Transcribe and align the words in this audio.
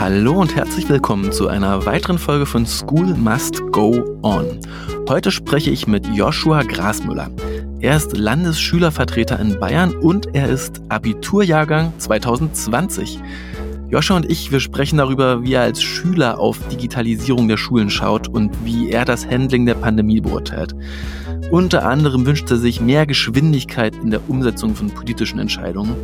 Hallo 0.00 0.32
und 0.40 0.56
herzlich 0.56 0.88
willkommen 0.88 1.30
zu 1.30 1.48
einer 1.48 1.84
weiteren 1.84 2.16
Folge 2.16 2.46
von 2.46 2.64
School 2.64 3.14
Must 3.14 3.60
Go 3.70 4.02
On. 4.22 4.58
Heute 5.10 5.30
spreche 5.30 5.70
ich 5.70 5.86
mit 5.86 6.06
Joshua 6.14 6.62
Grasmüller. 6.62 7.28
Er 7.80 7.98
ist 7.98 8.16
Landesschülervertreter 8.16 9.38
in 9.38 9.60
Bayern 9.60 9.94
und 9.94 10.34
er 10.34 10.48
ist 10.48 10.80
Abiturjahrgang 10.88 11.92
2020. 11.98 13.20
Joshua 13.90 14.16
und 14.16 14.30
ich, 14.30 14.50
wir 14.50 14.60
sprechen 14.60 14.96
darüber, 14.96 15.42
wie 15.42 15.52
er 15.52 15.62
als 15.62 15.82
Schüler 15.82 16.38
auf 16.38 16.58
Digitalisierung 16.68 17.46
der 17.48 17.58
Schulen 17.58 17.90
schaut 17.90 18.26
und 18.26 18.64
wie 18.64 18.88
er 18.88 19.04
das 19.04 19.26
Handling 19.26 19.66
der 19.66 19.74
Pandemie 19.74 20.22
beurteilt. 20.22 20.74
Unter 21.50 21.84
anderem 21.84 22.26
wünscht 22.26 22.48
er 22.52 22.58
sich 22.58 22.80
mehr 22.80 23.06
Geschwindigkeit 23.06 23.96
in 23.96 24.12
der 24.12 24.30
Umsetzung 24.30 24.76
von 24.76 24.88
politischen 24.88 25.40
Entscheidungen, 25.40 25.96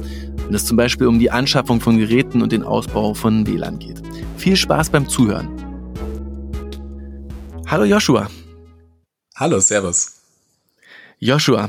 wenn 0.45 0.53
es 0.53 0.67
zum 0.67 0.77
Beispiel 0.77 1.07
um 1.07 1.21
die 1.21 1.31
Anschaffung 1.31 1.81
von 1.81 1.99
Geräten 1.99 2.43
und 2.43 2.51
den 2.51 2.65
Ausbau 2.65 3.15
von 3.15 3.47
WLAN 3.47 3.79
geht. 3.79 4.03
Viel 4.37 4.57
Spaß 4.57 4.91
beim 4.91 5.09
Zuhören. 5.09 5.49
Hallo 7.69 7.85
Joshua. 7.85 8.29
Hallo, 9.37 9.61
Servus. 9.61 10.15
Joshua, 11.21 11.69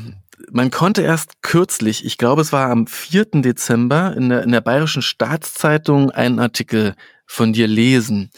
man 0.52 0.72
konnte 0.72 1.04
erst 1.04 1.44
kürzlich, 1.44 2.04
ich 2.04 2.18
glaube 2.18 2.42
es 2.42 2.52
war 2.52 2.72
am 2.72 2.88
4. 2.88 3.26
Dezember, 3.44 4.18
in 4.18 4.30
der, 4.30 4.42
in 4.42 4.54
der 4.54 4.62
Bayerischen 4.62 5.04
Staatszeitung 5.04 6.10
einen 6.10 6.40
Artikel 6.40 6.96
von 7.28 7.54
dir 7.54 7.68
lesen. 7.68 8.32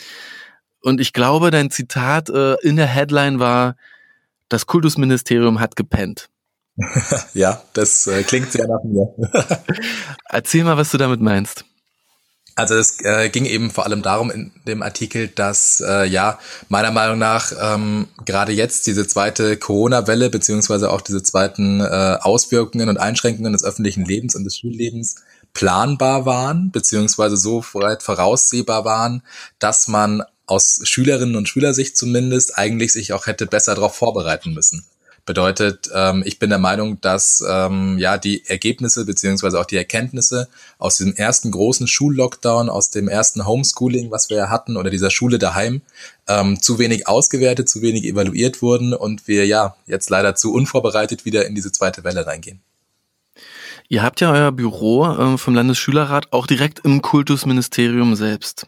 Und 0.82 1.00
ich 1.00 1.14
glaube, 1.14 1.50
dein 1.50 1.72
Zitat 1.72 2.30
äh, 2.30 2.56
in 2.62 2.76
der 2.76 2.88
Headline 2.88 3.40
war, 3.40 3.78
das 4.50 4.66
Kultusministerium 4.66 5.60
hat 5.60 5.76
gepennt. 5.76 6.30
ja, 7.34 7.62
das 7.74 8.08
äh, 8.08 8.24
klingt 8.24 8.52
sehr 8.52 8.68
nach 8.68 8.84
mir. 8.84 9.14
Erzähl 10.30 10.64
mal, 10.64 10.78
was 10.78 10.92
du 10.92 10.98
damit 10.98 11.22
meinst. 11.22 11.66
Also 12.56 12.76
es 12.76 13.00
äh, 13.06 13.30
ging 13.30 13.46
eben 13.46 13.72
vor 13.72 13.86
allem 13.86 14.02
darum 14.02 14.30
in 14.30 14.52
dem 14.68 14.82
Artikel, 14.82 15.30
dass 15.30 15.82
äh, 15.86 16.06
ja 16.06 16.40
meiner 16.68 16.92
Meinung 16.92 17.18
nach 17.18 17.54
ähm, 17.58 18.08
gerade 18.26 18.52
jetzt 18.52 18.86
diese 18.86 19.08
zweite 19.08 19.56
Corona-Welle 19.56 20.30
beziehungsweise 20.30 20.92
auch 20.92 21.00
diese 21.00 21.24
zweiten 21.24 21.80
äh, 21.80 22.18
Auswirkungen 22.20 22.90
und 22.90 22.98
Einschränkungen 22.98 23.54
des 23.54 23.64
öffentlichen 23.64 24.04
Lebens 24.04 24.36
und 24.36 24.44
des 24.44 24.58
Schullebens 24.58 25.24
planbar 25.54 26.26
waren 26.26 26.72
beziehungsweise 26.72 27.38
so 27.38 27.64
weit 27.74 28.04
voraussehbar 28.04 28.84
waren, 28.84 29.24
dass 29.60 29.88
man 29.88 30.24
aus 30.50 30.82
Schülerinnen 30.84 31.36
und 31.36 31.48
Schülersicht 31.48 31.96
zumindest 31.96 32.58
eigentlich 32.58 32.94
sich 32.94 33.14
auch 33.14 33.28
hätte 33.28 33.46
besser 33.46 33.76
darauf 33.76 33.96
vorbereiten 33.96 34.54
müssen. 34.54 34.86
Bedeutet, 35.26 35.92
ähm, 35.94 36.24
ich 36.26 36.40
bin 36.40 36.50
der 36.50 36.58
Meinung, 36.58 37.00
dass 37.02 37.44
ähm, 37.48 38.00
ja 38.00 38.18
die 38.18 38.48
Ergebnisse 38.48 39.06
beziehungsweise 39.06 39.60
auch 39.60 39.66
die 39.66 39.76
Erkenntnisse 39.76 40.48
aus 40.80 40.98
diesem 40.98 41.14
ersten 41.14 41.52
großen 41.52 41.88
Schullockdown, 41.88 42.68
aus 42.68 42.90
dem 42.90 43.08
ersten 43.08 43.46
Homeschooling, 43.46 44.10
was 44.10 44.32
wir 44.32 44.38
ja 44.38 44.50
hatten, 44.50 44.76
oder 44.76 44.90
dieser 44.90 45.12
Schule 45.12 45.38
daheim, 45.38 45.82
ähm, 46.28 46.60
zu 46.60 46.80
wenig 46.80 47.08
ausgewertet, 47.08 47.70
zu 47.70 47.84
wenig 47.84 48.06
evaluiert 48.06 48.64
wurden 48.64 48.96
und 48.96 49.28
wir 49.28 49.46
ja 49.46 49.76
jetzt 49.86 50.10
leider 50.10 50.34
zu 50.34 50.52
unvorbereitet 50.52 51.26
wieder 51.26 51.46
in 51.46 51.54
diese 51.54 51.72
zweite 51.72 52.04
Welle 52.04 52.26
reingehen. 52.26 52.62
Ihr 53.88 54.02
habt 54.02 54.22
ja 54.22 54.32
euer 54.32 54.52
Büro 54.52 55.06
äh, 55.06 55.38
vom 55.38 55.54
Landesschülerrat 55.54 56.34
auch 56.34 56.48
direkt 56.48 56.80
im 56.80 57.04
Kultusministerium 57.04 58.16
selbst. 58.16 58.66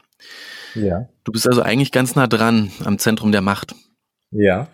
Ja. 0.75 1.09
Du 1.23 1.31
bist 1.31 1.47
also 1.47 1.61
eigentlich 1.61 1.91
ganz 1.91 2.15
nah 2.15 2.27
dran 2.27 2.71
am 2.83 2.97
Zentrum 2.99 3.31
der 3.31 3.41
Macht. 3.41 3.75
Ja. 4.31 4.67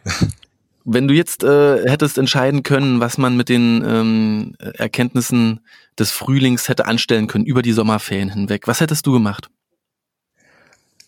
Wenn 0.86 1.08
du 1.08 1.14
jetzt 1.14 1.44
äh, 1.44 1.90
hättest 1.90 2.18
entscheiden 2.18 2.64
können, 2.64 3.00
was 3.02 3.18
man 3.18 3.36
mit 3.36 3.50
den 3.50 3.84
ähm, 3.86 4.56
Erkenntnissen 4.60 5.60
des 6.00 6.12
Frühlings 6.12 6.70
hätte 6.70 6.86
anstellen 6.86 7.28
können 7.28 7.46
über 7.46 7.62
die 7.62 7.74
Sommerferien 7.74 8.30
hinweg, 8.30 8.68
was 8.68 8.80
hättest 8.80 9.06
du 9.06 9.12
gemacht? 9.12 9.50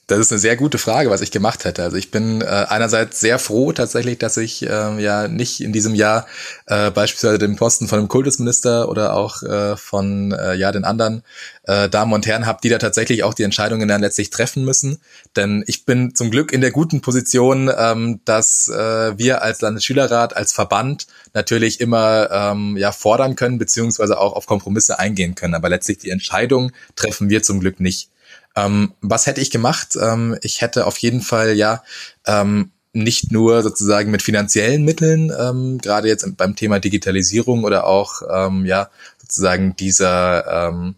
Das 0.09 0.17
ist 0.17 0.31
eine 0.31 0.39
sehr 0.39 0.55
gute 0.55 0.79
Frage, 0.79 1.11
was 1.11 1.21
ich 1.21 1.29
gemacht 1.29 1.65
hätte. 1.65 1.83
Also 1.83 1.95
ich 1.95 2.09
bin 2.09 2.41
äh, 2.41 2.45
einerseits 2.45 3.19
sehr 3.19 3.38
froh 3.38 3.73
tatsächlich, 3.73 4.17
dass 4.17 4.38
ich 4.38 4.67
äh, 4.67 4.99
ja 4.99 5.27
nicht 5.27 5.61
in 5.61 5.71
diesem 5.71 5.93
Jahr 5.93 6.25
äh, 6.65 6.89
beispielsweise 6.89 7.37
den 7.37 7.58
Posten 7.58 7.87
von 7.87 7.99
einem 7.99 8.08
Kultusminister 8.08 8.89
oder 8.89 9.14
auch 9.14 9.43
äh, 9.43 9.77
von 9.77 10.31
äh, 10.31 10.55
ja 10.55 10.71
den 10.71 10.83
anderen 10.83 11.21
äh, 11.61 11.89
Damen 11.89 12.11
und 12.14 12.25
Herren 12.25 12.48
habe, 12.48 12.58
die 12.64 12.69
da 12.69 12.80
tatsächlich 12.80 13.23
auch 13.23 13.36
die 13.36 13.43
Entscheidungen 13.43 13.87
dann 13.87 14.02
letztlich 14.02 14.31
treffen 14.31 14.65
müssen. 14.65 14.98
Denn 15.36 15.64
ich 15.67 15.86
bin 15.86 16.15
zum 16.15 16.31
Glück 16.31 16.53
in 16.53 16.61
der 16.61 16.71
guten 16.71 17.02
Position, 17.02 17.69
ähm, 17.77 18.21
dass 18.25 18.67
äh, 18.67 19.15
wir 19.15 19.43
als 19.43 19.61
Landesschülerrat, 19.61 20.36
als 20.36 20.53
Verband 20.53 21.05
natürlich 21.36 21.80
immer 21.81 22.31
ähm, 22.31 22.77
ja 22.77 22.92
fordern 22.92 23.36
können 23.36 23.59
beziehungsweise 23.59 24.17
auch 24.19 24.33
auf 24.33 24.48
Kompromisse 24.48 24.98
eingehen 24.98 25.36
können. 25.36 25.53
Aber 25.53 25.69
letztlich 25.69 25.99
die 25.99 26.09
Entscheidung 26.09 26.71
treffen 26.95 27.30
wir 27.30 27.43
zum 27.43 27.59
Glück 27.59 27.80
nicht. 27.80 28.09
Ähm, 28.55 28.93
was 29.02 29.26
hätte 29.26 29.42
ich 29.42 29.52
gemacht? 29.52 29.98
Ähm, 30.02 30.37
ich 30.42 30.61
hätte 30.61 30.86
auf 30.86 30.98
jeden 30.98 31.21
Fall 31.21 31.54
ja 31.54 31.83
ähm, 32.26 32.71
nicht 32.93 33.32
nur 33.32 33.61
sozusagen 33.61 34.11
mit 34.11 34.21
finanziellen 34.21 34.83
Mitteln, 34.83 35.32
ähm, 35.37 35.77
gerade 35.77 36.08
jetzt 36.08 36.37
beim 36.37 36.55
Thema 36.55 36.80
Digitalisierung 36.80 37.64
oder 37.64 37.86
auch 37.86 38.21
ähm, 38.32 38.65
ja 38.65 38.89
sozusagen 39.21 39.76
dieser 39.76 40.70
ähm, 40.70 40.95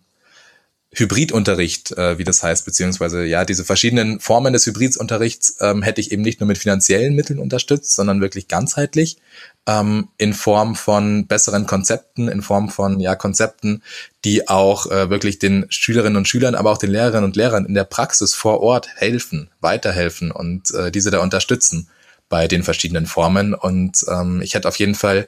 Hybridunterricht, 0.94 1.92
äh, 1.98 2.18
wie 2.18 2.26
das 2.26 2.44
heißt, 2.44 2.66
beziehungsweise 2.66 3.24
ja, 3.24 3.46
diese 3.46 3.64
verschiedenen 3.64 4.20
Formen 4.20 4.52
des 4.52 4.66
Hybridunterrichts 4.66 5.56
ähm, 5.62 5.84
hätte 5.84 6.02
ich 6.02 6.12
eben 6.12 6.22
nicht 6.22 6.42
nur 6.42 6.48
mit 6.48 6.58
finanziellen 6.58 7.16
Mitteln 7.16 7.40
unterstützt, 7.40 7.94
sondern 7.94 8.20
wirklich 8.20 8.50
ganzheitlich 8.50 9.18
ähm, 9.68 10.10
in 10.18 10.34
Form 10.34 10.76
von 10.76 11.28
besseren 11.28 11.68
Konzepten, 11.68 12.28
in 12.28 12.42
Form 12.42 12.70
von 12.70 13.00
ja 13.00 13.16
Konzepten, 13.16 13.84
die 14.26 14.48
auch 14.48 14.88
äh, 14.88 15.10
wirklich 15.10 15.40
den 15.40 15.66
Schülerinnen 15.70 16.18
und 16.18 16.28
Schülern, 16.28 16.56
aber 16.56 16.72
auch 16.72 16.78
den 16.78 16.92
Lehrerinnen 16.92 17.26
und 17.26 17.36
Lehrern 17.36 17.66
in 17.66 17.74
der 17.74 17.84
Praxis 17.84 18.34
vor 18.34 18.62
Ort 18.62 18.88
helfen, 18.96 19.50
weiterhelfen 19.60 20.32
und 20.32 20.74
äh, 20.74 20.92
diese 20.92 21.12
da 21.12 21.20
unterstützen 21.20 21.90
bei 22.30 22.48
den 22.48 22.64
verschiedenen 22.64 23.06
Formen. 23.06 23.54
Und 23.54 24.04
ähm, 24.08 24.42
ich 24.42 24.56
hätte 24.56 24.68
auf 24.68 24.78
jeden 24.78 24.96
Fall 24.96 25.28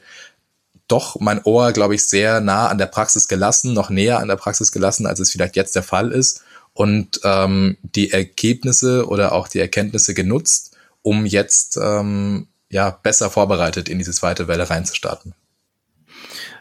doch 0.88 1.20
mein 1.20 1.44
Ohr, 1.44 1.72
glaube 1.72 1.96
ich, 1.96 2.08
sehr 2.08 2.42
nah 2.42 2.68
an 2.68 2.78
der 2.78 2.88
Praxis 2.88 3.28
gelassen, 3.28 3.74
noch 3.74 3.90
näher 3.90 4.20
an 4.20 4.28
der 4.28 4.36
Praxis 4.36 4.72
gelassen, 4.72 5.06
als 5.06 5.20
es 5.20 5.32
vielleicht 5.32 5.56
jetzt 5.56 5.76
der 5.76 5.84
Fall 5.84 6.12
ist. 6.12 6.44
Und 6.74 7.20
ähm, 7.24 7.78
die 7.84 8.12
Ergebnisse 8.12 9.08
oder 9.08 9.34
auch 9.34 9.48
die 9.48 9.60
Erkenntnisse 9.60 10.16
genutzt, 10.16 10.76
um 11.04 11.26
jetzt 11.26 11.78
ähm, 11.78 12.48
ja 12.74 12.90
besser 12.90 13.30
vorbereitet 13.30 13.88
in 13.88 14.00
diese 14.00 14.12
zweite 14.12 14.48
Welle 14.48 14.70
reinzustarten. 14.70 15.34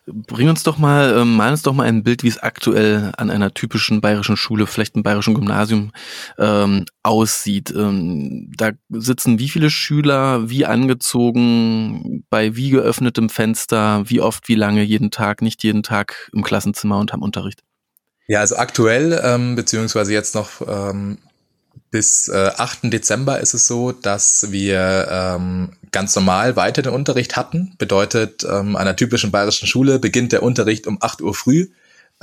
Bring 0.07 0.49
uns 0.49 0.65
doch 0.65 0.79
mal, 0.79 1.17
ähm, 1.17 1.37
mal 1.37 1.53
uns 1.53 1.63
doch 1.63 1.73
mal 1.73 1.87
ein 1.87 2.03
Bild, 2.03 2.25
wie 2.25 2.29
es 2.29 2.43
aktuell 2.43 3.13
an 3.17 3.31
einer 3.31 3.55
typischen 3.55 4.01
bayerischen 4.01 4.37
Schule, 4.37 4.67
vielleicht 4.67 4.97
einem 4.97 5.05
bayerischen 5.05 5.35
Gymnasium 5.35 5.93
ähm, 6.39 6.87
aussieht. 7.05 7.71
Ähm, 7.71 8.51
da 8.57 8.73
sitzen 8.91 9.39
wie 9.39 9.49
viele 9.49 9.71
Schüler, 9.71 10.51
wie 10.51 10.67
angezogen, 10.67 12.25
bei 12.31 12.57
wie 12.57 12.71
geöffnetem 12.71 13.29
Fenster, 13.29 14.03
wie 14.07 14.21
oft, 14.21 14.49
wie 14.49 14.57
lange, 14.57 14.83
jeden 14.83 15.13
Tag, 15.13 15.41
nicht 15.41 15.63
jeden 15.63 15.85
Tag 15.85 16.31
im 16.35 16.43
Klassenzimmer 16.43 16.99
und 16.99 17.15
am 17.15 17.23
Unterricht? 17.23 17.63
Ja, 18.27 18.41
also 18.41 18.57
aktuell, 18.57 19.21
ähm, 19.23 19.55
beziehungsweise 19.55 20.13
jetzt 20.13 20.35
noch 20.35 20.63
ähm, 20.67 21.19
bis 21.93 22.29
äh, 22.29 22.51
8. 22.57 22.91
Dezember 22.93 23.39
ist 23.41 23.55
es 23.55 23.69
so, 23.69 23.93
dass 23.93 24.51
wir 24.51 25.09
ähm, 25.11 25.75
ganz 25.93 26.17
normal 26.17 26.57
weiter 26.57 26.81
den 26.81 26.95
Unterricht 26.95 27.37
hatten. 27.37 27.75
Bedeutet, 27.79 28.45
ähm, 28.51 28.77
einer 28.77 28.97
typischen 28.97 29.31
bayerischen 29.31 29.69
Schule 29.69 29.99
beginnt 29.99 30.33
der 30.33 30.43
Unterricht 30.43 30.87
um 30.87 30.99
8 31.01 31.21
Uhr 31.21 31.35
früh. 31.35 31.69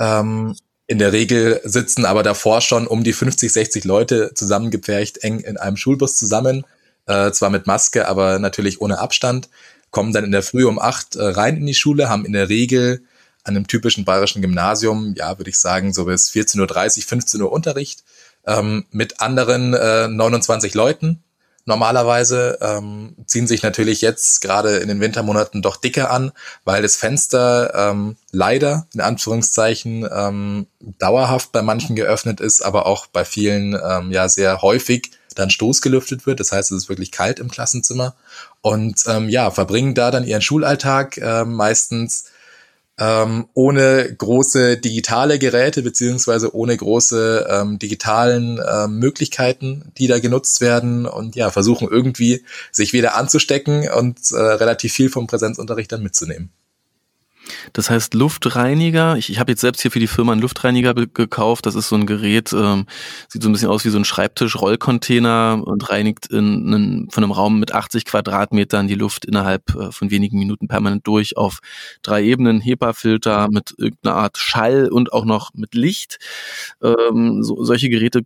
Ähm, 0.00 0.56
in 0.88 0.98
der 0.98 1.12
Regel 1.12 1.60
sitzen 1.62 2.04
aber 2.04 2.24
davor 2.24 2.60
schon 2.60 2.88
um 2.88 3.04
die 3.04 3.12
50, 3.12 3.52
60 3.52 3.84
Leute 3.84 4.32
zusammengepfercht, 4.34 5.18
eng 5.18 5.38
in 5.38 5.56
einem 5.56 5.76
Schulbus 5.76 6.16
zusammen. 6.16 6.66
Äh, 7.06 7.30
zwar 7.30 7.50
mit 7.50 7.68
Maske, 7.68 8.08
aber 8.08 8.40
natürlich 8.40 8.80
ohne 8.80 8.98
Abstand. 8.98 9.48
Kommen 9.92 10.12
dann 10.12 10.24
in 10.24 10.32
der 10.32 10.42
Früh 10.42 10.66
um 10.66 10.80
8 10.80 11.14
äh, 11.14 11.22
rein 11.22 11.56
in 11.56 11.66
die 11.66 11.74
Schule, 11.74 12.08
haben 12.08 12.26
in 12.26 12.32
der 12.32 12.48
Regel 12.48 13.04
an 13.44 13.56
einem 13.56 13.68
typischen 13.68 14.04
bayerischen 14.04 14.42
Gymnasium, 14.42 15.14
ja, 15.16 15.38
würde 15.38 15.50
ich 15.50 15.60
sagen, 15.60 15.92
so 15.94 16.06
bis 16.06 16.28
14.30 16.30 16.98
Uhr, 16.98 17.04
15 17.04 17.42
Uhr 17.42 17.52
Unterricht 17.52 18.02
ähm, 18.46 18.86
mit 18.90 19.20
anderen 19.20 19.74
äh, 19.74 20.08
29 20.08 20.74
Leuten. 20.74 21.22
Normalerweise 21.66 22.58
ähm, 22.62 23.14
ziehen 23.26 23.46
sich 23.46 23.62
natürlich 23.62 24.00
jetzt 24.00 24.40
gerade 24.40 24.78
in 24.78 24.88
den 24.88 25.00
Wintermonaten 25.00 25.62
doch 25.62 25.76
dicke 25.76 26.08
an, 26.10 26.32
weil 26.64 26.82
das 26.82 26.96
Fenster 26.96 27.72
ähm, 27.74 28.16
leider 28.32 28.86
in 28.94 29.00
Anführungszeichen 29.00 30.08
ähm, 30.10 30.66
dauerhaft 30.80 31.52
bei 31.52 31.62
manchen 31.62 31.96
geöffnet 31.96 32.40
ist, 32.40 32.62
aber 32.62 32.86
auch 32.86 33.06
bei 33.06 33.24
vielen 33.24 33.78
ähm, 33.80 34.10
ja 34.10 34.28
sehr 34.28 34.62
häufig 34.62 35.12
dann 35.36 35.50
stoßgelüftet 35.50 36.26
wird. 36.26 36.40
Das 36.40 36.50
heißt, 36.50 36.72
es 36.72 36.84
ist 36.84 36.88
wirklich 36.88 37.12
kalt 37.12 37.38
im 37.38 37.50
Klassenzimmer 37.50 38.14
und 38.62 39.04
ähm, 39.06 39.28
ja 39.28 39.50
verbringen 39.50 39.94
da 39.94 40.10
dann 40.10 40.26
ihren 40.26 40.42
Schulalltag 40.42 41.18
äh, 41.18 41.44
meistens 41.44 42.29
ähm, 43.00 43.46
ohne 43.54 44.14
große 44.16 44.76
digitale 44.76 45.38
Geräte 45.38 45.82
beziehungsweise 45.82 46.54
ohne 46.54 46.76
große 46.76 47.48
ähm, 47.50 47.78
digitalen 47.78 48.60
ähm, 48.70 48.98
Möglichkeiten, 48.98 49.90
die 49.96 50.06
da 50.06 50.20
genutzt 50.20 50.60
werden 50.60 51.06
und 51.06 51.34
ja, 51.34 51.50
versuchen 51.50 51.88
irgendwie 51.88 52.44
sich 52.70 52.92
wieder 52.92 53.16
anzustecken 53.16 53.88
und 53.88 54.18
äh, 54.32 54.36
relativ 54.36 54.92
viel 54.92 55.08
vom 55.08 55.26
Präsenzunterricht 55.26 55.90
dann 55.90 56.02
mitzunehmen. 56.02 56.50
Das 57.72 57.90
heißt 57.90 58.14
Luftreiniger. 58.14 59.16
Ich, 59.16 59.30
ich 59.30 59.38
habe 59.38 59.52
jetzt 59.52 59.60
selbst 59.60 59.82
hier 59.82 59.90
für 59.90 59.98
die 59.98 60.06
Firma 60.06 60.32
einen 60.32 60.40
Luftreiniger 60.40 60.94
gekauft. 60.94 61.66
Das 61.66 61.74
ist 61.74 61.88
so 61.88 61.96
ein 61.96 62.06
Gerät, 62.06 62.52
ähm, 62.52 62.86
sieht 63.28 63.42
so 63.42 63.48
ein 63.48 63.52
bisschen 63.52 63.68
aus 63.68 63.84
wie 63.84 63.90
so 63.90 63.98
ein 63.98 64.04
Schreibtisch, 64.04 64.56
Rollcontainer 64.56 65.62
und 65.64 65.90
reinigt 65.90 66.26
in, 66.26 66.72
in, 66.72 67.08
von 67.10 67.24
einem 67.24 67.32
Raum 67.32 67.58
mit 67.58 67.72
80 67.72 68.04
Quadratmetern 68.04 68.88
die 68.88 68.94
Luft 68.94 69.24
innerhalb 69.24 69.74
äh, 69.74 69.92
von 69.92 70.10
wenigen 70.10 70.38
Minuten 70.38 70.68
permanent 70.68 71.06
durch 71.06 71.36
auf 71.36 71.60
drei 72.02 72.22
Ebenen, 72.24 72.60
HEPA-Filter 72.60 73.48
mit 73.50 73.74
irgendeiner 73.78 74.16
Art 74.16 74.38
Schall 74.38 74.88
und 74.88 75.12
auch 75.12 75.24
noch 75.24 75.52
mit 75.54 75.74
Licht. 75.74 76.18
Ähm, 76.82 77.42
so, 77.42 77.64
solche 77.64 77.88
Geräte 77.88 78.22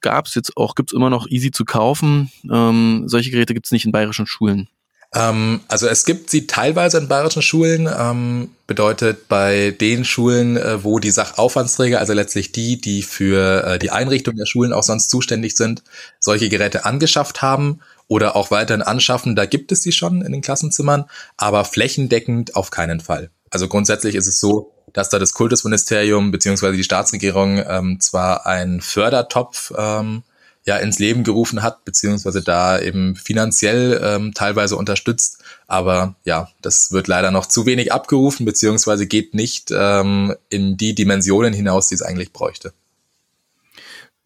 gab 0.00 0.26
es 0.26 0.34
jetzt 0.34 0.56
auch, 0.56 0.74
gibt 0.74 0.90
es 0.90 0.96
immer 0.96 1.10
noch 1.10 1.28
easy 1.28 1.50
zu 1.50 1.64
kaufen. 1.64 2.30
Ähm, 2.50 3.04
solche 3.06 3.30
Geräte 3.30 3.54
gibt 3.54 3.66
es 3.66 3.72
nicht 3.72 3.84
in 3.84 3.92
bayerischen 3.92 4.26
Schulen. 4.26 4.68
Ähm, 5.14 5.60
also 5.68 5.86
es 5.86 6.04
gibt 6.04 6.30
sie 6.30 6.46
teilweise 6.46 6.98
in 6.98 7.08
bayerischen 7.08 7.42
Schulen, 7.42 7.88
ähm, 7.98 8.50
bedeutet 8.66 9.28
bei 9.28 9.70
den 9.70 10.04
Schulen, 10.04 10.56
äh, 10.56 10.84
wo 10.84 10.98
die 10.98 11.10
Sachaufwandsträger, 11.10 11.98
also 11.98 12.12
letztlich 12.12 12.52
die, 12.52 12.80
die 12.80 13.02
für 13.02 13.64
äh, 13.64 13.78
die 13.78 13.90
Einrichtung 13.90 14.36
der 14.36 14.46
Schulen 14.46 14.72
auch 14.72 14.82
sonst 14.82 15.08
zuständig 15.08 15.56
sind, 15.56 15.82
solche 16.20 16.48
Geräte 16.48 16.84
angeschafft 16.84 17.40
haben 17.40 17.80
oder 18.06 18.36
auch 18.36 18.50
weiterhin 18.50 18.82
anschaffen, 18.82 19.36
da 19.36 19.46
gibt 19.46 19.72
es 19.72 19.82
sie 19.82 19.92
schon 19.92 20.22
in 20.22 20.32
den 20.32 20.42
Klassenzimmern, 20.42 21.04
aber 21.36 21.64
flächendeckend 21.64 22.56
auf 22.56 22.70
keinen 22.70 23.00
Fall. 23.00 23.30
Also 23.50 23.68
grundsätzlich 23.68 24.14
ist 24.14 24.26
es 24.26 24.40
so, 24.40 24.72
dass 24.92 25.08
da 25.10 25.18
das 25.18 25.32
Kultusministerium 25.32 26.30
beziehungsweise 26.30 26.76
die 26.76 26.84
Staatsregierung 26.84 27.62
ähm, 27.66 28.00
zwar 28.00 28.46
einen 28.46 28.80
Fördertopf 28.80 29.72
ähm, 29.76 30.22
ja 30.68 30.76
ins 30.76 30.98
Leben 30.98 31.24
gerufen 31.24 31.62
hat, 31.62 31.86
beziehungsweise 31.86 32.42
da 32.42 32.78
eben 32.78 33.16
finanziell 33.16 34.00
ähm, 34.04 34.34
teilweise 34.34 34.76
unterstützt. 34.76 35.42
Aber 35.66 36.14
ja, 36.24 36.50
das 36.60 36.92
wird 36.92 37.08
leider 37.08 37.30
noch 37.30 37.46
zu 37.46 37.64
wenig 37.64 37.90
abgerufen, 37.90 38.44
beziehungsweise 38.44 39.06
geht 39.06 39.34
nicht 39.34 39.72
ähm, 39.74 40.34
in 40.50 40.76
die 40.76 40.94
Dimensionen 40.94 41.54
hinaus, 41.54 41.88
die 41.88 41.94
es 41.94 42.02
eigentlich 42.02 42.34
bräuchte. 42.34 42.74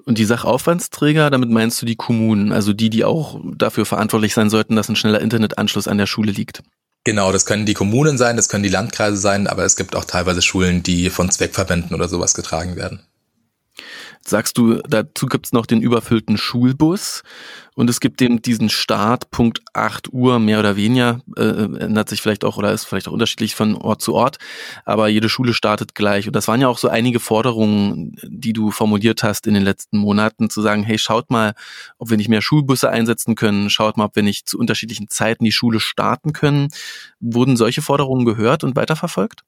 Und 0.04 0.18
die 0.18 0.24
Sachaufwandsträger, 0.24 1.30
damit 1.30 1.48
meinst 1.48 1.80
du 1.80 1.86
die 1.86 1.94
Kommunen, 1.94 2.50
also 2.50 2.72
die, 2.72 2.90
die 2.90 3.04
auch 3.04 3.38
dafür 3.56 3.86
verantwortlich 3.86 4.34
sein 4.34 4.50
sollten, 4.50 4.74
dass 4.74 4.88
ein 4.88 4.96
schneller 4.96 5.20
Internetanschluss 5.20 5.86
an 5.86 5.98
der 5.98 6.06
Schule 6.06 6.32
liegt? 6.32 6.64
Genau, 7.04 7.30
das 7.30 7.46
können 7.46 7.66
die 7.66 7.74
Kommunen 7.74 8.18
sein, 8.18 8.34
das 8.34 8.48
können 8.48 8.64
die 8.64 8.68
Landkreise 8.68 9.16
sein, 9.16 9.46
aber 9.46 9.64
es 9.64 9.76
gibt 9.76 9.94
auch 9.94 10.04
teilweise 10.04 10.42
Schulen, 10.42 10.82
die 10.82 11.08
von 11.08 11.30
Zweckverbänden 11.30 11.94
oder 11.94 12.08
sowas 12.08 12.34
getragen 12.34 12.74
werden. 12.74 13.00
Sagst 14.24 14.56
du, 14.56 14.76
dazu 14.88 15.26
gibt's 15.26 15.52
noch 15.52 15.66
den 15.66 15.82
überfüllten 15.82 16.36
Schulbus 16.36 17.22
und 17.74 17.90
es 17.90 18.00
gibt 18.00 18.22
eben 18.22 18.40
diesen 18.40 18.68
Startpunkt 18.68 19.62
8 19.72 20.12
Uhr, 20.12 20.38
mehr 20.38 20.60
oder 20.60 20.76
weniger, 20.76 21.20
äh, 21.36 21.42
ändert 21.42 22.08
sich 22.08 22.22
vielleicht 22.22 22.44
auch 22.44 22.56
oder 22.56 22.72
ist 22.72 22.84
vielleicht 22.84 23.08
auch 23.08 23.12
unterschiedlich 23.12 23.54
von 23.54 23.74
Ort 23.74 24.02
zu 24.02 24.14
Ort, 24.14 24.38
aber 24.84 25.08
jede 25.08 25.28
Schule 25.28 25.54
startet 25.54 25.94
gleich. 25.94 26.26
Und 26.26 26.36
das 26.36 26.48
waren 26.48 26.60
ja 26.60 26.68
auch 26.68 26.78
so 26.78 26.88
einige 26.88 27.18
Forderungen, 27.18 28.14
die 28.22 28.52
du 28.52 28.70
formuliert 28.70 29.22
hast 29.22 29.46
in 29.46 29.54
den 29.54 29.64
letzten 29.64 29.98
Monaten, 29.98 30.50
zu 30.50 30.62
sagen, 30.62 30.82
hey, 30.84 30.98
schaut 30.98 31.30
mal, 31.30 31.54
ob 31.98 32.10
wir 32.10 32.16
nicht 32.16 32.28
mehr 32.28 32.42
Schulbusse 32.42 32.90
einsetzen 32.90 33.34
können, 33.34 33.70
schaut 33.70 33.96
mal, 33.96 34.04
ob 34.04 34.16
wir 34.16 34.22
nicht 34.22 34.48
zu 34.48 34.58
unterschiedlichen 34.58 35.08
Zeiten 35.08 35.44
die 35.44 35.52
Schule 35.52 35.80
starten 35.80 36.32
können. 36.32 36.68
Wurden 37.20 37.56
solche 37.56 37.82
Forderungen 37.82 38.24
gehört 38.24 38.64
und 38.64 38.76
weiterverfolgt? 38.76 39.44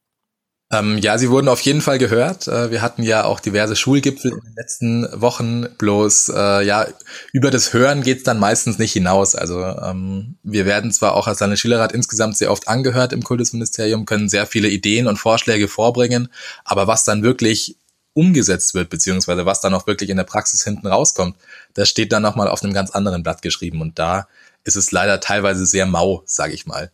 Ähm, 0.73 0.99
ja, 0.99 1.19
sie 1.19 1.31
wurden 1.31 1.49
auf 1.49 1.61
jeden 1.61 1.83
Fall 1.83 1.99
gehört. 1.99 2.49
Äh, 2.49 2.71
wir 2.71 2.81
hatten 2.81 3.03
ja 3.03 3.25
auch 3.25 3.39
diverse 3.39 3.77
Schulgipfel 3.77 4.33
in 4.33 4.41
den 4.41 4.55
letzten 4.57 5.07
Wochen. 5.21 5.67
Bloß, 5.77 6.31
äh, 6.35 6.65
ja, 6.65 6.87
über 7.33 7.51
das 7.51 7.73
Hören 7.73 8.03
geht's 8.03 8.23
dann 8.25 8.39
meistens 8.39 8.79
nicht 8.79 8.93
hinaus. 8.93 9.35
Also 9.35 9.63
ähm, 9.63 10.37
wir 10.43 10.65
werden 10.65 10.91
zwar 10.91 11.15
auch 11.15 11.27
als 11.27 11.41
Landesschülerrat 11.41 11.93
insgesamt 11.93 12.37
sehr 12.37 12.51
oft 12.51 12.67
angehört 12.67 13.13
im 13.13 13.23
Kultusministerium, 13.23 14.07
können 14.07 14.29
sehr 14.29 14.47
viele 14.47 14.69
Ideen 14.69 15.07
und 15.07 15.19
Vorschläge 15.19 15.69
vorbringen, 15.69 16.29
aber 16.65 16.87
was 16.87 17.05
dann 17.05 17.23
wirklich 17.23 17.77
umgesetzt 18.15 18.75
wird, 18.75 18.91
beziehungsweise 18.91 19.45
was 19.45 19.61
dann 19.61 19.75
auch 19.75 19.87
wirklich 19.87 20.09
in 20.09 20.17
der 20.17 20.25
Praxis 20.25 20.65
hinten 20.65 20.87
rauskommt, 20.87 21.37
das 21.75 21.89
steht 21.89 22.13
dann 22.13 22.23
nochmal 22.23 22.49
auf 22.49 22.63
einem 22.63 22.73
ganz 22.73 22.91
anderen 22.91 23.23
Blatt 23.23 23.43
geschrieben. 23.43 23.81
Und 23.81 23.99
da 23.99 24.29
ist 24.63 24.77
es 24.77 24.93
leider 24.93 25.21
teilweise 25.21 25.67
sehr 25.67 25.85
mau, 25.85 26.23
sage 26.25 26.55
ich 26.55 26.65
mal 26.65 26.91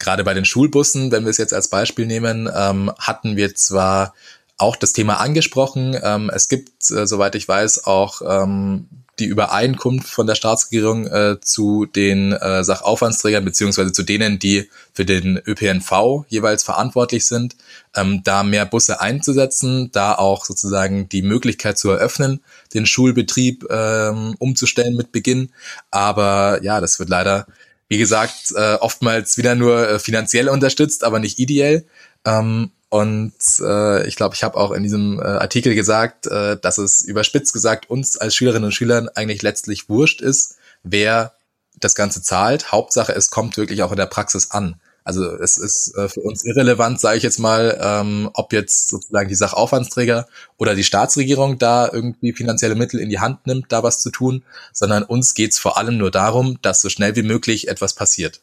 gerade 0.00 0.24
bei 0.24 0.34
den 0.34 0.44
Schulbussen, 0.44 1.12
wenn 1.12 1.24
wir 1.24 1.30
es 1.30 1.38
jetzt 1.38 1.54
als 1.54 1.68
Beispiel 1.68 2.06
nehmen, 2.06 2.50
ähm, 2.52 2.90
hatten 2.98 3.36
wir 3.36 3.54
zwar 3.54 4.14
auch 4.58 4.76
das 4.76 4.92
Thema 4.92 5.20
angesprochen. 5.20 5.96
Ähm, 6.02 6.30
es 6.34 6.48
gibt, 6.48 6.90
äh, 6.90 7.06
soweit 7.06 7.34
ich 7.34 7.46
weiß, 7.46 7.86
auch 7.86 8.22
ähm, 8.26 8.88
die 9.20 9.26
Übereinkunft 9.26 10.08
von 10.08 10.26
der 10.26 10.34
Staatsregierung 10.34 11.06
äh, 11.06 11.40
zu 11.40 11.86
den 11.86 12.32
äh, 12.32 12.64
Sachaufwandsträgern 12.64 13.44
beziehungsweise 13.44 13.92
zu 13.92 14.02
denen, 14.02 14.38
die 14.38 14.68
für 14.92 15.04
den 15.04 15.40
ÖPNV 15.46 16.24
jeweils 16.28 16.62
verantwortlich 16.62 17.26
sind, 17.26 17.56
ähm, 17.94 18.22
da 18.24 18.42
mehr 18.42 18.66
Busse 18.66 19.00
einzusetzen, 19.00 19.90
da 19.92 20.14
auch 20.14 20.44
sozusagen 20.44 21.08
die 21.08 21.22
Möglichkeit 21.22 21.78
zu 21.78 21.90
eröffnen, 21.90 22.40
den 22.72 22.86
Schulbetrieb 22.86 23.66
ähm, 23.70 24.34
umzustellen 24.38 24.96
mit 24.96 25.12
Beginn. 25.12 25.50
Aber 25.90 26.62
ja, 26.62 26.80
das 26.80 26.98
wird 26.98 27.10
leider 27.10 27.46
wie 27.90 27.98
gesagt, 27.98 28.52
äh, 28.54 28.74
oftmals 28.76 29.36
wieder 29.36 29.56
nur 29.56 29.86
äh, 29.88 29.98
finanziell 29.98 30.48
unterstützt, 30.48 31.02
aber 31.02 31.18
nicht 31.18 31.40
ideell. 31.40 31.84
Ähm, 32.24 32.70
und 32.88 33.34
äh, 33.60 34.06
ich 34.06 34.14
glaube, 34.14 34.36
ich 34.36 34.44
habe 34.44 34.56
auch 34.56 34.70
in 34.70 34.84
diesem 34.84 35.18
äh, 35.18 35.24
Artikel 35.24 35.74
gesagt, 35.74 36.28
äh, 36.28 36.56
dass 36.56 36.78
es 36.78 37.02
überspitzt 37.02 37.52
gesagt 37.52 37.90
uns 37.90 38.16
als 38.16 38.36
Schülerinnen 38.36 38.66
und 38.66 38.72
Schülern 38.72 39.08
eigentlich 39.08 39.42
letztlich 39.42 39.88
wurscht 39.88 40.20
ist, 40.20 40.56
wer 40.84 41.34
das 41.80 41.96
Ganze 41.96 42.22
zahlt. 42.22 42.70
Hauptsache, 42.70 43.12
es 43.12 43.30
kommt 43.30 43.56
wirklich 43.56 43.82
auch 43.82 43.90
in 43.90 43.96
der 43.96 44.06
Praxis 44.06 44.52
an. 44.52 44.80
Also 45.04 45.24
es 45.36 45.56
ist 45.56 45.94
äh, 45.96 46.08
für 46.08 46.20
uns 46.20 46.44
irrelevant, 46.44 47.00
sage 47.00 47.16
ich 47.16 47.22
jetzt 47.22 47.38
mal, 47.38 47.78
ähm, 47.80 48.30
ob 48.34 48.52
jetzt 48.52 48.88
sozusagen 48.88 49.28
die 49.28 49.34
Sachaufwandsträger 49.34 50.26
oder 50.58 50.74
die 50.74 50.84
Staatsregierung 50.84 51.58
da 51.58 51.88
irgendwie 51.90 52.32
finanzielle 52.32 52.74
Mittel 52.74 53.00
in 53.00 53.08
die 53.08 53.20
Hand 53.20 53.46
nimmt, 53.46 53.72
da 53.72 53.82
was 53.82 54.00
zu 54.00 54.10
tun, 54.10 54.44
sondern 54.72 55.02
uns 55.02 55.34
geht's 55.34 55.58
vor 55.58 55.78
allem 55.78 55.96
nur 55.96 56.10
darum, 56.10 56.58
dass 56.62 56.80
so 56.80 56.88
schnell 56.88 57.16
wie 57.16 57.22
möglich 57.22 57.68
etwas 57.68 57.94
passiert. 57.94 58.42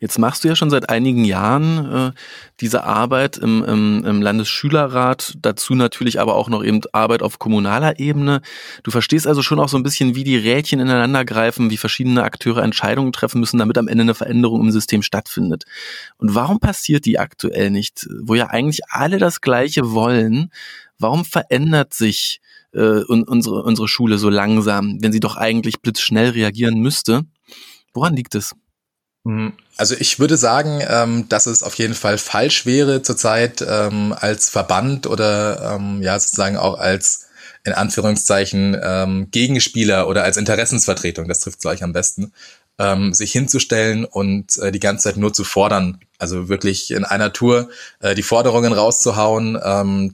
Jetzt 0.00 0.18
machst 0.18 0.44
du 0.44 0.48
ja 0.48 0.54
schon 0.54 0.70
seit 0.70 0.90
einigen 0.90 1.24
Jahren 1.24 1.92
äh, 1.92 2.12
diese 2.60 2.84
Arbeit 2.84 3.36
im, 3.36 3.64
im, 3.64 4.04
im 4.04 4.22
Landesschülerrat, 4.22 5.34
dazu 5.42 5.74
natürlich 5.74 6.20
aber 6.20 6.36
auch 6.36 6.48
noch 6.48 6.62
eben 6.62 6.80
Arbeit 6.92 7.20
auf 7.20 7.40
kommunaler 7.40 7.98
Ebene. 7.98 8.40
Du 8.84 8.92
verstehst 8.92 9.26
also 9.26 9.42
schon 9.42 9.58
auch 9.58 9.68
so 9.68 9.76
ein 9.76 9.82
bisschen, 9.82 10.14
wie 10.14 10.22
die 10.22 10.36
Rädchen 10.36 10.78
ineinander 10.78 11.24
greifen, 11.24 11.70
wie 11.70 11.76
verschiedene 11.76 12.22
Akteure 12.22 12.62
Entscheidungen 12.62 13.12
treffen 13.12 13.40
müssen, 13.40 13.58
damit 13.58 13.76
am 13.76 13.88
Ende 13.88 14.02
eine 14.02 14.14
Veränderung 14.14 14.60
im 14.60 14.70
System 14.70 15.02
stattfindet. 15.02 15.64
Und 16.16 16.32
warum 16.32 16.60
passiert 16.60 17.04
die 17.04 17.18
aktuell 17.18 17.70
nicht, 17.70 18.06
wo 18.22 18.36
ja 18.36 18.46
eigentlich 18.46 18.82
alle 18.90 19.18
das 19.18 19.40
Gleiche 19.40 19.90
wollen? 19.90 20.52
Warum 21.00 21.24
verändert 21.24 21.92
sich 21.92 22.40
äh, 22.72 23.02
unsere, 23.02 23.64
unsere 23.64 23.88
Schule 23.88 24.18
so 24.18 24.30
langsam, 24.30 24.98
wenn 25.00 25.12
sie 25.12 25.20
doch 25.20 25.36
eigentlich 25.36 25.80
blitzschnell 25.80 26.30
reagieren 26.30 26.78
müsste? 26.78 27.22
Woran 27.92 28.14
liegt 28.14 28.36
es? 28.36 28.54
Mhm. 29.28 29.52
Also 29.76 29.94
ich 29.98 30.18
würde 30.18 30.38
sagen, 30.38 30.82
ähm, 30.88 31.28
dass 31.28 31.46
es 31.46 31.62
auf 31.62 31.74
jeden 31.74 31.94
Fall 31.94 32.16
falsch 32.16 32.64
wäre, 32.64 33.02
zurzeit 33.02 33.64
ähm, 33.68 34.14
als 34.18 34.48
Verband 34.48 35.06
oder 35.06 35.74
ähm, 35.74 36.02
ja 36.02 36.18
sozusagen 36.18 36.56
auch 36.56 36.78
als 36.78 37.26
in 37.64 37.74
Anführungszeichen 37.74 39.28
Gegenspieler 39.30 40.08
oder 40.08 40.22
als 40.22 40.38
Interessensvertretung, 40.38 41.28
das 41.28 41.40
trifft 41.40 41.60
gleich 41.60 41.82
am 41.82 41.92
besten, 41.92 42.32
sich 43.10 43.32
hinzustellen 43.32 44.06
und 44.06 44.56
äh, 44.58 44.70
die 44.72 44.78
ganze 44.78 45.08
Zeit 45.08 45.16
nur 45.18 45.34
zu 45.34 45.44
fordern. 45.44 45.98
Also 46.16 46.48
wirklich 46.48 46.92
in 46.92 47.04
einer 47.04 47.32
Tour 47.32 47.68
äh, 48.00 48.14
die 48.14 48.22
Forderungen 48.22 48.72
rauszuhauen, 48.72 49.58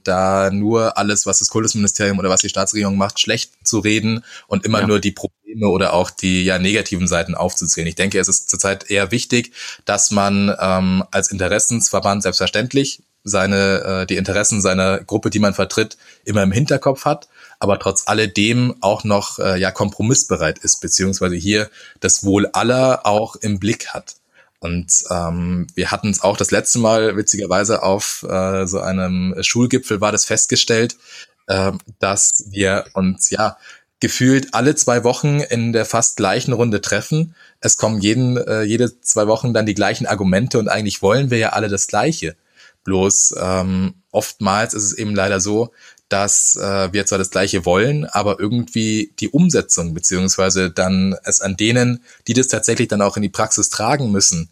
da 0.02 0.50
nur 0.50 0.98
alles, 0.98 1.26
was 1.26 1.38
das 1.38 1.50
Kultusministerium 1.50 2.18
oder 2.18 2.30
was 2.30 2.40
die 2.40 2.48
Staatsregierung 2.48 2.96
macht, 2.96 3.20
schlecht 3.20 3.52
zu 3.62 3.78
reden 3.78 4.24
und 4.48 4.64
immer 4.64 4.80
ja. 4.80 4.86
nur 4.88 4.98
die 4.98 5.12
Probleme 5.12 5.43
oder 5.62 5.92
auch 5.92 6.10
die 6.10 6.44
ja 6.44 6.58
negativen 6.58 7.06
Seiten 7.06 7.34
aufzuzählen. 7.34 7.86
Ich 7.86 7.94
denke, 7.94 8.18
es 8.18 8.28
ist 8.28 8.50
zurzeit 8.50 8.90
eher 8.90 9.10
wichtig, 9.10 9.52
dass 9.84 10.10
man 10.10 10.54
ähm, 10.60 11.04
als 11.10 11.30
Interessensverband 11.30 12.22
selbstverständlich 12.22 13.02
seine 13.22 14.02
äh, 14.02 14.06
die 14.06 14.16
Interessen 14.16 14.60
seiner 14.60 14.98
Gruppe, 14.98 15.30
die 15.30 15.38
man 15.38 15.54
vertritt, 15.54 15.96
immer 16.24 16.42
im 16.42 16.52
Hinterkopf 16.52 17.04
hat 17.04 17.28
aber 17.64 17.78
trotz 17.78 18.06
alledem 18.06 18.74
auch 18.82 19.04
noch 19.04 19.38
äh, 19.38 19.58
ja 19.58 19.70
kompromissbereit 19.70 20.58
ist, 20.58 20.82
beziehungsweise 20.82 21.34
hier 21.34 21.70
das 22.00 22.22
Wohl 22.22 22.46
aller 22.52 23.06
auch 23.06 23.36
im 23.36 23.58
Blick 23.58 23.88
hat. 23.88 24.16
Und 24.60 24.92
ähm, 25.10 25.66
wir 25.74 25.90
hatten 25.90 26.10
es 26.10 26.22
auch 26.22 26.36
das 26.36 26.50
letzte 26.50 26.78
Mal 26.78 27.16
witzigerweise 27.16 27.82
auf 27.82 28.22
äh, 28.28 28.66
so 28.66 28.80
einem 28.80 29.34
Schulgipfel 29.40 30.02
war 30.02 30.12
das 30.12 30.26
festgestellt, 30.26 30.96
äh, 31.46 31.72
dass 31.98 32.44
wir 32.50 32.84
uns 32.92 33.30
ja 33.30 33.56
gefühlt 34.04 34.52
alle 34.52 34.74
zwei 34.74 35.02
Wochen 35.02 35.40
in 35.40 35.72
der 35.72 35.86
fast 35.86 36.18
gleichen 36.18 36.52
Runde 36.52 36.82
treffen. 36.82 37.34
Es 37.60 37.78
kommen 37.78 38.02
jeden, 38.02 38.36
äh, 38.36 38.60
jede 38.60 39.00
zwei 39.00 39.26
Wochen 39.28 39.54
dann 39.54 39.64
die 39.64 39.72
gleichen 39.72 40.04
Argumente 40.04 40.58
und 40.58 40.68
eigentlich 40.68 41.00
wollen 41.00 41.30
wir 41.30 41.38
ja 41.38 41.48
alle 41.54 41.70
das 41.70 41.86
Gleiche. 41.86 42.36
Bloß 42.84 43.34
ähm, 43.40 43.94
oftmals 44.10 44.74
ist 44.74 44.82
es 44.82 44.92
eben 44.92 45.14
leider 45.14 45.40
so, 45.40 45.72
dass 46.10 46.54
äh, 46.56 46.92
wir 46.92 47.06
zwar 47.06 47.16
das 47.16 47.30
Gleiche 47.30 47.64
wollen, 47.64 48.04
aber 48.04 48.38
irgendwie 48.38 49.14
die 49.20 49.30
Umsetzung 49.30 49.94
beziehungsweise 49.94 50.70
dann 50.70 51.16
es 51.24 51.40
an 51.40 51.56
denen, 51.56 52.04
die 52.26 52.34
das 52.34 52.48
tatsächlich 52.48 52.88
dann 52.88 53.00
auch 53.00 53.16
in 53.16 53.22
die 53.22 53.30
Praxis 53.30 53.70
tragen 53.70 54.12
müssen, 54.12 54.50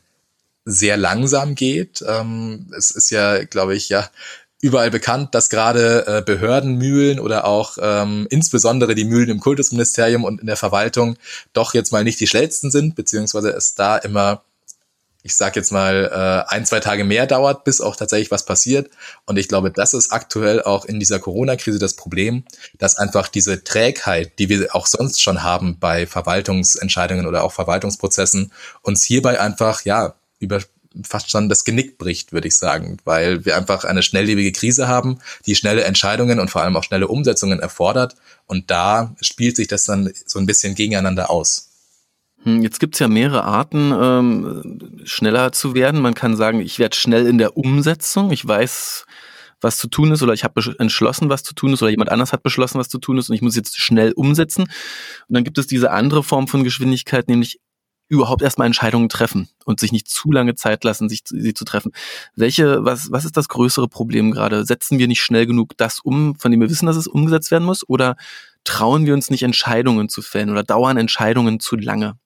sehr 0.65 0.97
langsam 0.97 1.57
geht. 1.57 2.03
Ähm, 2.09 2.73
es 2.75 2.91
ist 2.91 3.11
ja, 3.11 3.45
glaube 3.45 3.75
ich, 3.75 3.91
ja 3.91 4.09
überall 4.63 4.91
bekannt, 4.91 5.35
dass 5.35 5.51
gerade 5.51 6.07
äh, 6.07 6.23
Behördenmühlen 6.23 7.19
oder 7.21 7.45
auch 7.45 7.77
ähm, 7.83 8.27
insbesondere 8.31 8.95
die 8.95 9.05
Mühlen 9.05 9.29
im 9.29 9.41
Kultusministerium 9.41 10.25
und 10.25 10.41
in 10.41 10.47
der 10.47 10.57
Verwaltung 10.57 11.17
doch 11.53 11.75
jetzt 11.75 11.93
mal 11.93 12.05
nicht 12.05 12.21
die 12.21 12.29
schnellsten 12.29 12.71
sind, 12.71 12.95
beziehungsweise 12.95 13.51
es 13.51 13.75
da 13.75 13.97
immer 13.97 14.43
ich 15.25 15.37
sag 15.37 15.55
jetzt 15.55 15.71
mal, 15.71 16.11
äh, 16.13 16.53
ein, 16.53 16.67
zwei 16.67 16.81
Tage 16.81 17.05
mehr 17.05 17.27
dauert, 17.27 17.65
bis 17.65 17.81
auch 17.81 17.95
tatsächlich 17.95 18.33
was 18.33 18.45
passiert. 18.45 18.91
Und 19.25 19.39
ich 19.39 19.47
glaube, 19.47 19.71
das 19.71 19.95
ist 19.95 20.11
aktuell 20.11 20.63
auch 20.63 20.85
in 20.85 20.99
dieser 20.99 21.21
Corona-Krise 21.21 21.79
das 21.79 21.95
Problem, 21.95 22.45
dass 22.79 22.99
einfach 22.99 23.29
diese 23.29 23.63
Trägheit, 23.63 24.39
die 24.41 24.49
wir 24.49 24.75
auch 24.75 24.87
sonst 24.87 25.23
schon 25.23 25.45
haben 25.45 25.79
bei 25.79 26.07
Verwaltungsentscheidungen 26.09 27.27
oder 27.27 27.45
auch 27.45 27.53
Verwaltungsprozessen, 27.53 28.53
uns 28.83 29.05
hierbei 29.05 29.39
einfach, 29.39 29.85
ja, 29.85 30.15
über 30.41 30.61
fast 31.05 31.31
schon 31.31 31.49
das 31.49 31.65
Genick 31.65 31.99
bricht, 31.99 32.33
würde 32.33 32.49
ich 32.49 32.57
sagen, 32.57 32.99
weil 33.05 33.45
wir 33.45 33.57
einfach 33.57 33.85
eine 33.85 34.03
schnelllebige 34.03 34.53
Krise 34.53 34.89
haben, 34.89 35.19
die 35.47 35.55
schnelle 35.55 35.85
Entscheidungen 35.85 36.41
und 36.41 36.51
vor 36.51 36.63
allem 36.63 36.77
auch 36.77 36.85
schnelle 36.85 37.09
Umsetzungen 37.09 37.61
erfordert. 37.61 38.17
Und 38.47 38.71
da 38.71 39.15
spielt 39.21 39.57
sich 39.57 39.69
das 39.69 39.85
dann 39.85 40.13
so 40.27 40.39
ein 40.39 40.47
bisschen 40.47 40.75
gegeneinander 40.75 41.31
aus. 41.31 41.71
Hm, 42.45 42.63
jetzt 42.63 42.81
gibt's 42.81 42.99
ja 42.99 43.09
mehrere 43.09 43.45
Arten, 43.45 43.93
ähm, 43.93 45.01
schneller 45.05 45.53
zu 45.53 45.75
werden. 45.75 46.01
Man 46.01 46.15
kann 46.15 46.37
sagen, 46.37 46.61
ich 46.61 46.79
werde 46.79 46.97
schnell 46.97 47.27
in 47.27 47.39
der 47.39 47.57
Umsetzung. 47.57 48.33
Ich 48.33 48.47
weiß, 48.47 49.07
was 49.63 49.77
zu 49.77 49.89
tun 49.89 50.11
ist 50.13 50.23
oder 50.23 50.33
ich 50.33 50.45
habe 50.45 50.75
entschlossen, 50.79 51.29
was 51.29 51.43
zu 51.43 51.55
tun 51.55 51.73
ist 51.73 51.83
oder 51.83 51.91
jemand 51.91 52.11
anders 52.11 52.33
hat 52.33 52.43
beschlossen, 52.43 52.79
was 52.79 52.89
zu 52.89 52.99
tun 52.99 53.19
ist 53.19 53.31
und 53.31 53.37
ich 53.37 53.43
muss 53.43 53.57
jetzt 53.57 53.79
schnell 53.79 54.13
umsetzen. 54.13 54.63
Und 54.63 54.71
dann 55.29 55.45
gibt 55.45 55.59
es 55.59 55.67
diese 55.67 55.93
andere 55.93 56.23
Form 56.23 56.49
von 56.49 56.65
Geschwindigkeit, 56.65 57.29
nämlich 57.29 57.61
überhaupt 58.13 58.43
erstmal 58.43 58.67
Entscheidungen 58.67 59.09
treffen 59.09 59.49
und 59.65 59.81
sich 59.81 59.91
nicht 59.91 60.07
zu 60.07 60.31
lange 60.31 60.55
Zeit 60.55 60.85
lassen, 60.85 61.09
sich 61.09 61.23
sie 61.25 61.55
zu 61.55 61.65
treffen. 61.65 61.93
Welche, 62.37 62.85
was, 62.85 63.11
was 63.11 63.25
ist 63.25 63.39
das 63.39 63.49
größere 63.49 63.89
Problem 63.89 64.33
gerade? 64.33 64.67
Setzen 64.67 64.99
wir 64.99 65.09
nicht 65.09 65.23
schnell 65.23 65.47
genug 65.47 65.77
das 65.79 66.01
um, 66.01 66.35
von 66.35 66.51
dem 66.51 66.61
wir 66.61 66.69
wissen, 66.69 66.85
dass 66.85 66.97
es 66.97 67.07
umgesetzt 67.09 67.51
werden 67.51 67.65
muss? 67.65 67.89
Oder 67.89 68.17
trauen 68.65 69.07
wir 69.07 69.15
uns 69.15 69.31
nicht 69.31 69.43
Entscheidungen 69.43 70.11
zu 70.11 70.21
fällen 70.21 70.51
oder 70.51 70.63
dauern 70.63 70.99
Entscheidungen 70.99 71.59
zu 71.59 71.77
lange? 71.77 72.19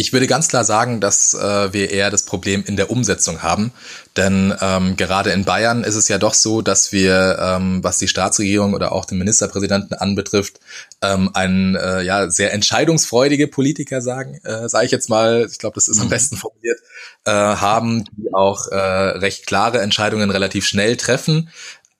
Ich 0.00 0.12
würde 0.12 0.28
ganz 0.28 0.46
klar 0.46 0.62
sagen, 0.62 1.00
dass 1.00 1.34
äh, 1.34 1.72
wir 1.72 1.90
eher 1.90 2.12
das 2.12 2.22
Problem 2.22 2.62
in 2.64 2.76
der 2.76 2.88
Umsetzung 2.88 3.42
haben. 3.42 3.72
Denn 4.16 4.54
ähm, 4.60 4.94
gerade 4.94 5.30
in 5.30 5.44
Bayern 5.44 5.82
ist 5.82 5.96
es 5.96 6.06
ja 6.06 6.18
doch 6.18 6.34
so, 6.34 6.62
dass 6.62 6.92
wir, 6.92 7.36
ähm, 7.42 7.82
was 7.82 7.98
die 7.98 8.06
Staatsregierung 8.06 8.74
oder 8.74 8.92
auch 8.92 9.06
den 9.06 9.18
Ministerpräsidenten 9.18 9.94
anbetrifft, 9.94 10.60
ähm, 11.02 11.30
ein 11.34 11.74
äh, 11.74 12.02
ja 12.02 12.30
sehr 12.30 12.52
entscheidungsfreudige 12.52 13.48
Politiker 13.48 14.00
sagen, 14.00 14.38
äh, 14.44 14.68
sage 14.68 14.86
ich 14.86 14.92
jetzt 14.92 15.10
mal, 15.10 15.48
ich 15.50 15.58
glaube, 15.58 15.74
das 15.74 15.88
ist 15.88 15.96
mhm. 15.96 16.02
am 16.02 16.08
besten 16.10 16.36
formuliert, 16.36 16.78
äh, 17.24 17.32
haben, 17.32 18.04
die 18.12 18.32
auch 18.32 18.68
äh, 18.68 18.76
recht 18.76 19.48
klare 19.48 19.80
Entscheidungen 19.80 20.30
relativ 20.30 20.64
schnell 20.64 20.96
treffen 20.96 21.50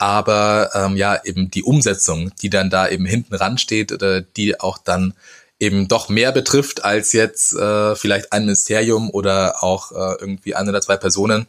aber 0.01 0.71
ähm, 0.75 0.97
ja 0.97 1.21
eben 1.25 1.51
die 1.51 1.65
Umsetzung, 1.65 2.31
die 2.41 2.51
dann 2.51 2.71
da 2.71 2.89
eben 2.89 3.05
hinten 3.05 3.35
ran 3.35 3.59
steht, 3.59 3.91
oder 3.91 4.21
die 4.21 4.61
auch 4.61 4.79
dann 4.79 5.15
eben 5.61 5.89
doch 5.89 6.09
mehr 6.09 6.33
betrifft 6.33 6.85
als 6.85 7.13
jetzt 7.13 7.53
äh, 7.55 7.97
vielleicht 7.97 8.33
ein 8.33 8.43
Ministerium 8.45 9.11
oder 9.11 9.63
auch 9.63 9.93
äh, 9.93 10.17
irgendwie 10.21 10.55
ein 10.55 10.69
oder 10.69 10.81
zwei 10.81 10.97
Personen, 10.97 11.47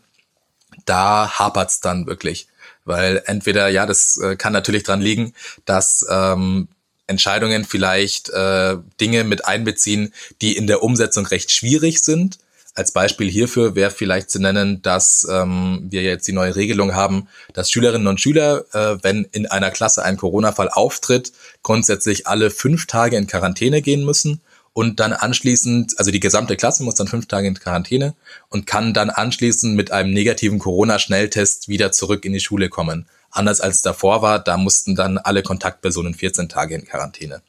da 0.86 1.38
hapert's 1.38 1.80
dann 1.80 2.08
wirklich. 2.08 2.48
Weil 2.86 3.22
entweder, 3.26 3.68
ja, 3.70 3.86
das 3.86 4.18
äh, 4.18 4.36
kann 4.36 4.54
natürlich 4.54 4.84
dran 4.84 5.02
liegen, 5.02 5.34
dass 5.66 6.06
ähm, 6.10 6.70
Entscheidungen 7.06 7.66
vielleicht 7.66 8.30
äh, 8.30 8.78
Dinge 9.00 9.24
mit 9.24 9.46
einbeziehen, 9.46 10.14
die 10.42 10.56
in 10.56 10.68
der 10.68 10.82
Umsetzung 10.84 11.26
recht 11.26 11.52
schwierig 11.52 12.02
sind 12.02 12.40
als 12.80 12.94
Beispiel 12.94 13.30
hierfür 13.30 13.76
wäre 13.76 13.92
vielleicht 13.92 14.32
zu 14.32 14.40
nennen, 14.40 14.82
dass 14.82 15.28
ähm, 15.30 15.88
wir 15.90 16.02
jetzt 16.02 16.28
die 16.30 16.32
neue 16.32 16.56
Regelung 16.56 16.96
haben, 16.96 17.28
dass 17.52 17.70
Schülerinnen 17.70 18.08
und 18.08 18.22
Schüler, 18.22 18.64
äh, 18.72 18.98
wenn 19.04 19.26
in 19.26 19.46
einer 19.48 19.70
Klasse 19.70 20.04
ein 20.06 20.16
Corona-Fall 20.16 20.70
auftritt, 20.70 21.34
grundsätzlich 21.62 22.26
alle 22.26 22.50
fünf 22.50 22.88
Tage 22.88 23.18
in 23.18 23.28
Quarantäne 23.28 23.82
gehen 23.82 24.06
müssen 24.06 24.40
und 24.72 25.02
dann 25.02 25.12
anschließend, 25.12 26.00
also 26.00 26.10
die 26.10 26.22
gesamte 26.22 26.56
Klasse 26.56 26.84
muss 26.84 26.96
dann 26.96 27.10
fünf 27.10 27.28
Tage 27.28 27.50
in 27.50 27.60
Quarantäne 27.60 28.16
und 28.48 28.66
kann 28.66 28.94
dann 28.94 29.10
anschließend 29.10 29.76
mit 29.76 29.92
einem 29.92 30.14
negativen 30.14 30.58
Corona-Schnelltest 30.58 31.68
wieder 31.68 31.92
zurück 31.92 32.24
in 32.24 32.32
die 32.32 32.40
Schule 32.40 32.70
kommen. 32.70 33.08
Anders 33.30 33.60
als 33.60 33.82
davor 33.82 34.22
war, 34.22 34.40
da 34.40 34.56
mussten 34.56 34.96
dann 34.96 35.18
alle 35.18 35.44
Kontaktpersonen 35.44 36.14
14 36.14 36.48
Tage 36.48 36.76
in 36.76 36.86
Quarantäne. 36.86 37.42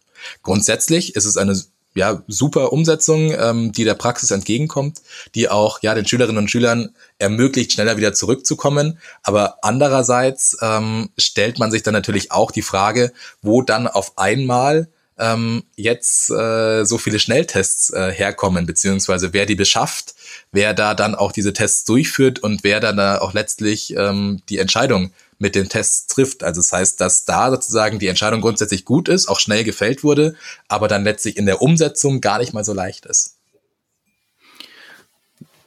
Grundsätzlich 0.42 1.14
ist 1.14 1.24
es 1.24 1.36
eine 1.36 1.54
ja, 1.94 2.22
super 2.28 2.72
Umsetzung, 2.72 3.32
ähm, 3.32 3.72
die 3.72 3.84
der 3.84 3.94
Praxis 3.94 4.30
entgegenkommt, 4.30 5.00
die 5.34 5.48
auch 5.48 5.82
ja 5.82 5.94
den 5.94 6.06
Schülerinnen 6.06 6.38
und 6.38 6.50
Schülern 6.50 6.94
ermöglicht, 7.18 7.72
schneller 7.72 7.96
wieder 7.96 8.12
zurückzukommen. 8.12 8.98
Aber 9.22 9.58
andererseits 9.62 10.56
ähm, 10.62 11.10
stellt 11.18 11.58
man 11.58 11.70
sich 11.70 11.82
dann 11.82 11.94
natürlich 11.94 12.30
auch 12.32 12.50
die 12.52 12.62
Frage, 12.62 13.12
wo 13.42 13.62
dann 13.62 13.88
auf 13.88 14.18
einmal 14.18 14.88
ähm, 15.18 15.64
jetzt 15.76 16.30
äh, 16.30 16.84
so 16.84 16.96
viele 16.96 17.18
Schnelltests 17.18 17.90
äh, 17.90 18.10
herkommen, 18.10 18.66
beziehungsweise 18.66 19.32
wer 19.32 19.44
die 19.44 19.54
beschafft, 19.54 20.14
wer 20.50 20.74
da 20.74 20.94
dann 20.94 21.14
auch 21.14 21.32
diese 21.32 21.52
Tests 21.52 21.84
durchführt 21.84 22.38
und 22.38 22.64
wer 22.64 22.80
dann 22.80 22.96
da 22.96 23.18
auch 23.18 23.34
letztlich 23.34 23.94
ähm, 23.96 24.40
die 24.48 24.58
Entscheidung 24.58 25.12
mit 25.40 25.54
den 25.54 25.68
Tests 25.68 26.06
trifft. 26.06 26.44
Also 26.44 26.60
das 26.60 26.72
heißt, 26.72 27.00
dass 27.00 27.24
da 27.24 27.50
sozusagen 27.50 27.98
die 27.98 28.06
Entscheidung 28.06 28.42
grundsätzlich 28.42 28.84
gut 28.84 29.08
ist, 29.08 29.26
auch 29.28 29.40
schnell 29.40 29.64
gefällt 29.64 30.04
wurde, 30.04 30.36
aber 30.68 30.86
dann 30.86 31.02
letztlich 31.02 31.36
in 31.36 31.46
der 31.46 31.62
Umsetzung 31.62 32.20
gar 32.20 32.38
nicht 32.38 32.52
mal 32.52 32.64
so 32.64 32.74
leicht 32.74 33.06
ist. 33.06 33.38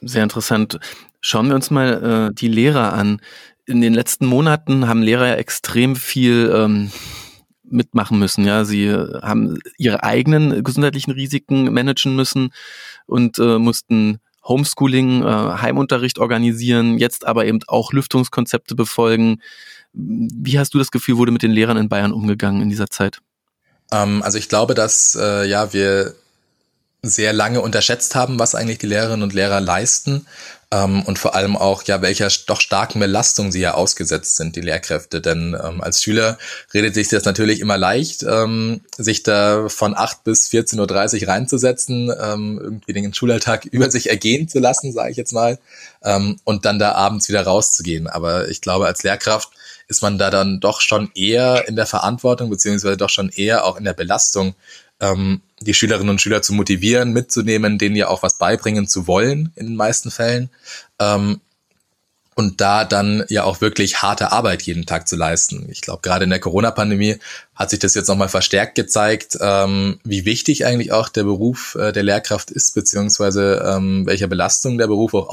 Sehr 0.00 0.22
interessant. 0.22 0.78
Schauen 1.20 1.48
wir 1.48 1.54
uns 1.54 1.70
mal 1.70 2.30
äh, 2.30 2.34
die 2.34 2.48
Lehrer 2.48 2.92
an. 2.92 3.20
In 3.66 3.80
den 3.80 3.94
letzten 3.94 4.26
Monaten 4.26 4.86
haben 4.86 5.02
Lehrer 5.02 5.26
ja 5.26 5.34
extrem 5.34 5.96
viel 5.96 6.52
ähm, 6.54 6.92
mitmachen 7.64 8.18
müssen. 8.18 8.44
Ja, 8.44 8.64
sie 8.64 8.92
haben 8.92 9.58
ihre 9.76 10.04
eigenen 10.04 10.62
gesundheitlichen 10.62 11.12
Risiken 11.12 11.72
managen 11.72 12.14
müssen 12.14 12.52
und 13.06 13.38
äh, 13.38 13.58
mussten 13.58 14.20
Homeschooling, 14.44 15.22
äh, 15.22 15.26
Heimunterricht 15.26 16.18
organisieren, 16.18 16.98
jetzt 16.98 17.26
aber 17.26 17.46
eben 17.46 17.60
auch 17.66 17.92
Lüftungskonzepte 17.92 18.74
befolgen. 18.74 19.40
Wie 19.92 20.58
hast 20.58 20.74
du 20.74 20.78
das 20.78 20.90
Gefühl, 20.90 21.16
wurde 21.16 21.32
mit 21.32 21.42
den 21.42 21.52
Lehrern 21.52 21.76
in 21.76 21.88
Bayern 21.88 22.12
umgegangen 22.12 22.60
in 22.60 22.68
dieser 22.68 22.88
Zeit? 22.88 23.20
Ähm, 23.92 24.22
also 24.22 24.38
ich 24.38 24.48
glaube, 24.48 24.74
dass 24.74 25.16
äh, 25.20 25.46
ja 25.46 25.72
wir 25.72 26.14
sehr 27.02 27.32
lange 27.32 27.60
unterschätzt 27.60 28.14
haben, 28.14 28.38
was 28.38 28.54
eigentlich 28.54 28.78
die 28.78 28.86
Lehrerinnen 28.86 29.22
und 29.22 29.34
Lehrer 29.34 29.60
leisten 29.60 30.26
ähm, 30.74 31.02
und 31.04 31.20
vor 31.20 31.36
allem 31.36 31.56
auch, 31.56 31.84
ja, 31.84 32.02
welcher 32.02 32.28
doch 32.46 32.60
starken 32.60 32.98
Belastung 32.98 33.52
sie 33.52 33.60
ja 33.60 33.74
ausgesetzt 33.74 34.36
sind, 34.36 34.56
die 34.56 34.60
Lehrkräfte. 34.60 35.20
Denn 35.20 35.56
ähm, 35.62 35.80
als 35.80 36.02
Schüler 36.02 36.36
redet 36.72 36.94
sich 36.94 37.08
das 37.08 37.24
natürlich 37.24 37.60
immer 37.60 37.78
leicht, 37.78 38.24
ähm, 38.24 38.80
sich 38.96 39.22
da 39.22 39.68
von 39.68 39.96
8 39.96 40.24
bis 40.24 40.48
14.30 40.48 41.22
Uhr 41.22 41.28
reinzusetzen, 41.28 42.12
ähm, 42.20 42.58
irgendwie 42.60 42.92
den 42.92 43.14
Schulalltag 43.14 43.64
über 43.70 43.90
sich 43.90 44.10
ergehen 44.10 44.48
zu 44.48 44.58
lassen, 44.58 44.92
sage 44.92 45.12
ich 45.12 45.16
jetzt 45.16 45.32
mal, 45.32 45.60
ähm, 46.02 46.38
und 46.42 46.64
dann 46.64 46.80
da 46.80 46.92
abends 46.92 47.28
wieder 47.28 47.42
rauszugehen. 47.42 48.08
Aber 48.08 48.48
ich 48.48 48.60
glaube, 48.60 48.86
als 48.86 49.04
Lehrkraft 49.04 49.50
ist 49.86 50.02
man 50.02 50.18
da 50.18 50.30
dann 50.30 50.58
doch 50.58 50.80
schon 50.80 51.10
eher 51.14 51.68
in 51.68 51.76
der 51.76 51.86
Verantwortung, 51.86 52.50
beziehungsweise 52.50 52.96
doch 52.96 53.10
schon 53.10 53.28
eher 53.28 53.64
auch 53.64 53.76
in 53.76 53.84
der 53.84 53.92
Belastung, 53.92 54.54
ähm, 55.00 55.42
die 55.64 55.74
Schülerinnen 55.74 56.10
und 56.10 56.20
Schüler 56.20 56.42
zu 56.42 56.52
motivieren, 56.52 57.12
mitzunehmen, 57.12 57.78
denen 57.78 57.96
ja 57.96 58.08
auch 58.08 58.22
was 58.22 58.38
beibringen 58.38 58.86
zu 58.86 59.06
wollen 59.06 59.52
in 59.56 59.66
den 59.66 59.76
meisten 59.76 60.10
Fällen. 60.10 60.50
Ähm, 61.00 61.40
und 62.36 62.60
da 62.60 62.84
dann 62.84 63.24
ja 63.28 63.44
auch 63.44 63.60
wirklich 63.60 64.02
harte 64.02 64.32
Arbeit 64.32 64.62
jeden 64.62 64.86
Tag 64.86 65.06
zu 65.06 65.16
leisten. 65.16 65.68
Ich 65.70 65.80
glaube, 65.80 66.02
gerade 66.02 66.24
in 66.24 66.30
der 66.30 66.40
Corona-Pandemie 66.40 67.18
hat 67.54 67.70
sich 67.70 67.78
das 67.78 67.94
jetzt 67.94 68.08
nochmal 68.08 68.28
verstärkt 68.28 68.74
gezeigt, 68.74 69.38
ähm, 69.40 70.00
wie 70.04 70.24
wichtig 70.24 70.66
eigentlich 70.66 70.92
auch 70.92 71.08
der 71.08 71.24
Beruf 71.24 71.76
äh, 71.76 71.92
der 71.92 72.02
Lehrkraft 72.02 72.50
ist, 72.50 72.74
beziehungsweise 72.74 73.64
ähm, 73.64 74.06
welcher 74.06 74.26
Belastung 74.26 74.78
der 74.78 74.88
Beruf 74.88 75.14
auch 75.14 75.28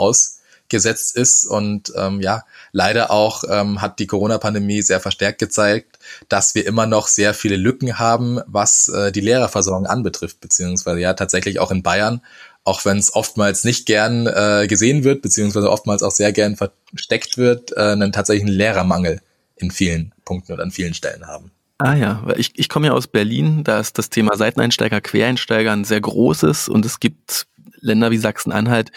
ausgesetzt 0.71 1.15
ist. 1.15 1.45
Und 1.45 1.91
ähm, 1.95 2.21
ja, 2.21 2.43
leider 2.71 3.11
auch 3.11 3.43
ähm, 3.49 3.81
hat 3.81 3.99
die 3.99 4.07
Corona-Pandemie 4.07 4.81
sehr 4.81 4.99
verstärkt 4.99 5.39
gezeigt, 5.39 5.99
dass 6.29 6.55
wir 6.55 6.65
immer 6.65 6.85
noch 6.85 7.07
sehr 7.07 7.33
viele 7.33 7.57
Lücken 7.57 7.99
haben, 7.99 8.39
was 8.47 8.87
äh, 8.87 9.11
die 9.11 9.21
Lehrerversorgung 9.21 9.85
anbetrifft, 9.85 10.39
beziehungsweise 10.39 10.99
ja 10.99 11.13
tatsächlich 11.13 11.59
auch 11.59 11.71
in 11.71 11.83
Bayern, 11.83 12.21
auch 12.63 12.85
wenn 12.85 12.97
es 12.97 13.13
oftmals 13.13 13.63
nicht 13.63 13.85
gern 13.85 14.27
äh, 14.27 14.67
gesehen 14.67 15.03
wird, 15.03 15.21
beziehungsweise 15.21 15.69
oftmals 15.69 16.03
auch 16.03 16.11
sehr 16.11 16.31
gern 16.31 16.55
versteckt 16.55 17.37
wird, 17.37 17.71
äh, 17.75 17.91
einen 17.91 18.11
tatsächlichen 18.11 18.49
Lehrermangel 18.49 19.21
in 19.55 19.71
vielen 19.71 20.13
Punkten 20.25 20.53
oder 20.53 20.63
an 20.63 20.71
vielen 20.71 20.93
Stellen 20.93 21.27
haben. 21.27 21.51
Ah 21.79 21.95
ja, 21.95 22.23
ich, 22.37 22.51
ich 22.59 22.69
komme 22.69 22.87
ja 22.87 22.93
aus 22.93 23.07
Berlin, 23.07 23.63
da 23.63 23.79
ist 23.79 23.97
das 23.97 24.11
Thema 24.11 24.37
Seiteneinsteiger, 24.37 25.01
Quereinsteiger 25.01 25.71
ein 25.71 25.83
sehr 25.83 25.99
großes 25.99 26.69
und 26.69 26.85
es 26.85 26.99
gibt 26.99 27.47
Länder 27.81 28.11
wie 28.11 28.17
Sachsen-Anhalt, 28.17 28.91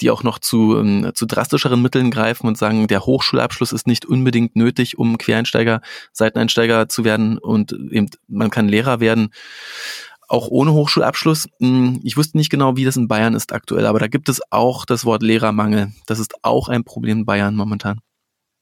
die 0.00 0.10
auch 0.10 0.22
noch 0.22 0.38
zu, 0.38 0.76
ähm, 0.78 1.12
zu 1.14 1.26
drastischeren 1.26 1.80
Mitteln 1.80 2.10
greifen 2.10 2.46
und 2.46 2.58
sagen, 2.58 2.88
der 2.88 3.06
Hochschulabschluss 3.06 3.72
ist 3.72 3.86
nicht 3.86 4.06
unbedingt 4.06 4.56
nötig, 4.56 4.98
um 4.98 5.18
Quereinsteiger, 5.18 5.80
Seiteneinsteiger 6.12 6.88
zu 6.88 7.04
werden 7.04 7.38
und 7.38 7.72
eben 7.72 8.08
man 8.28 8.50
kann 8.50 8.68
Lehrer 8.68 9.00
werden 9.00 9.30
auch 10.30 10.48
ohne 10.48 10.72
Hochschulabschluss. 10.72 11.48
Hm, 11.58 12.00
ich 12.04 12.16
wusste 12.16 12.38
nicht 12.38 12.50
genau, 12.50 12.76
wie 12.76 12.84
das 12.84 12.96
in 12.96 13.08
Bayern 13.08 13.34
ist 13.34 13.52
aktuell, 13.52 13.86
aber 13.86 13.98
da 13.98 14.06
gibt 14.06 14.28
es 14.28 14.40
auch 14.50 14.84
das 14.84 15.04
Wort 15.04 15.22
Lehrermangel. 15.22 15.92
Das 16.06 16.18
ist 16.18 16.34
auch 16.42 16.68
ein 16.68 16.84
Problem 16.84 17.18
in 17.18 17.24
Bayern 17.24 17.56
momentan. 17.56 18.00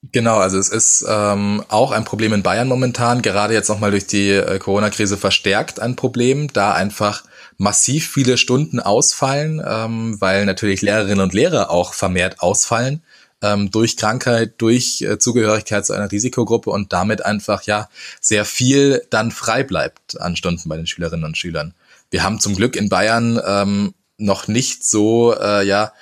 Genau, 0.02 0.38
also 0.38 0.58
es 0.58 0.68
ist 0.68 1.04
ähm, 1.08 1.64
auch 1.68 1.90
ein 1.90 2.04
Problem 2.04 2.32
in 2.32 2.44
Bayern 2.44 2.68
momentan, 2.68 3.20
gerade 3.20 3.52
jetzt 3.52 3.68
nochmal 3.68 3.90
durch 3.90 4.06
die 4.06 4.30
äh, 4.30 4.58
Corona-Krise 4.60 5.16
verstärkt 5.16 5.80
ein 5.80 5.96
Problem, 5.96 6.52
da 6.52 6.72
einfach 6.72 7.24
massiv 7.56 8.08
viele 8.08 8.38
Stunden 8.38 8.78
ausfallen, 8.78 9.60
ähm, 9.66 10.20
weil 10.20 10.46
natürlich 10.46 10.82
Lehrerinnen 10.82 11.20
und 11.20 11.34
Lehrer 11.34 11.70
auch 11.70 11.94
vermehrt 11.94 12.40
ausfallen 12.40 13.02
ähm, 13.42 13.72
durch 13.72 13.96
Krankheit, 13.96 14.54
durch 14.58 15.02
äh, 15.02 15.18
Zugehörigkeit 15.18 15.84
zu 15.84 15.92
einer 15.92 16.10
Risikogruppe 16.10 16.70
und 16.70 16.92
damit 16.92 17.24
einfach 17.24 17.62
ja 17.64 17.88
sehr 18.20 18.44
viel 18.44 19.02
dann 19.10 19.32
frei 19.32 19.64
bleibt 19.64 20.20
an 20.20 20.36
Stunden 20.36 20.68
bei 20.68 20.76
den 20.76 20.86
Schülerinnen 20.86 21.24
und 21.24 21.36
Schülern. 21.36 21.74
Wir 22.10 22.22
haben 22.22 22.38
zum 22.38 22.54
Glück 22.54 22.76
in 22.76 22.88
Bayern 22.88 23.40
ähm, 23.44 23.94
noch 24.16 24.46
nicht 24.46 24.84
so 24.84 25.34
äh, 25.34 25.66
ja 25.66 25.92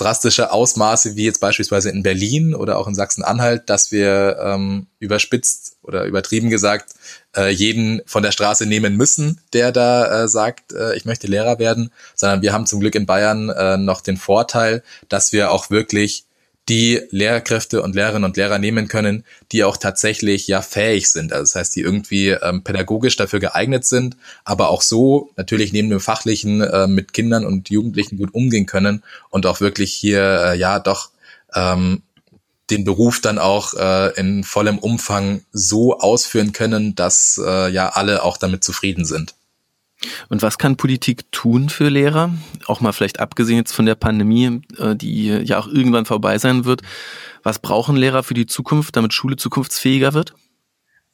drastische 0.00 0.52
Ausmaße 0.52 1.16
wie 1.16 1.24
jetzt 1.24 1.40
beispielsweise 1.40 1.90
in 1.90 2.02
Berlin 2.02 2.54
oder 2.54 2.78
auch 2.78 2.88
in 2.88 2.94
Sachsen-Anhalt, 2.94 3.68
dass 3.68 3.92
wir 3.92 4.38
ähm, 4.42 4.86
überspitzt 4.98 5.76
oder 5.82 6.04
übertrieben 6.04 6.50
gesagt 6.50 6.94
äh, 7.36 7.50
jeden 7.50 8.00
von 8.06 8.22
der 8.22 8.32
Straße 8.32 8.66
nehmen 8.66 8.96
müssen, 8.96 9.40
der 9.52 9.72
da 9.72 10.24
äh, 10.24 10.28
sagt, 10.28 10.72
äh, 10.72 10.96
ich 10.96 11.04
möchte 11.04 11.26
Lehrer 11.26 11.58
werden, 11.58 11.90
sondern 12.14 12.42
wir 12.42 12.52
haben 12.52 12.66
zum 12.66 12.80
Glück 12.80 12.94
in 12.94 13.06
Bayern 13.06 13.50
äh, 13.50 13.76
noch 13.76 14.00
den 14.00 14.16
Vorteil, 14.16 14.82
dass 15.08 15.32
wir 15.32 15.50
auch 15.50 15.70
wirklich 15.70 16.24
die 16.70 17.02
Lehrkräfte 17.10 17.82
und 17.82 17.96
Lehrerinnen 17.96 18.24
und 18.24 18.36
Lehrer 18.36 18.60
nehmen 18.60 18.86
können, 18.86 19.24
die 19.50 19.64
auch 19.64 19.76
tatsächlich 19.76 20.46
ja 20.46 20.62
fähig 20.62 21.10
sind. 21.10 21.32
Also 21.32 21.42
das 21.42 21.56
heißt, 21.56 21.74
die 21.74 21.80
irgendwie 21.80 22.28
ähm, 22.28 22.62
pädagogisch 22.62 23.16
dafür 23.16 23.40
geeignet 23.40 23.84
sind, 23.84 24.16
aber 24.44 24.70
auch 24.70 24.80
so 24.80 25.30
natürlich 25.36 25.72
neben 25.72 25.90
dem 25.90 25.98
Fachlichen 25.98 26.60
äh, 26.60 26.86
mit 26.86 27.12
Kindern 27.12 27.44
und 27.44 27.70
Jugendlichen 27.70 28.18
gut 28.18 28.32
umgehen 28.32 28.66
können 28.66 29.02
und 29.30 29.46
auch 29.46 29.60
wirklich 29.60 29.92
hier 29.92 30.22
äh, 30.22 30.58
ja 30.58 30.78
doch 30.78 31.10
ähm, 31.56 32.02
den 32.70 32.84
Beruf 32.84 33.20
dann 33.20 33.40
auch 33.40 33.74
äh, 33.74 34.14
in 34.14 34.44
vollem 34.44 34.78
Umfang 34.78 35.42
so 35.52 35.98
ausführen 35.98 36.52
können, 36.52 36.94
dass 36.94 37.40
äh, 37.44 37.68
ja 37.68 37.88
alle 37.88 38.22
auch 38.22 38.36
damit 38.36 38.62
zufrieden 38.62 39.04
sind. 39.04 39.34
Und 40.28 40.42
was 40.42 40.58
kann 40.58 40.76
Politik 40.76 41.30
tun 41.32 41.68
für 41.68 41.88
Lehrer? 41.88 42.32
Auch 42.66 42.80
mal 42.80 42.92
vielleicht 42.92 43.20
abgesehen 43.20 43.58
jetzt 43.58 43.72
von 43.72 43.86
der 43.86 43.94
Pandemie, 43.94 44.62
äh, 44.78 44.96
die 44.96 45.26
ja 45.26 45.58
auch 45.58 45.66
irgendwann 45.66 46.06
vorbei 46.06 46.38
sein 46.38 46.64
wird. 46.64 46.82
Was 47.42 47.58
brauchen 47.58 47.96
Lehrer 47.96 48.22
für 48.22 48.34
die 48.34 48.46
Zukunft, 48.46 48.96
damit 48.96 49.12
Schule 49.12 49.36
zukunftsfähiger 49.36 50.14
wird? 50.14 50.34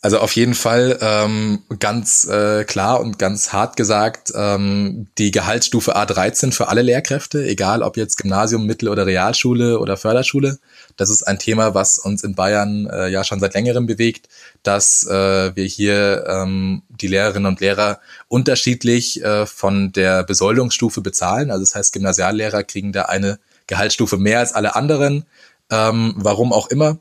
Also 0.06 0.20
auf 0.20 0.36
jeden 0.36 0.54
Fall 0.54 1.00
ähm, 1.00 1.64
ganz 1.80 2.28
äh, 2.28 2.62
klar 2.62 3.00
und 3.00 3.18
ganz 3.18 3.52
hart 3.52 3.76
gesagt, 3.76 4.32
ähm, 4.36 5.08
die 5.18 5.32
Gehaltsstufe 5.32 5.96
A13 5.96 6.52
für 6.52 6.68
alle 6.68 6.82
Lehrkräfte, 6.82 7.44
egal 7.44 7.82
ob 7.82 7.96
jetzt 7.96 8.16
Gymnasium, 8.18 8.66
Mittel- 8.66 8.88
oder 8.88 9.04
Realschule 9.04 9.80
oder 9.80 9.96
Förderschule. 9.96 10.60
Das 10.96 11.10
ist 11.10 11.24
ein 11.24 11.40
Thema, 11.40 11.74
was 11.74 11.98
uns 11.98 12.22
in 12.22 12.36
Bayern 12.36 12.86
äh, 12.86 13.08
ja 13.08 13.24
schon 13.24 13.40
seit 13.40 13.54
längerem 13.54 13.86
bewegt, 13.86 14.28
dass 14.62 15.04
äh, 15.08 15.56
wir 15.56 15.64
hier 15.64 16.24
ähm, 16.28 16.82
die 16.88 17.08
Lehrerinnen 17.08 17.46
und 17.46 17.58
Lehrer 17.58 17.98
unterschiedlich 18.28 19.24
äh, 19.24 19.44
von 19.44 19.90
der 19.90 20.22
Besoldungsstufe 20.22 21.00
bezahlen. 21.00 21.50
Also 21.50 21.64
das 21.64 21.74
heißt, 21.74 21.92
Gymnasiallehrer 21.92 22.62
kriegen 22.62 22.92
da 22.92 23.06
eine 23.06 23.40
Gehaltsstufe 23.66 24.18
mehr 24.18 24.38
als 24.38 24.52
alle 24.52 24.76
anderen. 24.76 25.26
Ähm, 25.68 26.14
warum 26.16 26.52
auch 26.52 26.68
immer. 26.68 26.98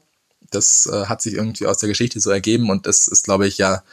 Das 0.52 0.90
äh, 0.92 1.06
hat 1.06 1.22
sich 1.22 1.34
irgendwie 1.34 1.66
aus 1.66 1.78
der 1.78 1.90
Geschichte 1.90 2.20
so 2.20 2.30
ergeben 2.30 2.70
und 2.70 2.88
das 2.88 3.08
ist, 3.08 3.24
glaube 3.24 3.48
ich, 3.48 3.58
ja 3.58 3.84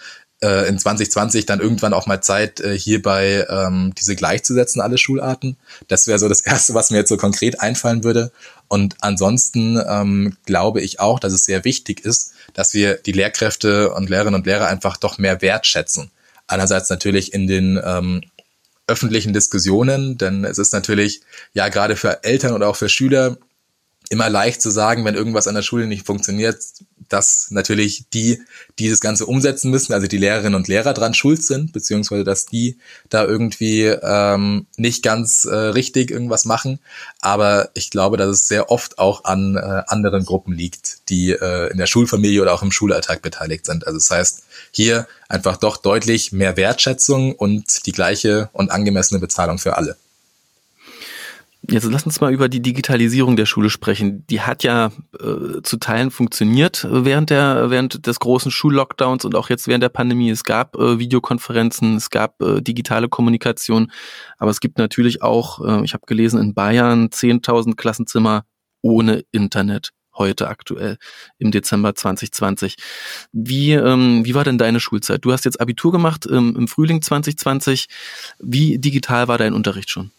äh, 0.43 0.69
in 0.69 0.79
2020 0.79 1.47
dann 1.47 1.61
irgendwann 1.61 1.95
auch 1.95 2.07
mal 2.07 2.21
Zeit, 2.21 2.61
äh, 2.61 2.77
hierbei 2.77 3.47
ähm, 3.49 3.93
diese 3.97 4.17
gleichzusetzen, 4.17 4.83
alle 4.83 4.99
Schularten. 4.99 5.57
Das 5.89 6.07
wäre 6.07 6.19
so 6.19 6.29
das 6.29 6.41
Erste, 6.47 6.75
was 6.75 6.91
mir 6.91 6.99
jetzt 6.99 7.09
so 7.09 7.17
konkret 7.17 7.61
einfallen 7.61 8.05
würde. 8.05 8.33
Und 8.69 8.97
ansonsten 9.01 9.81
ähm, 9.87 10.37
glaube 10.45 10.81
ich 10.81 11.01
auch, 11.01 11.21
dass 11.21 11.33
es 11.33 11.45
sehr 11.45 11.65
wichtig 11.65 12.05
ist, 12.05 12.33
dass 12.55 12.75
wir 12.75 12.95
die 12.95 13.13
Lehrkräfte 13.13 13.93
und 13.95 14.11
Lehrerinnen 14.11 14.41
und 14.41 14.47
Lehrer 14.47 14.67
einfach 14.67 14.97
doch 14.97 15.19
mehr 15.19 15.41
wertschätzen. 15.43 16.11
Einerseits 16.49 16.91
natürlich 16.91 17.33
in 17.33 17.47
den 17.47 17.81
ähm, 17.83 18.23
öffentlichen 18.87 19.33
Diskussionen, 19.33 20.19
denn 20.19 20.45
es 20.45 20.59
ist 20.59 20.73
natürlich 20.73 21.21
ja 21.55 21.69
gerade 21.69 21.97
für 21.97 22.25
Eltern 22.25 22.53
oder 22.53 22.69
auch 22.69 22.77
für 22.77 22.89
Schüler 22.89 23.39
immer 24.13 24.29
leicht 24.29 24.61
zu 24.61 24.69
sagen, 24.69 25.07
wenn 25.07 25.15
irgendwas 25.15 25.49
an 25.49 25.55
der 25.55 25.63
Schule 25.63 25.87
nicht 25.87 26.07
funktioniert, 26.07 26.59
dass 27.09 27.49
natürlich 27.51 28.05
die, 28.13 28.43
die 28.79 28.91
das 28.91 29.01
Ganze 29.01 29.25
umsetzen 29.25 29.71
müssen, 29.71 29.95
also 29.95 30.07
die 30.07 30.19
Lehrerinnen 30.19 30.55
und 30.55 30.69
Lehrer 30.69 30.93
dran 30.93 31.15
schuld 31.15 31.43
sind, 31.43 31.73
beziehungsweise 31.73 32.23
dass 32.23 32.45
die 32.45 32.79
da 33.09 33.25
irgendwie 33.25 33.85
ähm, 33.85 34.67
nicht 34.77 35.03
ganz 35.03 35.47
äh, 35.47 35.55
richtig 35.55 36.11
irgendwas 36.11 36.45
machen. 36.45 36.79
Aber 37.23 37.71
ich 37.73 37.91
glaube, 37.91 38.19
dass 38.19 38.29
es 38.29 38.49
sehr 38.49 38.71
oft 38.71 38.99
auch 38.99 39.25
an 39.25 39.57
äh, 39.57 39.83
anderen 39.87 40.27
Gruppen 40.27 40.53
liegt, 40.53 41.09
die 41.09 41.31
äh, 41.31 41.71
in 41.71 41.79
der 41.79 41.87
Schulfamilie 41.87 42.43
oder 42.43 42.53
auch 42.53 42.63
im 42.63 42.71
Schulalltag 42.71 43.23
beteiligt 43.23 43.65
sind. 43.65 43.87
Also 43.87 43.99
das 43.99 44.11
heißt, 44.11 44.43
hier 44.73 45.07
einfach 45.31 45.57
doch 45.57 45.79
deutlich 45.79 46.33
mehr 46.33 46.59
Wertschätzung 46.59 47.35
und 47.35 47.87
die 47.87 47.93
gleiche 47.93 48.51
und 48.53 48.71
angemessene 48.71 49.21
Bezahlung 49.21 49.59
für 49.59 49.79
alle. 49.79 49.97
Jetzt 51.71 51.89
lass 51.89 52.05
uns 52.05 52.21
mal 52.21 52.33
über 52.33 52.49
die 52.49 52.61
Digitalisierung 52.61 53.37
der 53.37 53.47
Schule 53.47 53.71
sprechen. 53.71 54.27
Die 54.27 54.41
hat 54.41 54.65
ja 54.65 54.91
äh, 55.21 55.63
zu 55.63 55.77
Teilen 55.77 56.11
funktioniert 56.11 56.87
während 56.91 57.31
der 57.31 57.71
während 57.71 58.05
des 58.07 58.19
großen 58.19 58.51
Schullockdowns 58.51 59.25
und 59.25 59.37
auch 59.37 59.49
jetzt 59.49 59.69
während 59.69 59.85
der 59.85 59.89
Pandemie. 59.89 60.31
Es 60.31 60.43
gab 60.43 60.75
äh, 60.77 60.99
Videokonferenzen, 60.99 61.97
es 61.97 62.11
gab 62.11 62.43
äh, 62.43 62.61
digitale 62.61 63.09
Kommunikation, 63.09 63.93
aber 64.39 64.51
es 64.51 64.59
gibt 64.59 64.79
natürlich 64.79 65.23
auch, 65.23 65.65
äh, 65.65 65.85
ich 65.85 65.95
habe 65.95 66.05
gelesen, 66.07 66.41
in 66.41 66.53
Bayern 66.53 67.11
10.000 67.11 67.77
Klassenzimmer 67.77 68.45
ohne 68.81 69.23
Internet 69.31 69.91
heute 70.15 70.49
aktuell 70.49 70.99
im 71.39 71.53
Dezember 71.53 71.95
2020. 71.95 72.77
Wie, 73.33 73.73
ähm, 73.73 74.25
wie 74.25 74.35
war 74.35 74.45
denn 74.45 74.59
deine 74.59 74.81
Schulzeit? 74.81 75.25
Du 75.25 75.33
hast 75.33 75.45
jetzt 75.45 75.61
Abitur 75.61 75.93
gemacht 75.93 76.27
ähm, 76.31 76.57
im 76.59 76.67
Frühling 76.67 77.03
2020. 77.03 77.87
Wie 78.41 78.79
digital 78.79 79.29
war 79.29 79.39
dein 79.39 79.55
Unterricht 79.55 79.91
schon? 79.91 80.11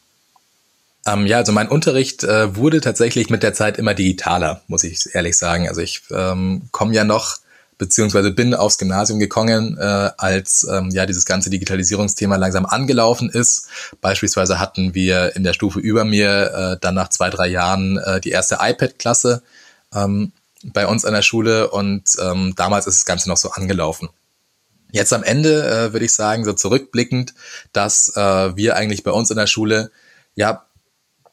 Ähm, 1.06 1.26
ja, 1.26 1.38
also 1.38 1.52
mein 1.52 1.68
Unterricht 1.68 2.24
äh, 2.24 2.56
wurde 2.56 2.80
tatsächlich 2.80 3.30
mit 3.30 3.44
der 3.44 3.54
Zeit 3.54 3.78
immer 3.78 3.94
digitaler, 3.94 4.62
muss 4.68 4.84
ich 4.84 5.14
ehrlich 5.14 5.38
sagen. 5.38 5.68
Also 5.68 5.82
ich 5.82 6.04
ähm, 6.12 6.64
komme 6.72 6.94
ja 6.94 7.04
noch 7.04 7.38
beziehungsweise 7.78 8.32
bin 8.32 8.54
aufs 8.54 8.78
Gymnasium 8.78 9.20
gekommen, 9.20 9.78
äh, 9.78 10.12
als 10.18 10.66
ähm, 10.72 10.90
ja 10.92 11.06
dieses 11.06 11.26
ganze 11.26 11.50
Digitalisierungsthema 11.50 12.38
langsam 12.38 12.66
angelaufen 12.66 13.30
ist. 13.30 13.68
Beispielsweise 14.00 14.60
hatten 14.60 14.94
wir 14.94 15.36
in 15.36 15.44
der 15.44 15.54
Stufe 15.54 15.80
über 15.80 16.06
mir 16.06 16.52
äh, 16.54 16.78
dann 16.80 16.96
nach 16.96 17.10
zwei, 17.10 17.30
drei 17.30 17.48
Jahren 17.48 17.98
äh, 17.98 18.22
die 18.22 18.32
erste 18.32 18.60
iPad-Klasse 18.62 19.44
ähm, 19.94 20.32
bei 20.64 20.88
uns 20.88 21.04
an 21.04 21.14
der 21.14 21.24
Schule 21.24 21.70
und 21.72 22.04
ähm, 22.22 22.54
damals 22.56 22.88
ist 22.88 23.00
das 23.00 23.06
Ganze 23.06 23.28
noch 23.28 23.38
so 23.38 23.52
angelaufen. 23.52 24.10
Jetzt 24.92 25.12
am 25.12 25.24
Ende 25.24 25.68
äh, 25.68 25.94
würde 25.94 26.06
ich 26.06 26.14
sagen, 26.14 26.46
so 26.46 26.54
zurückblickend, 26.54 27.34
dass 27.74 28.16
äh, 28.16 28.56
wir 28.56 28.78
eigentlich 28.78 29.04
bei 29.04 29.12
uns 29.12 29.32
in 29.32 29.38
der 29.38 29.48
Schule 29.48 29.92
ja 30.36 30.66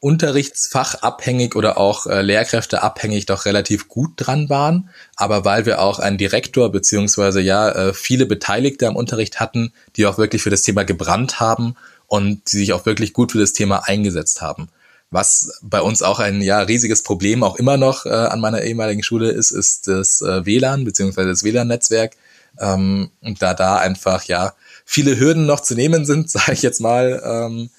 unterrichtsfachabhängig 0.01 1.55
oder 1.55 1.77
auch 1.77 2.07
äh, 2.07 2.21
Lehrkräfteabhängig 2.23 3.27
doch 3.27 3.45
relativ 3.45 3.87
gut 3.87 4.13
dran 4.17 4.49
waren. 4.49 4.89
Aber 5.15 5.45
weil 5.45 5.67
wir 5.67 5.79
auch 5.79 5.99
einen 5.99 6.17
Direktor 6.17 6.71
beziehungsweise 6.71 7.39
ja 7.39 7.69
äh, 7.69 7.93
viele 7.93 8.25
Beteiligte 8.25 8.87
am 8.87 8.95
Unterricht 8.95 9.39
hatten, 9.39 9.71
die 9.95 10.07
auch 10.07 10.17
wirklich 10.17 10.41
für 10.41 10.49
das 10.49 10.63
Thema 10.63 10.83
gebrannt 10.83 11.39
haben 11.39 11.75
und 12.07 12.51
die 12.51 12.57
sich 12.57 12.73
auch 12.73 12.87
wirklich 12.87 13.13
gut 13.13 13.31
für 13.31 13.37
das 13.37 13.53
Thema 13.53 13.87
eingesetzt 13.87 14.41
haben. 14.41 14.69
Was 15.11 15.59
bei 15.61 15.81
uns 15.81 16.01
auch 16.01 16.19
ein 16.19 16.41
ja 16.41 16.61
riesiges 16.61 17.03
Problem 17.03 17.43
auch 17.43 17.57
immer 17.57 17.77
noch 17.77 18.07
äh, 18.07 18.09
an 18.09 18.39
meiner 18.39 18.63
ehemaligen 18.63 19.03
Schule 19.03 19.29
ist, 19.29 19.51
ist 19.51 19.87
das 19.87 20.21
äh, 20.21 20.45
WLAN 20.47 20.83
beziehungsweise 20.83 21.29
das 21.29 21.43
WLAN-Netzwerk. 21.43 22.13
Ähm, 22.59 23.11
da 23.21 23.53
da 23.53 23.77
einfach 23.77 24.23
ja 24.23 24.53
viele 24.83 25.19
Hürden 25.19 25.45
noch 25.45 25.59
zu 25.59 25.75
nehmen 25.75 26.05
sind, 26.05 26.29
sage 26.31 26.53
ich 26.53 26.63
jetzt 26.63 26.81
mal, 26.81 27.21
ähm, 27.23 27.69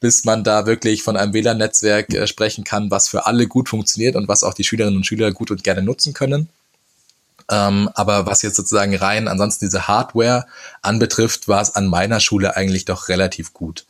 bis 0.00 0.24
man 0.24 0.44
da 0.44 0.66
wirklich 0.66 1.02
von 1.02 1.16
einem 1.16 1.32
WLAN-Netzwerk 1.32 2.14
äh, 2.14 2.26
sprechen 2.26 2.64
kann, 2.64 2.90
was 2.90 3.08
für 3.08 3.26
alle 3.26 3.46
gut 3.46 3.68
funktioniert 3.68 4.16
und 4.16 4.28
was 4.28 4.44
auch 4.44 4.54
die 4.54 4.64
Schülerinnen 4.64 4.98
und 4.98 5.06
Schüler 5.06 5.32
gut 5.32 5.50
und 5.50 5.64
gerne 5.64 5.82
nutzen 5.82 6.14
können. 6.14 6.48
Ähm, 7.50 7.88
aber 7.94 8.26
was 8.26 8.42
jetzt 8.42 8.56
sozusagen 8.56 8.94
rein 8.94 9.26
ansonsten 9.26 9.66
diese 9.66 9.88
Hardware 9.88 10.46
anbetrifft, 10.82 11.48
war 11.48 11.62
es 11.62 11.74
an 11.74 11.86
meiner 11.86 12.20
Schule 12.20 12.56
eigentlich 12.56 12.84
doch 12.84 13.08
relativ 13.08 13.54
gut. 13.54 13.86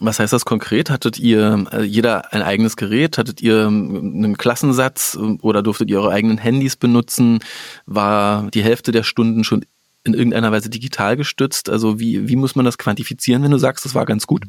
Was 0.00 0.18
heißt 0.18 0.32
das 0.32 0.46
konkret? 0.46 0.88
Hattet 0.90 1.18
ihr 1.18 1.66
äh, 1.72 1.82
jeder 1.82 2.32
ein 2.32 2.42
eigenes 2.42 2.76
Gerät? 2.76 3.18
Hattet 3.18 3.42
ihr 3.42 3.66
ähm, 3.66 4.14
einen 4.16 4.38
Klassensatz 4.38 5.16
äh, 5.20 5.38
oder 5.42 5.62
durftet 5.62 5.90
ihr 5.90 6.00
eure 6.00 6.12
eigenen 6.12 6.38
Handys 6.38 6.76
benutzen? 6.76 7.40
War 7.86 8.50
die 8.50 8.62
Hälfte 8.62 8.92
der 8.92 9.02
Stunden 9.02 9.44
schon 9.44 9.64
in 10.04 10.14
irgendeiner 10.14 10.52
Weise 10.52 10.70
digital 10.70 11.16
gestützt? 11.16 11.68
Also 11.68 12.00
wie, 12.00 12.28
wie 12.28 12.36
muss 12.36 12.56
man 12.56 12.64
das 12.64 12.78
quantifizieren, 12.78 13.42
wenn 13.42 13.50
du 13.50 13.58
sagst, 13.58 13.84
das 13.84 13.94
war 13.94 14.06
ganz 14.06 14.26
gut? 14.26 14.44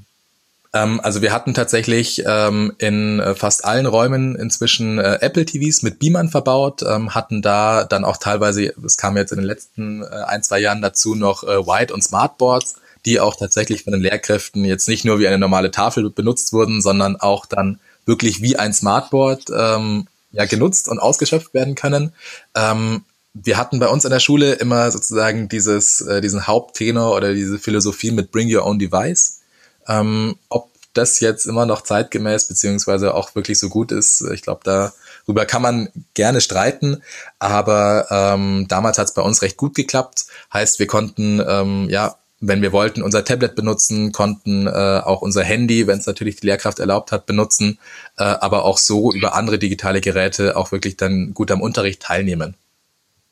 Ähm, 0.73 0.99
also 1.01 1.21
wir 1.21 1.33
hatten 1.33 1.53
tatsächlich 1.53 2.23
ähm, 2.25 2.73
in 2.77 3.19
äh, 3.19 3.35
fast 3.35 3.65
allen 3.65 3.85
Räumen 3.85 4.35
inzwischen 4.35 4.99
äh, 4.99 5.17
Apple 5.21 5.45
TVs 5.45 5.83
mit 5.83 5.99
Beamern 5.99 6.29
verbaut, 6.29 6.81
ähm, 6.83 7.13
hatten 7.13 7.41
da 7.41 7.83
dann 7.83 8.05
auch 8.05 8.17
teilweise, 8.17 8.73
es 8.85 8.97
kam 8.97 9.17
jetzt 9.17 9.31
in 9.31 9.39
den 9.39 9.47
letzten 9.47 10.03
äh, 10.03 10.07
ein, 10.27 10.43
zwei 10.43 10.59
Jahren 10.59 10.81
dazu 10.81 11.15
noch 11.15 11.43
äh, 11.43 11.65
White 11.65 11.93
und 11.93 12.03
Smartboards. 12.03 12.75
die 13.05 13.19
auch 13.19 13.35
tatsächlich 13.35 13.83
von 13.83 13.93
den 13.93 14.01
Lehrkräften 14.01 14.63
jetzt 14.63 14.87
nicht 14.87 15.05
nur 15.05 15.19
wie 15.19 15.27
eine 15.27 15.39
normale 15.39 15.71
Tafel 15.71 16.09
benutzt 16.11 16.53
wurden, 16.53 16.81
sondern 16.81 17.15
auch 17.15 17.47
dann 17.47 17.79
wirklich 18.05 18.41
wie 18.41 18.57
ein 18.57 18.73
Smartboard 18.73 19.45
ähm, 19.55 20.07
ja, 20.31 20.45
genutzt 20.45 20.87
und 20.87 20.99
ausgeschöpft 20.99 21.53
werden 21.53 21.75
können. 21.75 22.13
Ähm, 22.55 23.03
wir 23.33 23.57
hatten 23.57 23.79
bei 23.79 23.87
uns 23.87 24.05
an 24.05 24.11
der 24.11 24.19
Schule 24.19 24.53
immer 24.53 24.91
sozusagen 24.91 25.49
dieses, 25.49 26.01
äh, 26.01 26.21
diesen 26.21 26.47
Haupttenor 26.47 27.15
oder 27.15 27.33
diese 27.33 27.59
Philosophie 27.59 28.11
mit 28.11 28.31
Bring 28.31 28.53
Your 28.53 28.65
Own 28.65 28.79
Device. 28.79 29.40
Ähm, 29.87 30.35
ob 30.49 30.69
das 30.93 31.19
jetzt 31.21 31.45
immer 31.45 31.65
noch 31.65 31.81
zeitgemäß 31.81 32.47
beziehungsweise 32.47 33.13
auch 33.13 33.33
wirklich 33.35 33.59
so 33.59 33.69
gut 33.69 33.91
ist, 33.91 34.21
ich 34.33 34.41
glaube, 34.41 34.61
darüber 34.63 35.45
kann 35.45 35.61
man 35.61 35.89
gerne 36.13 36.41
streiten, 36.41 37.01
aber 37.39 38.07
ähm, 38.09 38.67
damals 38.67 38.97
hat 38.97 39.07
es 39.07 39.13
bei 39.13 39.21
uns 39.21 39.41
recht 39.41 39.55
gut 39.55 39.73
geklappt. 39.73 40.25
Heißt, 40.53 40.79
wir 40.79 40.87
konnten 40.87 41.41
ähm, 41.47 41.89
ja 41.89 42.17
wenn 42.41 42.63
wir 42.63 42.71
wollten, 42.71 43.03
unser 43.03 43.23
Tablet 43.23 43.55
benutzen, 43.55 44.11
konnten 44.11 44.65
äh, 44.65 44.69
auch 44.69 45.21
unser 45.21 45.43
Handy, 45.43 45.85
wenn 45.85 45.99
es 45.99 46.07
natürlich 46.07 46.37
die 46.37 46.47
Lehrkraft 46.47 46.79
erlaubt 46.79 47.11
hat, 47.11 47.27
benutzen, 47.27 47.77
äh, 48.17 48.23
aber 48.23 48.65
auch 48.65 48.79
so 48.79 49.13
über 49.13 49.35
andere 49.35 49.59
digitale 49.59 50.01
Geräte 50.01 50.57
auch 50.57 50.71
wirklich 50.71 50.97
dann 50.97 51.35
gut 51.35 51.51
am 51.51 51.61
Unterricht 51.61 52.01
teilnehmen. 52.01 52.55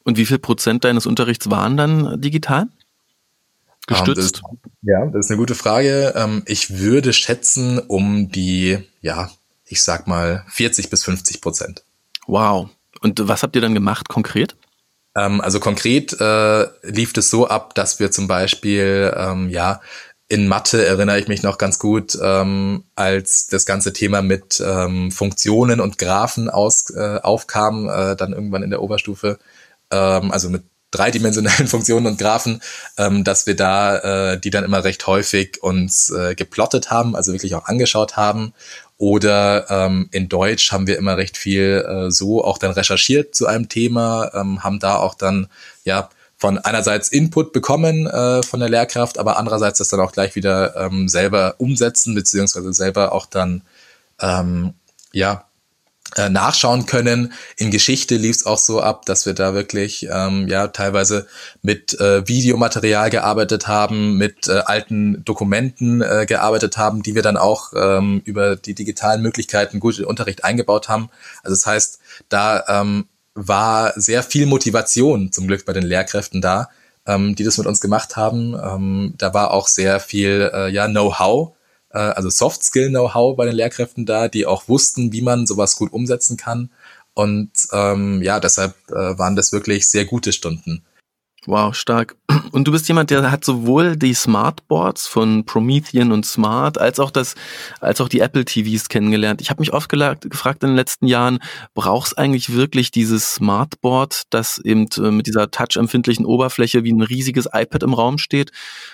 Und 0.04 0.18
wie 0.18 0.28
viel 0.28 0.38
Prozent 0.38 0.84
deines 0.84 1.08
Unterrichts 1.08 1.50
waren 1.50 1.76
dann 1.76 2.22
digital? 2.22 2.68
Gestützt? 3.90 4.44
Um, 4.44 4.60
das, 4.62 4.72
ja, 4.84 5.06
das 5.08 5.26
ist 5.26 5.32
eine 5.32 5.38
gute 5.40 5.56
Frage. 5.56 6.14
Ähm, 6.16 6.44
ich 6.46 6.78
würde 6.78 7.12
schätzen 7.12 7.80
um 7.80 8.32
die, 8.32 8.78
ja, 9.02 9.32
ich 9.66 9.82
sag 9.82 10.08
mal 10.08 10.46
40 10.50 10.90
bis 10.90 11.04
50 11.04 11.42
Prozent. 11.42 11.84
Wow. 12.28 12.70
Und 13.02 13.28
was 13.28 13.44
habt 13.44 13.56
ihr 13.56 13.62
dann 13.62 13.74
gemacht 13.74 14.08
konkret? 14.08 14.56
Ähm, 15.18 15.42
also 15.42 15.60
konkret 15.60 16.14
äh, 16.22 16.68
lief 16.84 17.18
es 17.18 17.32
so 17.32 17.48
ab, 17.48 17.74
dass 17.74 18.00
wir 18.00 18.12
zum 18.12 18.28
Beispiel, 18.28 19.12
ähm, 19.18 19.50
ja, 19.50 19.82
in 20.28 20.48
Mathe 20.48 20.86
erinnere 20.86 21.20
ich 21.20 21.28
mich 21.28 21.42
noch 21.42 21.58
ganz 21.58 21.80
gut, 21.80 22.16
ähm, 22.22 22.84
als 22.94 23.48
das 23.48 23.66
ganze 23.66 23.94
Thema 23.94 24.22
mit 24.22 24.64
ähm, 24.64 25.10
Funktionen 25.10 25.80
und 25.80 25.98
Graphen 25.98 26.50
aus, 26.52 26.92
äh, 26.92 27.20
aufkam, 27.24 27.90
äh, 27.90 28.16
dann 28.16 28.34
irgendwann 28.34 28.62
in 28.62 28.70
der 28.70 28.84
Oberstufe, 28.84 29.40
ähm, 29.90 30.32
also 30.32 30.52
mit 30.52 30.62
dreidimensionalen 30.92 31.68
Funktionen 31.70 32.08
und 32.08 32.18
Graphen, 32.18 32.62
ähm, 32.98 33.24
dass 33.24 33.48
wir 33.48 33.56
da 33.56 34.34
äh, 34.34 34.40
die 34.40 34.50
dann 34.50 34.64
immer 34.64 34.84
recht 34.84 35.06
häufig 35.08 35.62
uns 35.62 36.10
äh, 36.10 36.36
geplottet 36.36 36.92
haben, 36.92 37.16
also 37.16 37.32
wirklich 37.32 37.56
auch 37.56 37.66
angeschaut 37.66 38.18
haben. 38.18 38.54
Oder 38.98 39.70
ähm, 39.70 40.10
in 40.12 40.28
Deutsch 40.28 40.74
haben 40.74 40.86
wir 40.86 40.98
immer 40.98 41.16
recht 41.16 41.38
viel 41.38 41.86
äh, 41.88 42.12
so 42.12 42.44
auch 42.44 42.58
dann 42.58 42.72
recherchiert 42.72 43.34
zu 43.34 43.48
einem 43.48 43.70
Thema, 43.70 44.30
ähm, 44.34 44.62
haben 44.64 44.80
da 44.80 44.98
auch 44.98 45.16
dann 45.16 45.48
ja 45.86 46.10
von 46.36 46.58
einerseits 46.58 47.10
Input 47.10 47.54
bekommen 47.54 48.08
äh, 48.08 48.44
von 48.44 48.60
der 48.60 48.70
Lehrkraft, 48.70 49.18
aber 49.18 49.38
andererseits 49.38 49.78
das 49.78 49.90
dann 49.90 50.00
auch 50.00 50.12
gleich 50.12 50.36
wieder 50.36 50.76
ähm, 50.76 51.08
selber 51.08 51.56
umsetzen 51.60 52.16
beziehungsweise 52.16 52.74
selber 52.74 53.14
auch 53.14 53.26
dann 53.26 53.62
ähm, 54.22 54.74
ja 55.12 55.46
äh, 56.16 56.30
nachschauen 56.30 56.86
können. 56.86 57.34
In 57.58 57.72
Geschichte 57.72 58.16
lief 58.16 58.38
es 58.38 58.46
auch 58.46 58.58
so 58.58 58.82
ab, 58.82 59.06
dass 59.06 59.26
wir 59.26 59.34
da 59.34 59.54
wirklich 59.54 60.08
ähm, 60.12 60.48
ja 60.48 60.68
teilweise 60.68 61.28
mit 61.62 62.00
äh, 62.00 62.28
Videomaterial 62.28 63.10
gearbeitet 63.10 63.68
haben, 63.68 64.18
mit 64.18 64.48
äh, 64.48 64.62
alten 64.66 65.24
Dokumenten 65.24 66.02
äh, 66.02 66.26
gearbeitet 66.28 66.78
haben, 66.78 67.04
die 67.04 67.16
wir 67.16 67.22
dann 67.22 67.38
auch 67.38 67.74
ähm, 67.76 68.22
über 68.26 68.56
die 68.56 68.74
digitalen 68.74 69.22
Möglichkeiten 69.22 69.80
gut 69.80 69.98
in 69.98 70.04
den 70.04 70.10
Unterricht 70.10 70.44
eingebaut 70.44 70.90
haben. 70.90 71.10
Also 71.44 71.56
das 71.56 71.66
heißt, 71.66 72.00
da 72.30 72.64
ähm, 72.68 73.06
war 73.36 73.94
sehr 73.96 74.24
viel 74.24 74.46
Motivation 74.46 75.32
zum 75.32 75.48
Glück 75.48 75.66
bei 75.66 75.74
den 75.74 75.84
Lehrkräften 75.84 76.42
da, 76.42 76.70
ähm, 77.06 77.36
die 77.36 77.44
das 77.44 77.58
mit 77.58 77.68
uns 77.68 77.82
gemacht 77.82 78.16
haben. 78.16 78.56
Ähm, 78.56 79.14
da 79.18 79.34
war 79.34 79.52
auch 79.52 79.68
sehr 79.68 80.00
viel 80.00 80.50
äh, 80.54 80.70
ja 80.70 80.88
Know-how 80.88 81.54
äh, 81.92 81.98
also 81.98 82.30
Soft 82.30 82.64
Skill 82.64 82.90
Know-how 82.90 83.36
bei 83.36 83.46
den 83.46 83.56
Lehrkräften 83.56 84.06
da, 84.06 84.28
die 84.28 84.46
auch 84.46 84.68
wussten, 84.68 85.12
wie 85.12 85.22
man 85.22 85.46
sowas 85.46 85.76
gut 85.76 85.92
umsetzen 85.92 86.38
kann. 86.38 86.70
Und 87.14 87.52
ähm, 87.74 88.22
ja, 88.22 88.40
deshalb 88.40 88.76
äh, 88.90 89.18
waren 89.18 89.36
das 89.36 89.52
wirklich 89.52 89.90
sehr 89.90 90.06
gute 90.06 90.32
Stunden. 90.32 90.84
Wow, 91.46 91.74
stark. 91.76 92.16
Und 92.52 92.68
du 92.68 92.72
bist 92.72 92.88
jemand, 92.88 93.12
der 93.12 93.32
hat 93.32 93.46
sowohl 93.46 93.96
die 93.96 94.14
Smartboards 94.14 95.08
von 95.08 95.46
Promethean 95.46 96.12
und 96.12 96.26
Smart 96.26 96.80
als 96.80 97.00
auch 97.00 97.12
das, 97.12 97.36
als 97.80 98.02
auch 98.02 98.10
die 98.10 98.22
Apple 98.22 98.46
TVs 98.46 98.90
kennengelernt. 98.90 99.42
Ich 99.42 99.50
habe 99.50 99.62
mich 99.62 99.74
oft 99.74 99.90
gefragt 99.90 100.64
in 100.64 100.70
den 100.70 100.76
letzten 100.76 101.08
Jahren, 101.08 101.40
brauchst 101.76 102.18
eigentlich 102.18 102.54
wirklich 102.54 102.92
dieses 102.92 103.36
Smartboard, 103.36 104.24
das 104.30 104.58
eben 104.60 104.88
äh, 104.98 105.12
mit 105.12 105.28
dieser 105.28 105.52
touch-empfindlichen 105.52 106.26
Oberfläche 106.26 106.84
wie 106.84 106.92
ein 106.92 107.02
riesiges 107.02 107.48
iPad 107.52 107.84
im 107.84 107.94
Raum 107.94 108.18
steht? 108.18 108.52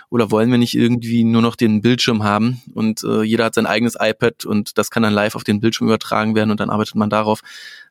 Oder 0.09 0.31
wollen 0.31 0.51
wir 0.51 0.57
nicht 0.57 0.75
irgendwie 0.75 1.23
nur 1.23 1.41
noch 1.41 1.55
den 1.55 1.81
Bildschirm 1.81 2.23
haben 2.23 2.61
und 2.73 3.03
äh, 3.03 3.23
jeder 3.23 3.45
hat 3.45 3.55
sein 3.55 3.65
eigenes 3.65 3.95
iPad 3.99 4.45
und 4.45 4.77
das 4.77 4.91
kann 4.91 5.03
dann 5.03 5.13
live 5.13 5.35
auf 5.35 5.43
den 5.43 5.59
Bildschirm 5.59 5.87
übertragen 5.87 6.35
werden 6.35 6.51
und 6.51 6.59
dann 6.59 6.69
arbeitet 6.69 6.95
man 6.95 7.09
darauf? 7.09 7.41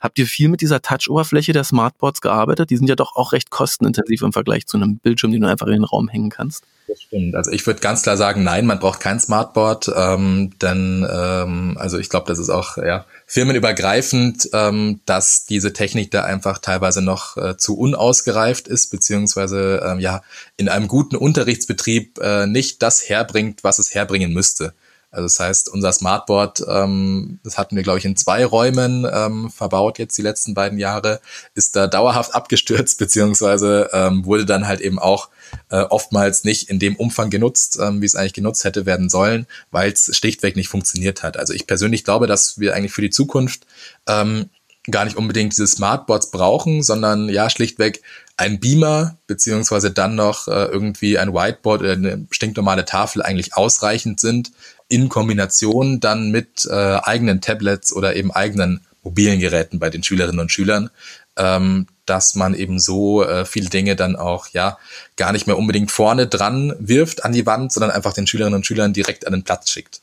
Habt 0.01 0.19
ihr 0.19 0.27
viel 0.27 0.49
mit 0.49 0.61
dieser 0.61 0.83
Touch-Oberfläche 0.83 1.53
der 1.53 1.65
Smartboards 1.65 2.21
gearbeitet? 2.21 2.69
Die 2.71 2.77
sind 2.77 2.89
ja 2.89 2.97
doch 2.97 3.17
auch 3.17 3.33
recht 3.33 3.51
kostenintensiv 3.51 4.21
im 4.21 4.33
Vergleich 4.33 4.67
zu 4.67 4.77
einem 4.77 4.99
Bildschirm, 4.99 5.33
den 5.33 5.41
du 5.41 5.49
einfach 5.55 5.67
in 5.67 5.73
den 5.75 5.85
Raum 5.85 6.09
hängen 6.09 6.31
kannst. 6.31 6.65
Das 6.87 7.01
stimmt. 7.01 7.35
Also 7.35 7.51
ich 7.51 7.67
würde 7.67 7.81
ganz 7.81 8.03
klar 8.03 8.17
sagen, 8.17 8.45
nein, 8.45 8.67
man 8.67 8.79
braucht 8.79 9.01
kein 9.01 9.19
Smartboard, 9.19 9.91
ähm, 9.97 10.51
denn 10.61 11.07
ähm, 11.11 11.77
also 11.79 11.99
ich 11.99 12.11
glaube, 12.11 12.27
das 12.27 12.39
ist 12.39 12.51
auch 12.51 12.77
ja, 12.77 13.07
firmenübergreifend, 13.27 14.51
ähm, 14.53 15.01
dass 15.07 15.47
diese 15.47 15.73
Technik 15.73 16.11
da 16.11 16.25
einfach 16.25 16.59
teilweise 16.59 17.01
noch 17.01 17.39
äh, 17.39 17.57
zu 17.57 17.79
unausgereift 17.79 18.69
ist, 18.69 18.91
beziehungsweise 18.91 19.83
ähm, 19.85 19.99
ja 19.99 20.23
in 20.59 20.69
einem 20.69 20.89
guten 20.89 21.17
Unterrichtsbetrieb 21.17 22.19
äh, 22.19 22.47
nicht 22.47 22.83
das 22.83 23.09
herbringt, 23.09 23.65
was 23.65 23.79
es 23.79 23.95
herbringen 23.95 24.35
müsste. 24.35 24.75
Also 25.15 25.27
das 25.27 25.39
heißt, 25.39 25.69
unser 25.69 25.93
Smartboard, 25.93 26.65
ähm, 26.69 27.39
das 27.45 27.57
hatten 27.57 27.77
wir, 27.77 27.85
glaube 27.85 28.01
ich, 28.01 28.05
in 28.05 28.17
zwei 28.17 28.45
Räumen 28.45 29.07
ähm, 29.11 29.49
verbaut 29.51 30.01
jetzt 30.01 30.19
die 30.19 30.23
letzten 30.23 30.55
beiden 30.55 30.77
Jahre, 30.79 31.21
ist 31.55 31.77
da 31.77 31.87
dauerhaft 31.87 32.35
abgestürzt, 32.35 32.99
beziehungsweise 32.99 33.91
ähm, 33.93 34.25
wurde 34.25 34.45
dann 34.45 34.67
halt 34.67 34.81
eben 34.81 34.99
auch 34.99 35.31
äh, 35.71 35.83
oftmals 35.83 36.43
nicht 36.43 36.69
in 36.69 36.81
dem 36.81 36.97
Umfang 36.97 37.31
genutzt, 37.31 37.79
ähm, 37.81 38.03
wie 38.03 38.07
es 38.07 38.17
eigentlich 38.17 38.33
genutzt 38.33 38.65
hätte 38.65 38.87
werden 38.87 39.09
sollen, 39.09 39.47
weil 39.71 39.93
es 39.93 40.11
schlichtweg 40.17 40.57
nicht 40.57 40.69
funktioniert 40.69 41.23
hat. 41.23 41.37
Also 41.37 41.53
ich 41.53 41.69
persönlich 41.69 42.03
glaube, 42.03 42.27
dass 42.27 42.59
wir 42.59 42.75
eigentlich 42.75 42.93
für 42.93 43.03
die 43.03 43.11
Zukunft 43.11 43.67
ähm, 44.09 44.51
gar 44.91 45.05
nicht 45.05 45.17
unbedingt 45.17 45.53
diese 45.53 45.67
Smartboards 45.67 46.31
brauchen, 46.31 46.83
sondern 46.83 47.29
ja 47.29 47.49
schlichtweg 47.49 48.03
ein 48.37 48.61
Beamer 48.61 49.17
beziehungsweise 49.27 49.91
dann 49.91 50.15
noch 50.15 50.49
äh, 50.49 50.65
irgendwie 50.67 51.19
ein 51.19 51.33
Whiteboard 51.33 51.81
oder 51.81 51.93
eine 51.93 52.27
stinknormale 52.31 52.85
Tafel 52.85 53.23
eigentlich 53.23 53.57
ausreichend 53.57 54.21
sind, 54.21 54.51
in 54.89 55.09
Kombination 55.09 56.01
dann 56.01 56.31
mit 56.31 56.67
äh, 56.67 56.75
eigenen 56.75 57.41
Tablets 57.41 57.95
oder 57.95 58.17
eben 58.17 58.31
eigenen 58.33 58.81
mobilen 59.03 59.41
Geräten 59.41 59.79
bei 59.79 59.91
den 59.91 60.03
Schülerinnen 60.03 60.41
und 60.41 60.51
Schülern, 60.53 60.91
ähm, 61.37 61.87
dass 62.07 62.35
man 62.35 62.55
eben 62.55 62.79
so 62.79 63.25
äh, 63.25 63.45
viele 63.45 63.71
Dinge 63.71 63.97
dann 63.97 64.17
auch 64.17 64.49
ja 64.49 64.79
gar 65.17 65.33
nicht 65.33 65.47
mehr 65.47 65.59
unbedingt 65.59 65.91
vorne 65.91 66.27
dran 66.27 66.75
wirft 66.79 67.25
an 67.25 67.33
die 67.33 67.47
Wand, 67.47 67.73
sondern 67.73 67.91
einfach 67.91 68.13
den 68.13 68.27
Schülerinnen 68.27 68.57
und 68.57 68.67
Schülern 68.67 68.93
direkt 68.93 69.27
an 69.27 69.33
den 69.33 69.45
Platz 69.45 69.71
schickt. 69.71 70.01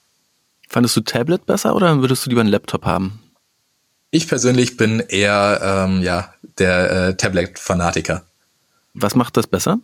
Fandest 0.70 0.96
du 0.96 1.02
Tablet 1.02 1.46
besser 1.46 1.76
oder 1.76 2.00
würdest 2.02 2.26
du 2.26 2.30
lieber 2.30 2.42
einen 2.42 2.50
Laptop 2.50 2.86
haben? 2.86 3.20
Ich 4.12 4.28
persönlich 4.28 4.76
bin 4.76 5.00
eher 5.00 5.88
ähm, 5.88 6.02
ja 6.04 6.34
der 6.58 6.92
äh, 6.92 7.16
Tablet-Fanatiker. 7.16 8.24
Was 8.94 9.16
macht 9.16 9.38
das 9.38 9.48
besser? 9.48 9.80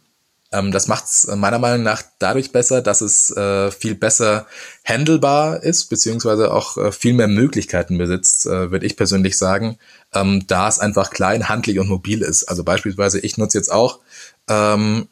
Ähm, 0.51 0.71
das 0.71 0.87
macht 0.87 1.05
es 1.05 1.27
meiner 1.33 1.59
Meinung 1.59 1.83
nach 1.83 2.03
dadurch 2.19 2.51
besser, 2.51 2.81
dass 2.81 2.99
es 2.99 3.35
äh, 3.35 3.71
viel 3.71 3.95
besser 3.95 4.45
handelbar 4.85 5.63
ist, 5.63 5.85
beziehungsweise 5.85 6.53
auch 6.53 6.77
äh, 6.77 6.91
viel 6.91 7.13
mehr 7.13 7.29
Möglichkeiten 7.29 7.97
besitzt, 7.97 8.45
äh, 8.45 8.69
würde 8.69 8.85
ich 8.85 8.97
persönlich 8.97 9.37
sagen, 9.37 9.77
ähm, 10.13 10.45
da 10.47 10.67
es 10.67 10.79
einfach 10.79 11.09
klein, 11.09 11.47
handlich 11.47 11.79
und 11.79 11.87
mobil 11.87 12.21
ist. 12.21 12.45
Also 12.45 12.65
beispielsweise, 12.65 13.19
ich 13.19 13.37
nutze 13.37 13.57
jetzt 13.57 13.71
auch 13.71 13.99
ähm, 14.49 15.07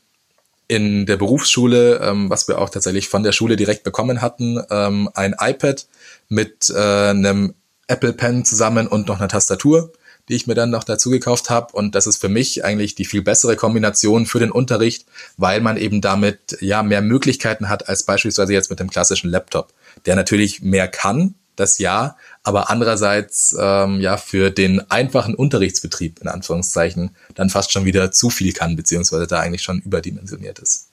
in 0.68 1.06
der 1.06 1.18
Berufsschule, 1.18 2.00
ähm, 2.02 2.30
was 2.30 2.48
wir 2.48 2.60
auch 2.60 2.70
tatsächlich 2.70 3.08
von 3.08 3.24
der 3.24 3.32
Schule 3.32 3.56
direkt 3.56 3.84
bekommen 3.84 4.22
hatten, 4.22 4.62
ähm, 4.70 5.10
ein 5.14 5.36
iPad 5.40 5.86
mit 6.28 6.70
äh, 6.70 7.10
einem 7.10 7.54
Apple 7.88 8.14
Pen 8.14 8.46
zusammen 8.46 8.88
und 8.88 9.08
noch 9.08 9.20
einer 9.20 9.28
Tastatur 9.28 9.92
die 10.30 10.36
ich 10.36 10.48
mir 10.48 10.56
dann 10.56 10.70
noch 10.70 10.84
dazu 10.84 11.10
gekauft 11.10 11.50
habe. 11.50 11.74
Und 11.74 11.96
das 11.96 12.08
ist 12.08 12.18
für 12.18 12.30
mich 12.30 12.66
eigentlich 12.66 12.96
die 12.96 13.06
viel 13.06 13.22
bessere 13.22 13.56
Kombination 13.56 14.26
für 14.26 14.40
den 14.40 14.52
Unterricht, 14.52 15.06
weil 15.38 15.62
man 15.62 15.78
eben 15.78 16.02
damit 16.02 16.58
ja 16.62 16.84
mehr 16.84 17.02
Möglichkeiten 17.02 17.70
hat 17.70 17.90
als 17.90 18.04
beispielsweise 18.04 18.54
jetzt 18.54 18.70
mit 18.70 18.80
dem 18.80 18.90
klassischen 18.90 19.30
Laptop, 19.30 19.74
der 20.06 20.16
natürlich 20.16 20.62
mehr 20.62 20.88
kann, 20.88 21.36
das 21.56 21.78
ja, 21.78 22.18
aber 22.44 22.70
andererseits 22.70 23.56
ähm, 23.58 24.02
ja 24.02 24.18
für 24.18 24.52
den 24.52 24.92
einfachen 24.92 25.36
Unterrichtsbetrieb 25.36 26.20
in 26.22 26.28
Anführungszeichen 26.28 27.16
dann 27.34 27.50
fast 27.50 27.72
schon 27.72 27.86
wieder 27.86 28.12
zu 28.12 28.30
viel 28.30 28.52
kann, 28.52 28.76
beziehungsweise 28.76 29.26
da 29.26 29.40
eigentlich 29.40 29.64
schon 29.64 29.80
überdimensioniert 29.80 30.60
ist. 30.60 30.90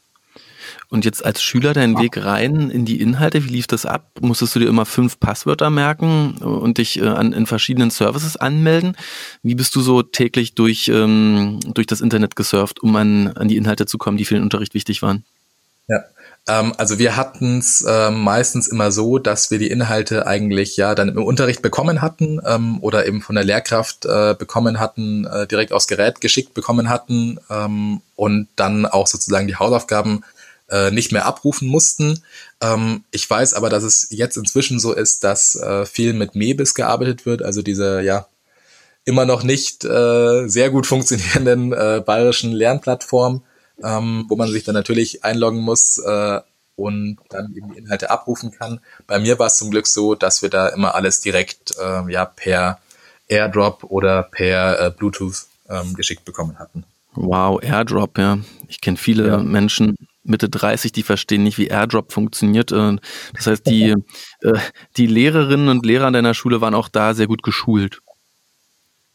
Und 0.88 1.04
jetzt 1.04 1.24
als 1.24 1.42
Schüler 1.42 1.72
deinen 1.72 1.98
Weg 1.98 2.22
rein 2.24 2.70
in 2.70 2.84
die 2.84 3.00
Inhalte, 3.00 3.44
wie 3.44 3.50
lief 3.50 3.66
das 3.66 3.86
ab? 3.86 4.10
Musstest 4.20 4.54
du 4.54 4.60
dir 4.60 4.68
immer 4.68 4.86
fünf 4.86 5.18
Passwörter 5.20 5.70
merken 5.70 6.36
und 6.38 6.78
dich 6.78 7.00
äh, 7.00 7.06
an, 7.06 7.32
in 7.32 7.46
verschiedenen 7.46 7.90
Services 7.90 8.36
anmelden? 8.36 8.96
Wie 9.42 9.54
bist 9.54 9.74
du 9.74 9.80
so 9.80 10.02
täglich 10.02 10.54
durch, 10.54 10.88
ähm, 10.88 11.60
durch 11.64 11.86
das 11.86 12.00
Internet 12.00 12.36
gesurft, 12.36 12.82
um 12.82 12.94
an, 12.96 13.28
an 13.28 13.48
die 13.48 13.56
Inhalte 13.56 13.86
zu 13.86 13.98
kommen, 13.98 14.16
die 14.16 14.24
für 14.24 14.34
den 14.34 14.42
Unterricht 14.42 14.74
wichtig 14.74 15.02
waren? 15.02 15.24
Ja, 15.88 16.04
Ähm, 16.48 16.72
also 16.76 16.98
wir 16.98 17.16
hatten 17.16 17.58
es 17.58 17.82
äh, 17.82 18.10
meistens 18.10 18.66
immer 18.66 18.90
so, 18.90 19.18
dass 19.18 19.50
wir 19.50 19.58
die 19.58 19.70
Inhalte 19.70 20.26
eigentlich 20.26 20.76
ja 20.76 20.94
dann 20.94 21.08
im 21.10 21.22
Unterricht 21.22 21.62
bekommen 21.62 22.02
hatten 22.02 22.40
ähm, 22.44 22.82
oder 22.82 23.06
eben 23.06 23.22
von 23.22 23.36
der 23.36 23.44
Lehrkraft 23.44 24.06
äh, 24.06 24.34
bekommen 24.36 24.80
hatten, 24.80 25.24
äh, 25.24 25.46
direkt 25.46 25.72
aufs 25.72 25.86
Gerät 25.86 26.20
geschickt 26.20 26.52
bekommen 26.54 26.88
hatten 26.88 27.38
ähm, 27.48 28.02
und 28.16 28.48
dann 28.56 28.86
auch 28.86 29.06
sozusagen 29.06 29.46
die 29.46 29.56
Hausaufgaben 29.56 30.24
äh, 30.72 30.90
nicht 30.90 31.12
mehr 31.12 31.26
abrufen 31.26 31.68
mussten. 31.68 32.22
Ähm, 32.60 33.04
ich 33.10 33.28
weiß 33.28 33.54
aber, 33.54 33.68
dass 33.68 33.84
es 33.84 34.08
jetzt 34.10 34.36
inzwischen 34.36 34.80
so 34.80 34.92
ist, 34.92 35.22
dass 35.22 35.54
äh, 35.54 35.84
viel 35.84 36.14
mit 36.14 36.34
Mebis 36.34 36.74
gearbeitet 36.74 37.26
wird, 37.26 37.42
also 37.42 37.62
diese 37.62 38.00
ja 38.02 38.26
immer 39.04 39.26
noch 39.26 39.42
nicht 39.42 39.84
äh, 39.84 40.48
sehr 40.48 40.70
gut 40.70 40.86
funktionierenden 40.88 41.72
äh, 41.72 42.02
bayerischen 42.04 42.52
Lernplattform, 42.52 43.42
ähm, 43.84 44.24
wo 44.28 44.36
man 44.36 44.50
sich 44.50 44.64
dann 44.64 44.74
natürlich 44.74 45.24
einloggen 45.24 45.60
muss 45.60 45.98
äh, 45.98 46.40
und 46.76 47.18
dann 47.28 47.52
eben 47.54 47.72
die 47.74 47.78
Inhalte 47.78 48.10
abrufen 48.10 48.50
kann. 48.50 48.80
Bei 49.06 49.18
mir 49.18 49.38
war 49.38 49.48
es 49.48 49.56
zum 49.56 49.70
Glück 49.70 49.86
so, 49.86 50.14
dass 50.14 50.40
wir 50.40 50.48
da 50.48 50.68
immer 50.68 50.94
alles 50.94 51.20
direkt 51.20 51.74
äh, 51.78 52.10
ja 52.10 52.24
per 52.24 52.78
AirDrop 53.28 53.84
oder 53.84 54.22
per 54.22 54.80
äh, 54.80 54.90
Bluetooth 54.90 55.46
ähm, 55.68 55.94
geschickt 55.94 56.24
bekommen 56.24 56.58
hatten. 56.58 56.84
Wow, 57.14 57.62
AirDrop, 57.62 58.16
ja. 58.16 58.38
Ich 58.68 58.80
kenne 58.80 58.96
viele 58.96 59.26
ja. 59.26 59.36
Menschen 59.36 59.96
Mitte 60.24 60.48
30, 60.48 60.92
die 60.92 61.02
verstehen 61.02 61.42
nicht, 61.42 61.58
wie 61.58 61.66
AirDrop 61.66 62.12
funktioniert. 62.12 62.72
Äh, 62.72 62.96
das 63.34 63.46
heißt, 63.46 63.66
die, 63.66 63.94
äh, 64.40 64.52
die 64.96 65.06
Lehrerinnen 65.06 65.68
und 65.68 65.84
Lehrer 65.84 66.06
an 66.06 66.12
deiner 66.12 66.34
Schule 66.34 66.60
waren 66.60 66.74
auch 66.74 66.88
da 66.88 67.14
sehr 67.14 67.26
gut 67.26 67.42
geschult. 67.42 68.00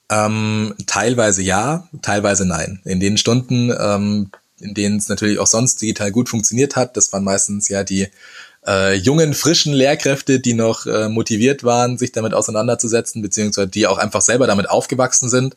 Ähm, 0.10 0.74
teilweise 0.86 1.42
ja, 1.42 1.88
teilweise 2.02 2.46
nein. 2.46 2.82
In 2.86 3.00
den 3.00 3.18
Stunden, 3.18 3.74
ähm, 3.78 4.32
in 4.60 4.74
denen 4.74 4.98
es 4.98 5.10
natürlich 5.10 5.40
auch 5.40 5.48
sonst 5.48 5.82
digital 5.82 6.12
gut 6.12 6.30
funktioniert 6.30 6.76
hat, 6.76 6.96
das 6.98 7.12
waren 7.12 7.24
meistens 7.24 7.68
ja 7.68 7.84
die 7.84 8.08
äh, 8.66 8.96
jungen, 8.96 9.34
frischen 9.34 9.74
Lehrkräfte, 9.74 10.40
die 10.40 10.54
noch 10.54 10.86
äh, 10.86 11.10
motiviert 11.10 11.64
waren, 11.64 11.98
sich 11.98 12.12
damit 12.12 12.34
auseinanderzusetzen, 12.34 13.22
beziehungsweise 13.22 13.68
die 13.68 13.88
auch 13.88 13.98
einfach 13.98 14.22
selber 14.22 14.48
damit 14.48 14.70
aufgewachsen 14.70 15.30
sind. 15.30 15.56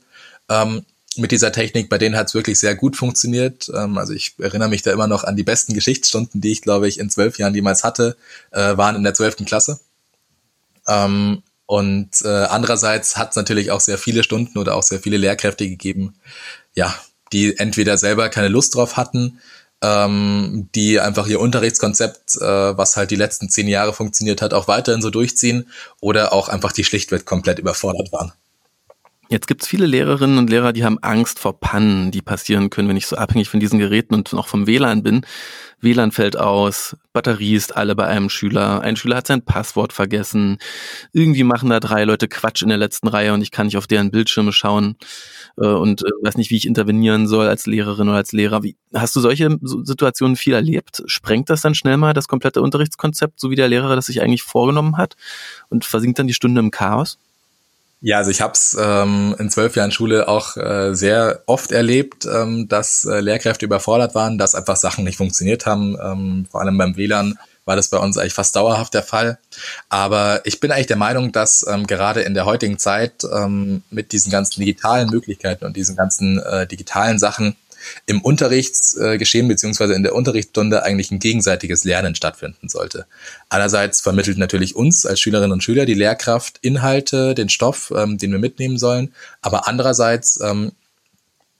Ähm, 0.48 0.84
mit 1.16 1.32
dieser 1.32 1.52
Technik, 1.52 1.88
bei 1.88 1.98
denen 1.98 2.16
hat 2.16 2.28
es 2.28 2.34
wirklich 2.34 2.58
sehr 2.60 2.74
gut 2.74 2.96
funktioniert. 2.96 3.70
Ähm, 3.74 3.98
also 3.98 4.12
ich 4.12 4.34
erinnere 4.38 4.68
mich 4.68 4.82
da 4.82 4.92
immer 4.92 5.08
noch 5.08 5.24
an 5.24 5.36
die 5.36 5.42
besten 5.42 5.74
Geschichtsstunden, 5.74 6.40
die 6.40 6.52
ich, 6.52 6.62
glaube 6.62 6.88
ich, 6.88 6.98
in 6.98 7.10
zwölf 7.10 7.38
Jahren 7.38 7.54
jemals 7.54 7.84
hatte, 7.84 8.16
äh, 8.52 8.76
waren 8.76 8.96
in 8.96 9.02
der 9.02 9.14
zwölften 9.14 9.44
Klasse. 9.44 9.80
Ähm, 10.86 11.42
und 11.66 12.22
äh, 12.24 12.28
andererseits 12.28 13.16
hat 13.16 13.30
es 13.30 13.36
natürlich 13.36 13.70
auch 13.70 13.80
sehr 13.80 13.98
viele 13.98 14.24
Stunden 14.24 14.58
oder 14.58 14.74
auch 14.74 14.82
sehr 14.82 15.00
viele 15.00 15.16
Lehrkräfte 15.16 15.68
gegeben, 15.68 16.14
ja, 16.74 16.94
die 17.32 17.56
entweder 17.58 17.96
selber 17.96 18.28
keine 18.28 18.48
Lust 18.48 18.74
drauf 18.74 18.96
hatten, 18.96 19.40
ähm, 19.82 20.68
die 20.74 21.00
einfach 21.00 21.26
ihr 21.26 21.40
Unterrichtskonzept, 21.40 22.36
äh, 22.36 22.76
was 22.76 22.96
halt 22.96 23.10
die 23.10 23.16
letzten 23.16 23.48
zehn 23.48 23.68
Jahre 23.68 23.92
funktioniert 23.92 24.42
hat, 24.42 24.52
auch 24.52 24.68
weiterhin 24.68 25.00
so 25.00 25.10
durchziehen 25.10 25.68
oder 26.00 26.32
auch 26.32 26.48
einfach 26.48 26.72
die 26.72 26.84
schlichtweg 26.84 27.24
komplett 27.24 27.58
überfordert 27.58 28.12
waren. 28.12 28.32
Jetzt 29.32 29.46
gibt 29.46 29.62
es 29.62 29.68
viele 29.68 29.86
Lehrerinnen 29.86 30.38
und 30.38 30.50
Lehrer, 30.50 30.72
die 30.72 30.84
haben 30.84 30.98
Angst 31.02 31.38
vor 31.38 31.60
Pannen, 31.60 32.10
die 32.10 32.20
passieren 32.20 32.68
können, 32.68 32.88
wenn 32.88 32.96
ich 32.96 33.06
so 33.06 33.14
abhängig 33.14 33.48
von 33.48 33.60
diesen 33.60 33.78
Geräten 33.78 34.12
und 34.12 34.32
noch 34.32 34.48
vom 34.48 34.66
WLAN 34.66 35.04
bin. 35.04 35.24
WLAN 35.80 36.10
fällt 36.10 36.36
aus, 36.36 36.96
Batterie 37.12 37.54
ist 37.54 37.76
alle 37.76 37.94
bei 37.94 38.06
einem 38.06 38.28
Schüler, 38.28 38.80
ein 38.80 38.96
Schüler 38.96 39.18
hat 39.18 39.28
sein 39.28 39.44
Passwort 39.44 39.92
vergessen, 39.92 40.58
irgendwie 41.12 41.44
machen 41.44 41.70
da 41.70 41.78
drei 41.78 42.02
Leute 42.02 42.26
Quatsch 42.26 42.62
in 42.62 42.70
der 42.70 42.78
letzten 42.78 43.06
Reihe 43.06 43.32
und 43.32 43.40
ich 43.40 43.52
kann 43.52 43.66
nicht 43.66 43.76
auf 43.76 43.86
deren 43.86 44.10
Bildschirme 44.10 44.52
schauen 44.52 44.96
äh, 45.56 45.64
und 45.64 46.02
äh, 46.02 46.10
weiß 46.22 46.36
nicht, 46.36 46.50
wie 46.50 46.56
ich 46.56 46.66
intervenieren 46.66 47.28
soll 47.28 47.46
als 47.46 47.66
Lehrerin 47.66 48.08
oder 48.08 48.16
als 48.16 48.32
Lehrer. 48.32 48.64
Wie, 48.64 48.76
hast 48.92 49.14
du 49.14 49.20
solche 49.20 49.56
Situationen 49.62 50.34
viel 50.34 50.54
erlebt? 50.54 51.04
Sprengt 51.06 51.50
das 51.50 51.60
dann 51.60 51.76
schnell 51.76 51.98
mal 51.98 52.14
das 52.14 52.26
komplette 52.26 52.62
Unterrichtskonzept, 52.62 53.38
so 53.38 53.48
wie 53.50 53.56
der 53.56 53.68
Lehrer 53.68 53.94
das 53.94 54.06
sich 54.06 54.22
eigentlich 54.22 54.42
vorgenommen 54.42 54.96
hat 54.96 55.14
und 55.68 55.84
versinkt 55.84 56.18
dann 56.18 56.26
die 56.26 56.34
Stunde 56.34 56.58
im 56.58 56.72
Chaos? 56.72 57.16
Ja, 58.02 58.16
also 58.16 58.30
ich 58.30 58.40
habe 58.40 58.54
es 58.54 58.76
ähm, 58.80 59.36
in 59.38 59.50
zwölf 59.50 59.76
Jahren 59.76 59.92
Schule 59.92 60.26
auch 60.26 60.56
äh, 60.56 60.94
sehr 60.94 61.42
oft 61.44 61.70
erlebt, 61.70 62.24
ähm, 62.24 62.66
dass 62.66 63.04
äh, 63.04 63.20
Lehrkräfte 63.20 63.66
überfordert 63.66 64.14
waren, 64.14 64.38
dass 64.38 64.54
einfach 64.54 64.76
Sachen 64.76 65.04
nicht 65.04 65.18
funktioniert 65.18 65.66
haben. 65.66 65.98
Ähm, 66.02 66.46
vor 66.50 66.62
allem 66.62 66.78
beim 66.78 66.96
WLAN 66.96 67.38
war 67.66 67.76
das 67.76 67.88
bei 67.88 67.98
uns 67.98 68.16
eigentlich 68.16 68.32
fast 68.32 68.56
dauerhaft 68.56 68.94
der 68.94 69.02
Fall. 69.02 69.38
Aber 69.90 70.40
ich 70.44 70.60
bin 70.60 70.72
eigentlich 70.72 70.86
der 70.86 70.96
Meinung, 70.96 71.30
dass 71.30 71.66
ähm, 71.68 71.86
gerade 71.86 72.22
in 72.22 72.32
der 72.32 72.46
heutigen 72.46 72.78
Zeit 72.78 73.22
ähm, 73.30 73.82
mit 73.90 74.12
diesen 74.12 74.32
ganzen 74.32 74.60
digitalen 74.60 75.10
Möglichkeiten 75.10 75.66
und 75.66 75.76
diesen 75.76 75.94
ganzen 75.94 76.38
äh, 76.38 76.66
digitalen 76.66 77.18
Sachen 77.18 77.54
im 78.06 78.20
Unterrichtsgeschehen 78.20 79.48
beziehungsweise 79.48 79.94
in 79.94 80.02
der 80.02 80.14
Unterrichtsstunde 80.14 80.82
eigentlich 80.82 81.10
ein 81.10 81.18
gegenseitiges 81.18 81.84
Lernen 81.84 82.14
stattfinden 82.14 82.68
sollte. 82.68 83.06
Einerseits 83.48 84.00
vermittelt 84.00 84.38
natürlich 84.38 84.76
uns 84.76 85.06
als 85.06 85.20
Schülerinnen 85.20 85.52
und 85.52 85.62
Schüler 85.62 85.86
die 85.86 85.94
Lehrkraft 85.94 86.58
Inhalte, 86.62 87.34
den 87.34 87.48
Stoff, 87.48 87.92
ähm, 87.96 88.18
den 88.18 88.32
wir 88.32 88.38
mitnehmen 88.38 88.78
sollen, 88.78 89.12
aber 89.42 89.68
andererseits 89.68 90.40
ähm, 90.40 90.72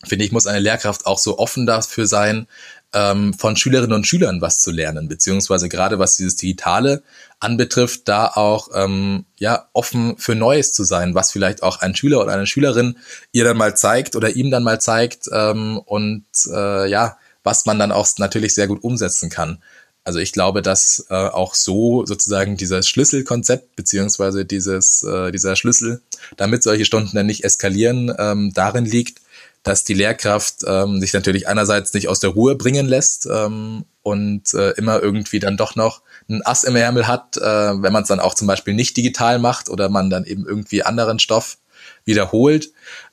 finde 0.04 0.24
ich, 0.24 0.32
muss 0.32 0.46
eine 0.46 0.60
Lehrkraft 0.60 1.06
auch 1.06 1.18
so 1.18 1.38
offen 1.38 1.66
dafür 1.66 2.06
sein, 2.06 2.46
ähm, 2.92 3.34
von 3.34 3.56
Schülerinnen 3.56 3.94
und 3.94 4.06
Schülern 4.06 4.40
was 4.40 4.60
zu 4.60 4.70
lernen, 4.70 5.08
beziehungsweise 5.08 5.68
gerade 5.68 5.98
was 5.98 6.16
dieses 6.16 6.36
Digitale 6.36 7.02
anbetrifft, 7.38 8.08
da 8.08 8.26
auch 8.26 8.68
ähm, 8.74 9.24
ja 9.38 9.68
offen 9.72 10.16
für 10.18 10.34
Neues 10.34 10.72
zu 10.72 10.84
sein, 10.84 11.14
was 11.14 11.30
vielleicht 11.30 11.62
auch 11.62 11.80
ein 11.80 11.94
Schüler 11.94 12.20
oder 12.20 12.32
eine 12.32 12.46
Schülerin 12.46 12.98
ihr 13.32 13.44
dann 13.44 13.56
mal 13.56 13.76
zeigt 13.76 14.16
oder 14.16 14.34
ihm 14.34 14.50
dann 14.50 14.64
mal 14.64 14.80
zeigt 14.80 15.28
ähm, 15.32 15.78
und 15.78 16.24
äh, 16.52 16.90
ja, 16.90 17.16
was 17.42 17.64
man 17.64 17.78
dann 17.78 17.92
auch 17.92 18.08
natürlich 18.18 18.54
sehr 18.54 18.66
gut 18.66 18.82
umsetzen 18.82 19.30
kann. 19.30 19.62
Also 20.02 20.18
ich 20.18 20.32
glaube, 20.32 20.62
dass 20.62 21.06
äh, 21.10 21.14
auch 21.14 21.54
so 21.54 22.06
sozusagen 22.06 22.56
dieses 22.56 22.88
Schlüsselkonzept 22.88 23.76
beziehungsweise 23.76 24.44
dieses 24.44 25.02
äh, 25.02 25.30
dieser 25.30 25.56
Schlüssel, 25.56 26.00
damit 26.36 26.62
solche 26.62 26.86
Stunden 26.86 27.14
dann 27.14 27.26
nicht 27.26 27.44
eskalieren, 27.44 28.12
ähm, 28.18 28.52
darin 28.54 28.86
liegt, 28.86 29.20
dass 29.62 29.84
die 29.84 29.94
Lehrkraft 29.94 30.64
ähm, 30.66 31.00
sich 31.00 31.12
natürlich 31.12 31.46
einerseits 31.46 31.92
nicht 31.92 32.08
aus 32.08 32.20
der 32.20 32.30
Ruhe 32.30 32.54
bringen 32.54 32.86
lässt 32.86 33.26
ähm, 33.26 33.84
und 34.02 34.54
äh, 34.54 34.70
immer 34.72 35.02
irgendwie 35.02 35.38
dann 35.38 35.56
doch 35.56 35.76
noch 35.76 36.02
ein 36.28 36.44
Ass 36.44 36.64
im 36.64 36.76
Ärmel 36.76 37.06
hat, 37.06 37.36
äh, 37.36 37.42
wenn 37.42 37.92
man 37.92 38.02
es 38.02 38.08
dann 38.08 38.20
auch 38.20 38.34
zum 38.34 38.46
Beispiel 38.46 38.74
nicht 38.74 38.96
digital 38.96 39.38
macht 39.38 39.68
oder 39.68 39.88
man 39.88 40.08
dann 40.08 40.24
eben 40.24 40.46
irgendwie 40.46 40.82
anderen 40.82 41.18
Stoff 41.18 41.58
wiederholt. 42.04 42.70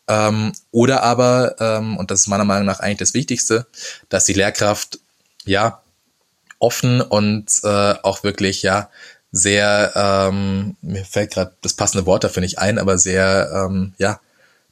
Ähm, 0.08 0.54
oder 0.72 1.04
aber, 1.04 1.56
ähm, 1.60 1.98
und 1.98 2.12
das 2.12 2.22
ist 2.22 2.28
meiner 2.28 2.46
Meinung 2.46 2.66
nach 2.66 2.80
eigentlich 2.80 3.00
das 3.00 3.14
Wichtigste, 3.14 3.68
dass 4.08 4.24
die 4.24 4.34
Lehrkraft 4.34 5.00
ja 5.46 5.82
offen 6.60 7.02
und 7.02 7.52
äh, 7.64 7.96
auch 8.04 8.24
wirklich 8.24 8.64
ja 8.64 8.90
sehr, 9.32 9.92
ähm, 9.96 10.78
mir 10.82 11.04
fällt 11.04 11.32
gerade 11.32 11.54
das 11.62 11.74
passende 11.74 12.06
Wort 12.06 12.24
dafür 12.24 12.42
nicht 12.42 12.60
ein, 12.60 12.80
aber 12.80 12.98
sehr 12.98 13.52
ähm, 13.54 13.94
ja 13.98 14.22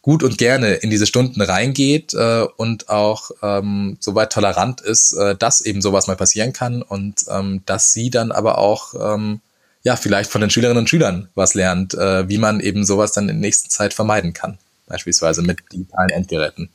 gut 0.06 0.22
und 0.22 0.38
gerne 0.38 0.76
in 0.76 0.92
diese 0.92 1.08
Stunden 1.08 1.42
reingeht 1.42 2.14
äh, 2.14 2.46
und 2.58 2.90
auch 2.90 3.32
ähm, 3.42 3.98
soweit 4.00 4.32
tolerant 4.32 4.80
ist, 4.82 5.14
äh, 5.14 5.36
dass 5.36 5.62
eben 5.62 5.82
sowas 5.82 6.06
mal 6.06 6.16
passieren 6.16 6.54
kann 6.54 6.84
und 6.84 7.26
ähm, 7.28 7.64
dass 7.66 7.92
sie 7.92 8.12
dann 8.12 8.32
aber 8.32 8.60
auch 8.60 8.94
ähm, 8.94 9.42
ja 9.82 9.96
vielleicht 9.96 10.30
von 10.30 10.42
den 10.42 10.52
Schülerinnen 10.52 10.78
und 10.78 10.92
Schülern 10.92 11.30
was 11.34 11.56
lernt, 11.56 11.96
äh, 11.96 12.30
wie 12.30 12.38
man 12.38 12.60
eben 12.60 12.86
sowas 12.86 13.14
dann 13.14 13.24
in 13.24 13.38
der 13.38 13.48
nächsten 13.48 13.72
Zeit 13.72 13.96
vermeiden 13.96 14.34
kann, 14.34 14.60
beispielsweise 14.86 15.42
mit 15.42 15.58
digitalen 15.74 16.12
Endgeräten. 16.12 16.70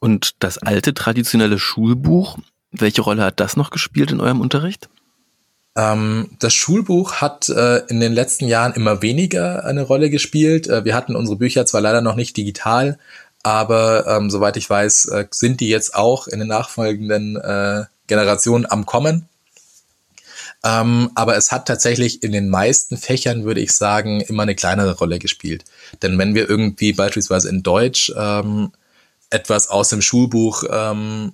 Und 0.00 0.32
das 0.40 0.58
alte 0.58 0.94
traditionelle 0.94 1.60
Schulbuch, 1.60 2.38
welche 2.72 3.02
Rolle 3.02 3.22
hat 3.22 3.38
das 3.38 3.56
noch 3.56 3.70
gespielt 3.70 4.10
in 4.10 4.20
eurem 4.20 4.40
Unterricht? 4.40 4.88
Ähm, 5.76 6.30
das 6.38 6.52
Schulbuch 6.52 7.14
hat 7.14 7.48
äh, 7.48 7.78
in 7.86 8.00
den 8.00 8.12
letzten 8.12 8.46
Jahren 8.46 8.74
immer 8.74 9.00
weniger 9.02 9.64
eine 9.64 9.82
Rolle 9.82 10.10
gespielt. 10.10 10.66
Äh, 10.66 10.84
wir 10.84 10.94
hatten 10.94 11.16
unsere 11.16 11.36
Bücher 11.36 11.64
zwar 11.66 11.80
leider 11.80 12.02
noch 12.02 12.16
nicht 12.16 12.36
digital, 12.36 12.98
aber 13.42 14.06
ähm, 14.06 14.30
soweit 14.30 14.56
ich 14.56 14.68
weiß, 14.68 15.06
äh, 15.06 15.26
sind 15.30 15.60
die 15.60 15.68
jetzt 15.68 15.94
auch 15.94 16.28
in 16.28 16.40
den 16.40 16.48
nachfolgenden 16.48 17.36
äh, 17.36 17.84
Generationen 18.06 18.66
am 18.66 18.84
Kommen. 18.86 19.28
Ähm, 20.64 21.10
aber 21.14 21.36
es 21.36 21.50
hat 21.50 21.66
tatsächlich 21.66 22.22
in 22.22 22.30
den 22.30 22.48
meisten 22.48 22.96
Fächern, 22.96 23.44
würde 23.44 23.60
ich 23.60 23.72
sagen, 23.72 24.20
immer 24.20 24.44
eine 24.44 24.54
kleinere 24.54 24.96
Rolle 24.96 25.18
gespielt. 25.18 25.64
Denn 26.02 26.18
wenn 26.18 26.34
wir 26.34 26.48
irgendwie 26.48 26.92
beispielsweise 26.92 27.48
in 27.48 27.62
Deutsch 27.62 28.12
ähm, 28.16 28.72
etwas 29.30 29.68
aus 29.68 29.88
dem 29.88 30.02
Schulbuch 30.02 30.64
ähm, 30.70 31.32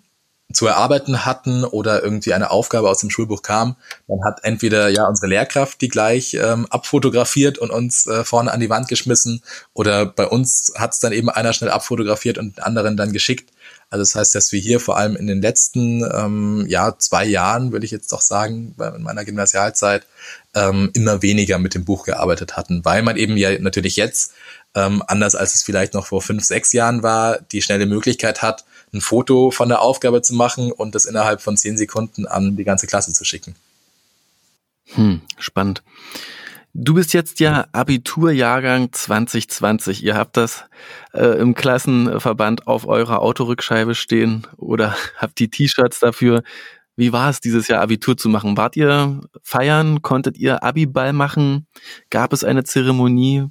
zu 0.51 0.67
erarbeiten 0.67 1.27
hatten 1.27 1.65
oder 1.65 2.03
irgendwie 2.03 2.33
eine 2.33 2.51
Aufgabe 2.51 2.89
aus 2.89 2.99
dem 2.99 3.11
Schulbuch 3.11 3.43
kam, 3.43 3.77
dann 4.07 4.25
hat 4.25 4.41
entweder 4.45 4.89
ja 4.89 5.07
unsere 5.07 5.27
Lehrkraft 5.27 5.81
die 5.83 5.89
gleich 5.89 6.35
ähm, 6.35 6.67
abfotografiert 6.71 7.59
und 7.59 7.71
uns 7.71 8.07
äh, 8.07 8.25
vorne 8.25 8.51
an 8.51 8.61
die 8.61 8.71
Wand 8.71 8.89
geschmissen 8.89 9.43
oder 9.75 10.07
bei 10.07 10.27
uns 10.27 10.73
hat 10.77 10.95
es 10.95 11.01
dann 11.01 11.13
eben 11.13 11.29
einer 11.29 11.53
schnell 11.53 11.71
abfotografiert 11.71 12.39
und 12.39 12.57
den 12.57 12.65
anderen 12.65 12.97
dann 12.97 13.13
geschickt. 13.13 13.51
Also 13.91 14.03
das 14.03 14.15
heißt, 14.15 14.35
dass 14.35 14.53
wir 14.53 14.61
hier 14.61 14.81
vor 14.81 14.97
allem 14.97 15.17
in 15.17 15.27
den 15.27 15.43
letzten 15.43 16.03
ähm, 16.15 16.65
ja, 16.69 16.97
zwei 16.99 17.25
Jahren, 17.25 17.73
würde 17.73 17.85
ich 17.85 17.93
jetzt 17.93 18.13
doch 18.13 18.21
sagen, 18.21 18.75
in 18.79 19.03
meiner 19.03 19.25
Gymnasialzeit, 19.25 20.07
ähm, 20.55 20.91
immer 20.95 21.23
weniger 21.23 21.59
mit 21.59 21.75
dem 21.75 21.85
Buch 21.85 22.05
gearbeitet 22.05 22.57
hatten, 22.57 22.85
weil 22.85 23.03
man 23.03 23.17
eben 23.17 23.37
ja 23.37 23.59
natürlich 23.59 23.97
jetzt, 23.97 24.33
ähm, 24.75 25.03
anders 25.07 25.35
als 25.35 25.55
es 25.55 25.63
vielleicht 25.63 25.95
noch 25.95 26.07
vor 26.07 26.21
fünf, 26.21 26.45
sechs 26.45 26.73
Jahren 26.73 27.03
war, 27.03 27.39
die 27.53 27.63
schnelle 27.63 27.87
Möglichkeit 27.87 28.43
hat, 28.43 28.65
ein 28.93 29.01
Foto 29.01 29.51
von 29.51 29.69
der 29.69 29.83
Aufgabe 29.83 30.23
zu 30.23 30.35
machen 30.35 30.73
und 30.73 30.95
das 30.95 31.05
innerhalb 31.05 31.41
von 31.41 31.57
zehn 31.57 31.77
Sekunden 31.77 32.27
an 32.27 32.57
die 32.57 32.65
ganze 32.65 32.87
Klasse 32.87 33.13
zu 33.13 33.25
schicken. 33.25 33.55
Hm, 34.95 35.21
spannend. 35.39 35.83
Du 36.75 36.95
bist 36.95 37.13
jetzt 37.13 37.41
ja 37.41 37.67
Abiturjahrgang 37.73 38.93
2020. 38.93 40.05
Ihr 40.05 40.15
habt 40.15 40.37
das 40.37 40.65
äh, 41.13 41.39
im 41.41 41.55
Klassenverband 41.55 42.67
auf 42.67 42.87
eurer 42.87 43.21
Autorückscheibe 43.21 43.95
stehen 43.95 44.47
oder 44.57 44.95
habt 45.17 45.39
die 45.39 45.51
T-Shirts 45.51 45.99
dafür. 45.99 46.43
Wie 46.95 47.13
war 47.13 47.31
es 47.31 47.41
dieses 47.41 47.69
Jahr 47.69 47.81
Abitur 47.81 48.17
zu 48.17 48.29
machen? 48.29 48.57
Wart 48.57 48.77
ihr 48.77 49.21
feiern? 49.43 50.03
Konntet 50.03 50.37
ihr 50.37 50.63
Abiball 50.63 51.13
machen? 51.13 51.67
Gab 52.11 52.33
es 52.33 52.45
eine 52.45 52.65
Zeremonie? 52.65 53.47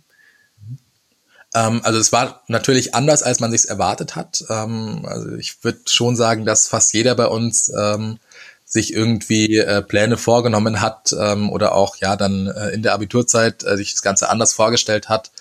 Ähm, 1.53 1.81
also 1.83 1.99
es 1.99 2.11
war 2.11 2.43
natürlich 2.47 2.95
anders, 2.95 3.23
als 3.23 3.39
man 3.39 3.51
sich 3.51 3.69
erwartet 3.69 4.15
hat. 4.15 4.43
Ähm, 4.49 5.05
also 5.05 5.35
ich 5.35 5.63
würde 5.63 5.79
schon 5.85 6.15
sagen, 6.15 6.45
dass 6.45 6.67
fast 6.67 6.93
jeder 6.93 7.15
bei 7.15 7.27
uns 7.27 7.71
ähm, 7.77 8.19
sich 8.65 8.93
irgendwie 8.93 9.57
äh, 9.57 9.81
Pläne 9.81 10.17
vorgenommen 10.17 10.81
hat 10.81 11.15
ähm, 11.17 11.49
oder 11.49 11.73
auch 11.73 11.95
ja 11.97 12.17
dann 12.17 12.47
äh, 12.47 12.69
in 12.69 12.83
der 12.83 12.93
Abiturzeit 12.93 13.63
äh, 13.63 13.77
sich 13.77 13.93
das 13.93 14.01
Ganze 14.01 14.29
anders 14.29 14.53
vorgestellt 14.53 15.07
hat, 15.07 15.31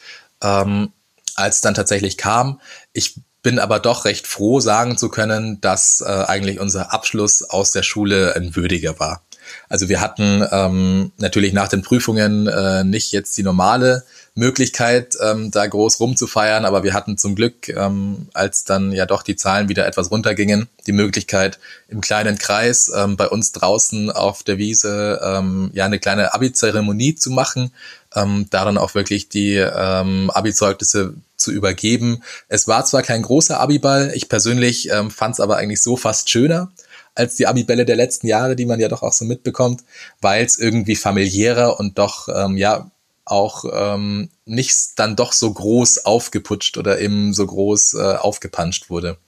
ähm, 0.43 0.93
als 1.35 1.57
es 1.57 1.61
dann 1.61 1.75
tatsächlich 1.75 2.17
kam. 2.17 2.61
Ich 2.93 3.21
bin 3.43 3.59
aber 3.59 3.81
doch 3.81 4.05
recht 4.05 4.27
froh, 4.27 4.61
sagen 4.61 4.97
zu 4.97 5.09
können, 5.09 5.61
dass 5.61 6.01
äh, 6.01 6.09
eigentlich 6.09 6.61
unser 6.61 6.93
Abschluss 6.93 7.43
aus 7.43 7.73
der 7.73 7.83
Schule 7.83 8.35
ein 8.37 8.55
würdiger 8.55 8.99
war. 9.01 9.23
Also 9.69 9.89
wir 9.89 10.01
hatten 10.01 10.45
ähm, 10.51 11.13
natürlich 11.19 11.53
nach 11.53 11.69
den 11.69 11.83
Prüfungen 11.83 12.47
äh, 12.47 12.85
nicht 12.85 13.13
jetzt 13.13 13.37
die 13.39 13.43
normale 13.43 14.05
Möglichkeit, 14.37 15.17
ähm, 15.23 15.51
da 15.51 15.67
groß 15.67 15.99
rumzufeiern, 15.99 16.67
aber 16.67 16.85
wir 16.85 16.93
hatten 16.93 17.17
zum 17.17 17.35
Glück, 17.35 17.71
ähm, 17.71 18.29
als 18.35 18.65
dann 18.65 18.93
ja 18.93 19.07
doch 19.07 19.23
die 19.23 19.35
Zahlen 19.35 19.71
wieder 19.71 19.87
etwas 19.87 20.11
runtergingen, 20.11 20.69
die 20.87 20.93
Möglichkeit 20.93 21.59
im 21.89 22.03
kleinen 22.03 22.37
Kreis 22.37 22.93
ähm, 22.95 23.17
bei 23.17 23.29
uns 23.29 23.53
draußen 23.53 24.11
auf 24.11 24.43
der 24.43 24.59
Wiese 24.59 25.21
ähm, 25.25 25.71
ja 25.73 25.87
eine 25.87 25.99
kleine 25.99 26.35
Abi-Zeremonie 26.35 27.15
zu 27.15 27.31
machen, 27.31 27.73
ähm, 28.15 28.47
darin 28.51 28.77
auch 28.77 28.95
wirklich 28.95 29.31
die 29.31 29.55
ähm, 29.55 30.31
Abi-Zeugnisse 30.31 31.15
zu 31.39 31.51
übergeben. 31.51 32.23
Es 32.49 32.69
war 32.69 32.85
zwar 32.85 33.03
kein 33.03 33.23
großer 33.23 33.59
Abiball, 33.59 34.13
ich 34.15 34.29
persönlich 34.29 34.91
ähm, 34.91 35.11
fand 35.11 35.35
es 35.35 35.41
aber 35.41 35.57
eigentlich 35.57 35.83
so 35.83 35.97
fast 35.97 36.29
schöner 36.29 36.71
als 37.15 37.37
die 37.37 37.47
Abibälle 37.47 37.87
der 37.87 37.97
letzten 37.97 38.27
Jahre, 38.27 38.55
die 38.55 38.67
man 38.67 38.81
ja 38.81 38.89
doch 38.89 39.03
auch 39.03 39.15
so 39.15 39.25
mitbekommt, 39.25 39.83
weil 40.21 40.45
es 40.45 40.59
irgendwie 40.59 40.97
familiärer 40.97 41.81
und 41.81 41.97
doch 41.97 42.29
ähm, 42.29 42.59
ja 42.59 42.91
auch 43.27 43.65
ähm, 43.73 44.31
nicht 44.45 44.99
dann 44.99 45.17
doch 45.17 45.33
so 45.33 45.53
groß 45.53 46.05
aufgeputscht 46.05 46.79
oder 46.79 47.01
eben 47.01 47.35
so 47.35 47.45
groß 47.45 47.95
äh, 47.95 48.17
aufgepanscht 48.17 48.89
wurde. 48.89 49.19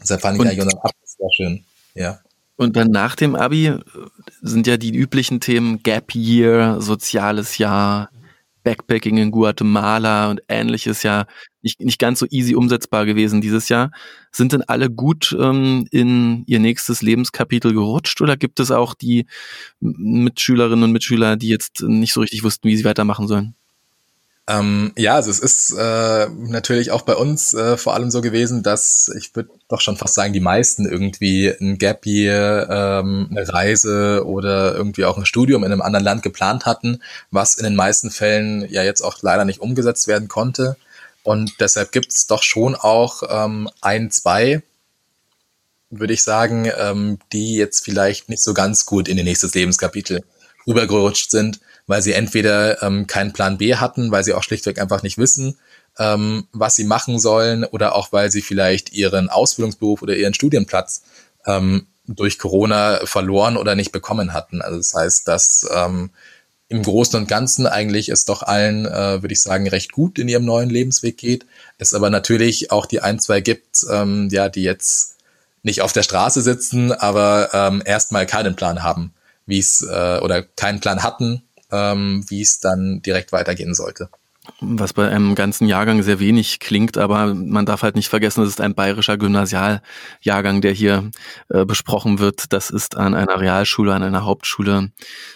Deshalb 0.00 0.22
fand 0.22 0.36
ich 0.36 0.40
und, 0.40 0.46
eigentlich 0.48 0.62
unseren 0.62 0.80
Abschluss 0.80 1.16
sehr 1.18 1.28
schön. 1.36 1.64
Ja. 1.94 2.20
Und 2.56 2.76
dann 2.76 2.88
nach 2.88 3.14
dem 3.14 3.36
Abi 3.36 3.74
sind 4.40 4.66
ja 4.66 4.78
die 4.78 4.94
üblichen 4.94 5.40
Themen 5.40 5.82
Gap 5.82 6.14
Year, 6.14 6.80
soziales 6.80 7.58
Jahr, 7.58 8.10
Backpacking 8.64 9.18
in 9.18 9.30
Guatemala 9.30 10.30
und 10.30 10.42
ähnliches 10.48 11.02
ja 11.02 11.26
nicht, 11.66 11.80
nicht 11.80 11.98
ganz 11.98 12.20
so 12.20 12.26
easy 12.30 12.54
umsetzbar 12.54 13.04
gewesen 13.06 13.40
dieses 13.40 13.68
Jahr. 13.68 13.90
Sind 14.30 14.52
denn 14.52 14.62
alle 14.62 14.88
gut 14.88 15.36
ähm, 15.38 15.86
in 15.90 16.44
ihr 16.46 16.60
nächstes 16.60 17.02
Lebenskapitel 17.02 17.72
gerutscht 17.72 18.20
oder 18.20 18.36
gibt 18.36 18.60
es 18.60 18.70
auch 18.70 18.94
die 18.94 19.26
Mitschülerinnen 19.80 20.84
und 20.84 20.92
Mitschüler, 20.92 21.36
die 21.36 21.48
jetzt 21.48 21.82
nicht 21.82 22.12
so 22.12 22.20
richtig 22.20 22.44
wussten, 22.44 22.68
wie 22.68 22.76
sie 22.76 22.84
weitermachen 22.84 23.26
sollen? 23.26 23.54
Ähm, 24.48 24.92
ja, 24.96 25.16
also 25.16 25.28
es 25.28 25.40
ist 25.40 25.72
äh, 25.76 26.28
natürlich 26.28 26.92
auch 26.92 27.02
bei 27.02 27.16
uns 27.16 27.52
äh, 27.52 27.76
vor 27.76 27.94
allem 27.94 28.12
so 28.12 28.20
gewesen, 28.20 28.62
dass 28.62 29.10
ich 29.18 29.34
würde 29.34 29.50
doch 29.66 29.80
schon 29.80 29.96
fast 29.96 30.14
sagen, 30.14 30.32
die 30.32 30.40
meisten 30.40 30.88
irgendwie 30.88 31.48
ein 31.48 31.78
Gap 31.78 32.06
Year, 32.06 32.68
ähm, 32.70 33.26
eine 33.28 33.52
Reise 33.52 34.24
oder 34.24 34.76
irgendwie 34.76 35.04
auch 35.04 35.18
ein 35.18 35.26
Studium 35.26 35.64
in 35.64 35.72
einem 35.72 35.82
anderen 35.82 36.04
Land 36.04 36.22
geplant 36.22 36.64
hatten, 36.64 37.00
was 37.32 37.56
in 37.56 37.64
den 37.64 37.74
meisten 37.74 38.12
Fällen 38.12 38.64
ja 38.70 38.84
jetzt 38.84 39.00
auch 39.00 39.20
leider 39.20 39.44
nicht 39.44 39.60
umgesetzt 39.60 40.06
werden 40.06 40.28
konnte. 40.28 40.76
Und 41.26 41.60
deshalb 41.60 41.92
gibt 41.92 42.12
es 42.12 42.26
doch 42.26 42.42
schon 42.42 42.74
auch 42.74 43.22
ähm, 43.28 43.68
ein, 43.80 44.10
zwei, 44.10 44.62
würde 45.90 46.14
ich 46.14 46.22
sagen, 46.22 46.70
ähm, 46.78 47.18
die 47.32 47.56
jetzt 47.56 47.84
vielleicht 47.84 48.28
nicht 48.28 48.42
so 48.42 48.54
ganz 48.54 48.86
gut 48.86 49.08
in 49.08 49.18
ihr 49.18 49.24
nächstes 49.24 49.54
Lebenskapitel 49.54 50.24
rübergerutscht 50.66 51.30
sind 51.30 51.60
weil 51.86 52.02
sie 52.02 52.12
entweder 52.12 52.82
ähm, 52.82 53.06
keinen 53.06 53.32
Plan 53.32 53.58
B 53.58 53.76
hatten, 53.76 54.10
weil 54.10 54.24
sie 54.24 54.34
auch 54.34 54.42
schlichtweg 54.42 54.80
einfach 54.80 55.02
nicht 55.02 55.18
wissen, 55.18 55.58
ähm, 55.98 56.46
was 56.52 56.76
sie 56.76 56.84
machen 56.84 57.18
sollen, 57.18 57.64
oder 57.64 57.94
auch 57.94 58.12
weil 58.12 58.30
sie 58.30 58.42
vielleicht 58.42 58.92
ihren 58.92 59.28
Ausbildungsberuf 59.28 60.02
oder 60.02 60.16
ihren 60.16 60.34
Studienplatz 60.34 61.02
ähm, 61.46 61.86
durch 62.06 62.38
Corona 62.38 63.00
verloren 63.04 63.56
oder 63.56 63.74
nicht 63.74 63.92
bekommen 63.92 64.32
hatten. 64.32 64.62
Also 64.62 64.78
das 64.78 64.94
heißt, 64.94 65.28
dass 65.28 65.66
ähm, 65.72 66.10
im 66.68 66.82
Großen 66.82 67.18
und 67.18 67.28
Ganzen 67.28 67.66
eigentlich 67.66 68.08
es 68.08 68.24
doch 68.24 68.42
allen, 68.42 68.86
äh, 68.86 69.22
würde 69.22 69.32
ich 69.32 69.40
sagen, 69.40 69.68
recht 69.68 69.92
gut 69.92 70.18
in 70.18 70.28
ihrem 70.28 70.44
neuen 70.44 70.70
Lebensweg 70.70 71.16
geht. 71.16 71.46
Es 71.78 71.94
aber 71.94 72.10
natürlich 72.10 72.72
auch 72.72 72.86
die 72.86 73.00
ein, 73.00 73.20
zwei 73.20 73.40
gibt, 73.40 73.86
ähm, 73.90 74.28
ja, 74.32 74.48
die 74.48 74.62
jetzt 74.62 75.16
nicht 75.62 75.82
auf 75.82 75.92
der 75.92 76.02
Straße 76.02 76.42
sitzen, 76.42 76.92
aber 76.92 77.50
ähm, 77.52 77.82
erstmal 77.84 78.26
keinen 78.26 78.56
Plan 78.56 78.82
haben, 78.82 79.12
wie 79.46 79.58
es 79.58 79.82
äh, 79.82 80.18
oder 80.20 80.42
keinen 80.42 80.80
Plan 80.80 81.02
hatten, 81.02 81.42
ähm, 81.70 82.24
wie 82.28 82.42
es 82.42 82.60
dann 82.60 83.02
direkt 83.02 83.32
weitergehen 83.32 83.74
sollte. 83.74 84.08
Was 84.60 84.92
bei 84.92 85.08
einem 85.08 85.34
ganzen 85.34 85.66
Jahrgang 85.66 86.02
sehr 86.02 86.18
wenig 86.18 86.60
klingt, 86.60 86.98
aber 86.98 87.34
man 87.34 87.66
darf 87.66 87.82
halt 87.82 87.96
nicht 87.96 88.08
vergessen, 88.08 88.42
es 88.42 88.50
ist 88.50 88.60
ein 88.60 88.74
bayerischer 88.74 89.18
Gymnasialjahrgang, 89.18 90.60
der 90.60 90.72
hier 90.72 91.10
äh, 91.48 91.64
besprochen 91.64 92.18
wird. 92.18 92.52
Das 92.52 92.70
ist 92.70 92.96
an 92.96 93.14
einer 93.14 93.40
Realschule, 93.40 93.94
an 93.94 94.02
einer 94.02 94.24
Hauptschule, 94.24 94.90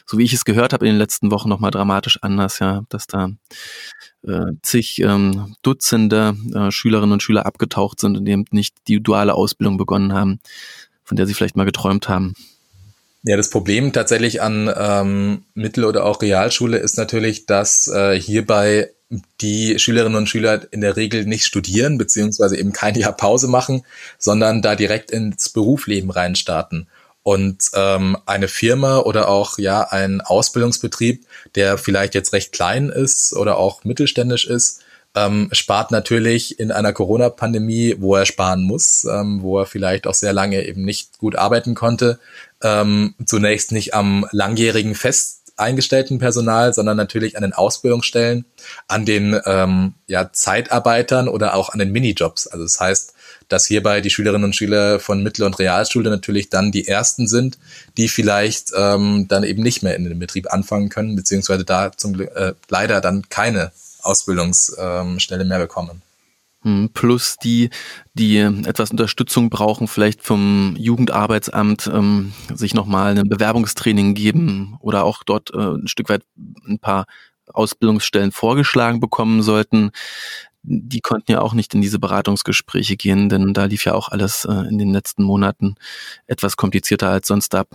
so 0.06 0.18
wie 0.18 0.24
ich 0.24 0.32
es 0.32 0.44
gehört 0.44 0.72
habe 0.72 0.86
in 0.86 0.92
den 0.92 0.98
letzten 0.98 1.30
Wochen 1.30 1.48
nochmal 1.48 1.70
dramatisch 1.70 2.18
anders, 2.22 2.58
ja, 2.60 2.82
dass 2.88 3.06
da 3.06 3.30
äh, 4.26 4.52
zig 4.62 5.00
ähm, 5.00 5.54
Dutzende 5.62 6.36
äh, 6.54 6.70
Schülerinnen 6.70 7.12
und 7.12 7.22
Schüler 7.22 7.46
abgetaucht 7.46 8.00
sind 8.00 8.16
und 8.16 8.26
eben 8.26 8.44
nicht 8.50 8.76
die 8.88 9.02
duale 9.02 9.34
Ausbildung 9.34 9.76
begonnen 9.76 10.12
haben, 10.12 10.40
von 11.04 11.16
der 11.16 11.26
sie 11.26 11.34
vielleicht 11.34 11.56
mal 11.56 11.64
geträumt 11.64 12.08
haben. 12.08 12.34
Ja, 13.22 13.36
das 13.36 13.50
Problem 13.50 13.92
tatsächlich 13.92 14.40
an 14.40 14.72
ähm, 14.74 15.44
Mittel- 15.54 15.84
oder 15.84 16.06
auch 16.06 16.22
Realschule 16.22 16.78
ist 16.78 16.96
natürlich, 16.96 17.44
dass 17.44 17.86
äh, 17.88 18.18
hierbei 18.18 18.90
die 19.40 19.78
Schülerinnen 19.78 20.16
und 20.16 20.28
Schüler 20.28 20.72
in 20.72 20.80
der 20.80 20.96
Regel 20.96 21.24
nicht 21.24 21.44
studieren, 21.44 21.98
beziehungsweise 21.98 22.56
eben 22.56 22.72
kein 22.72 22.94
Jahr 22.94 23.12
Pause 23.12 23.48
machen, 23.48 23.84
sondern 24.18 24.62
da 24.62 24.76
direkt 24.76 25.10
ins 25.10 25.48
Berufsleben 25.48 26.10
reinstarten. 26.10 26.86
Und 27.22 27.70
ähm, 27.74 28.16
eine 28.24 28.48
Firma 28.48 28.98
oder 28.98 29.28
auch 29.28 29.58
ja 29.58 29.82
ein 29.82 30.20
Ausbildungsbetrieb, 30.20 31.26
der 31.54 31.76
vielleicht 31.76 32.14
jetzt 32.14 32.32
recht 32.32 32.52
klein 32.52 32.88
ist 32.88 33.34
oder 33.34 33.58
auch 33.58 33.84
mittelständisch 33.84 34.46
ist, 34.46 34.82
ähm, 35.14 35.48
spart 35.52 35.90
natürlich 35.90 36.60
in 36.60 36.70
einer 36.70 36.92
Corona-Pandemie, 36.92 37.96
wo 37.98 38.14
er 38.14 38.26
sparen 38.26 38.62
muss, 38.62 39.04
ähm, 39.04 39.42
wo 39.42 39.58
er 39.58 39.66
vielleicht 39.66 40.06
auch 40.06 40.14
sehr 40.14 40.32
lange 40.32 40.64
eben 40.64 40.84
nicht 40.84 41.18
gut 41.18 41.36
arbeiten 41.36 41.74
konnte, 41.74 42.20
ähm, 42.62 43.14
zunächst 43.24 43.72
nicht 43.72 43.92
am 43.92 44.26
langjährigen 44.30 44.94
fest 44.94 45.39
eingestellten 45.60 46.18
Personal, 46.18 46.72
sondern 46.74 46.96
natürlich 46.96 47.36
an 47.36 47.42
den 47.42 47.52
Ausbildungsstellen, 47.52 48.44
an 48.88 49.04
den 49.04 49.40
ähm, 49.46 49.94
ja, 50.06 50.32
Zeitarbeitern 50.32 51.28
oder 51.28 51.54
auch 51.54 51.70
an 51.70 51.78
den 51.78 51.92
Minijobs. 51.92 52.46
Also 52.46 52.64
das 52.64 52.80
heißt, 52.80 53.14
dass 53.48 53.66
hierbei 53.66 54.00
die 54.00 54.10
Schülerinnen 54.10 54.44
und 54.44 54.56
Schüler 54.56 55.00
von 55.00 55.22
Mittel- 55.22 55.44
und 55.44 55.58
Realschule 55.58 56.08
natürlich 56.08 56.50
dann 56.50 56.72
die 56.72 56.86
ersten 56.86 57.26
sind, 57.26 57.58
die 57.96 58.08
vielleicht 58.08 58.70
ähm, 58.76 59.26
dann 59.28 59.44
eben 59.44 59.62
nicht 59.62 59.82
mehr 59.82 59.96
in 59.96 60.04
den 60.04 60.18
Betrieb 60.18 60.52
anfangen 60.52 60.88
können, 60.88 61.16
beziehungsweise 61.16 61.64
da 61.64 61.92
zum 61.92 62.14
Glück 62.14 62.34
äh, 62.36 62.54
leider 62.68 63.00
dann 63.00 63.28
keine 63.28 63.72
Ausbildungsstelle 64.02 65.42
ähm, 65.42 65.48
mehr 65.48 65.58
bekommen. 65.58 66.02
Hm, 66.62 66.90
plus 66.92 67.36
die, 67.38 67.70
die 68.12 68.38
etwas 68.38 68.90
Unterstützung 68.90 69.48
brauchen, 69.48 69.88
vielleicht 69.88 70.22
vom 70.22 70.74
Jugendarbeitsamt 70.78 71.90
ähm, 71.92 72.34
sich 72.54 72.74
nochmal 72.74 73.16
ein 73.16 73.28
Bewerbungstraining 73.28 74.14
geben 74.14 74.76
oder 74.80 75.04
auch 75.04 75.22
dort 75.24 75.54
äh, 75.54 75.58
ein 75.58 75.88
Stück 75.88 76.10
weit 76.10 76.22
ein 76.68 76.78
paar 76.78 77.06
Ausbildungsstellen 77.46 78.30
vorgeschlagen 78.30 79.00
bekommen 79.00 79.42
sollten. 79.42 79.90
Die 80.62 81.00
konnten 81.00 81.32
ja 81.32 81.40
auch 81.40 81.54
nicht 81.54 81.74
in 81.74 81.80
diese 81.80 81.98
Beratungsgespräche 81.98 82.96
gehen, 82.98 83.30
denn 83.30 83.54
da 83.54 83.64
lief 83.64 83.86
ja 83.86 83.94
auch 83.94 84.10
alles 84.10 84.44
äh, 84.44 84.52
in 84.52 84.76
den 84.76 84.92
letzten 84.92 85.22
Monaten 85.22 85.76
etwas 86.26 86.58
komplizierter 86.58 87.08
als 87.08 87.26
sonst 87.28 87.54
ab. 87.54 87.68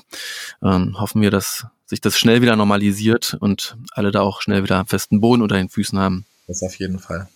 Ähm, 0.64 1.00
hoffen 1.00 1.24
wir, 1.24 1.32
dass 1.32 1.66
sich 1.88 2.02
das 2.02 2.20
schnell 2.20 2.44
wieder 2.44 2.56
normalisiert 2.56 3.36
und 3.40 3.78
alle 3.92 4.12
da 4.12 4.22
auch 4.22 4.42
schnell 4.42 4.62
wieder 4.62 4.86
festen 4.86 5.22
Boden 5.22 5.42
unter 5.42 5.56
den 5.56 5.70
Füßen 5.70 5.98
haben. 5.98 6.26
Das 6.48 6.62
auf 6.62 6.76
jeden 6.76 7.00
Fall. 7.00 7.28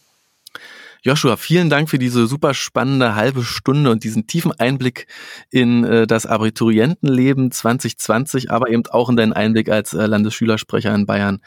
Joshua, 1.01 1.37
vielen 1.37 1.69
Dank 1.69 1.89
für 1.89 1.99
diese 1.99 2.27
super 2.27 2.53
spannende 2.53 3.15
halbe 3.15 3.43
Stunde 3.43 3.89
und 3.89 4.03
diesen 4.03 4.27
tiefen 4.27 4.51
Einblick 4.51 5.07
in 5.49 5.83
äh, 5.83 6.07
das 6.07 6.25
Abiturientenleben 6.25 7.51
2020, 7.51 8.51
aber 8.51 8.69
eben 8.69 8.83
auch 8.87 9.09
in 9.09 9.15
deinen 9.15 9.33
Einblick 9.33 9.69
als 9.69 9.93
äh, 9.93 10.05
Landesschülersprecher 10.05 10.93
in 10.93 11.05
Bayern 11.05 11.41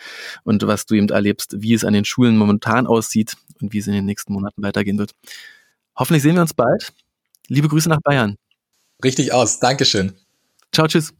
und 0.44 0.66
was 0.66 0.86
du 0.86 0.94
eben 0.94 1.08
erlebst, 1.08 1.56
wie 1.58 1.74
es 1.74 1.84
an 1.84 1.92
den 1.92 2.04
Schulen 2.04 2.36
momentan 2.36 2.86
aussieht 2.86 3.36
und 3.60 3.72
wie 3.72 3.78
es 3.78 3.86
in 3.86 3.92
den 3.92 4.06
nächsten 4.06 4.32
Monaten 4.32 4.62
weitergehen 4.62 4.98
wird. 4.98 5.12
Hoffentlich 5.96 6.22
sehen 6.22 6.36
wir 6.36 6.42
uns 6.42 6.54
bald 6.54 6.92
Liebe 7.48 7.68
Grüße 7.68 7.88
nach 7.88 8.00
Bayern. 8.00 8.36
Richtig 9.04 9.32
aus. 9.32 9.60
Dankeschön. 9.60 10.14
Ciao, 10.72 10.86
tschüss. 10.86 11.12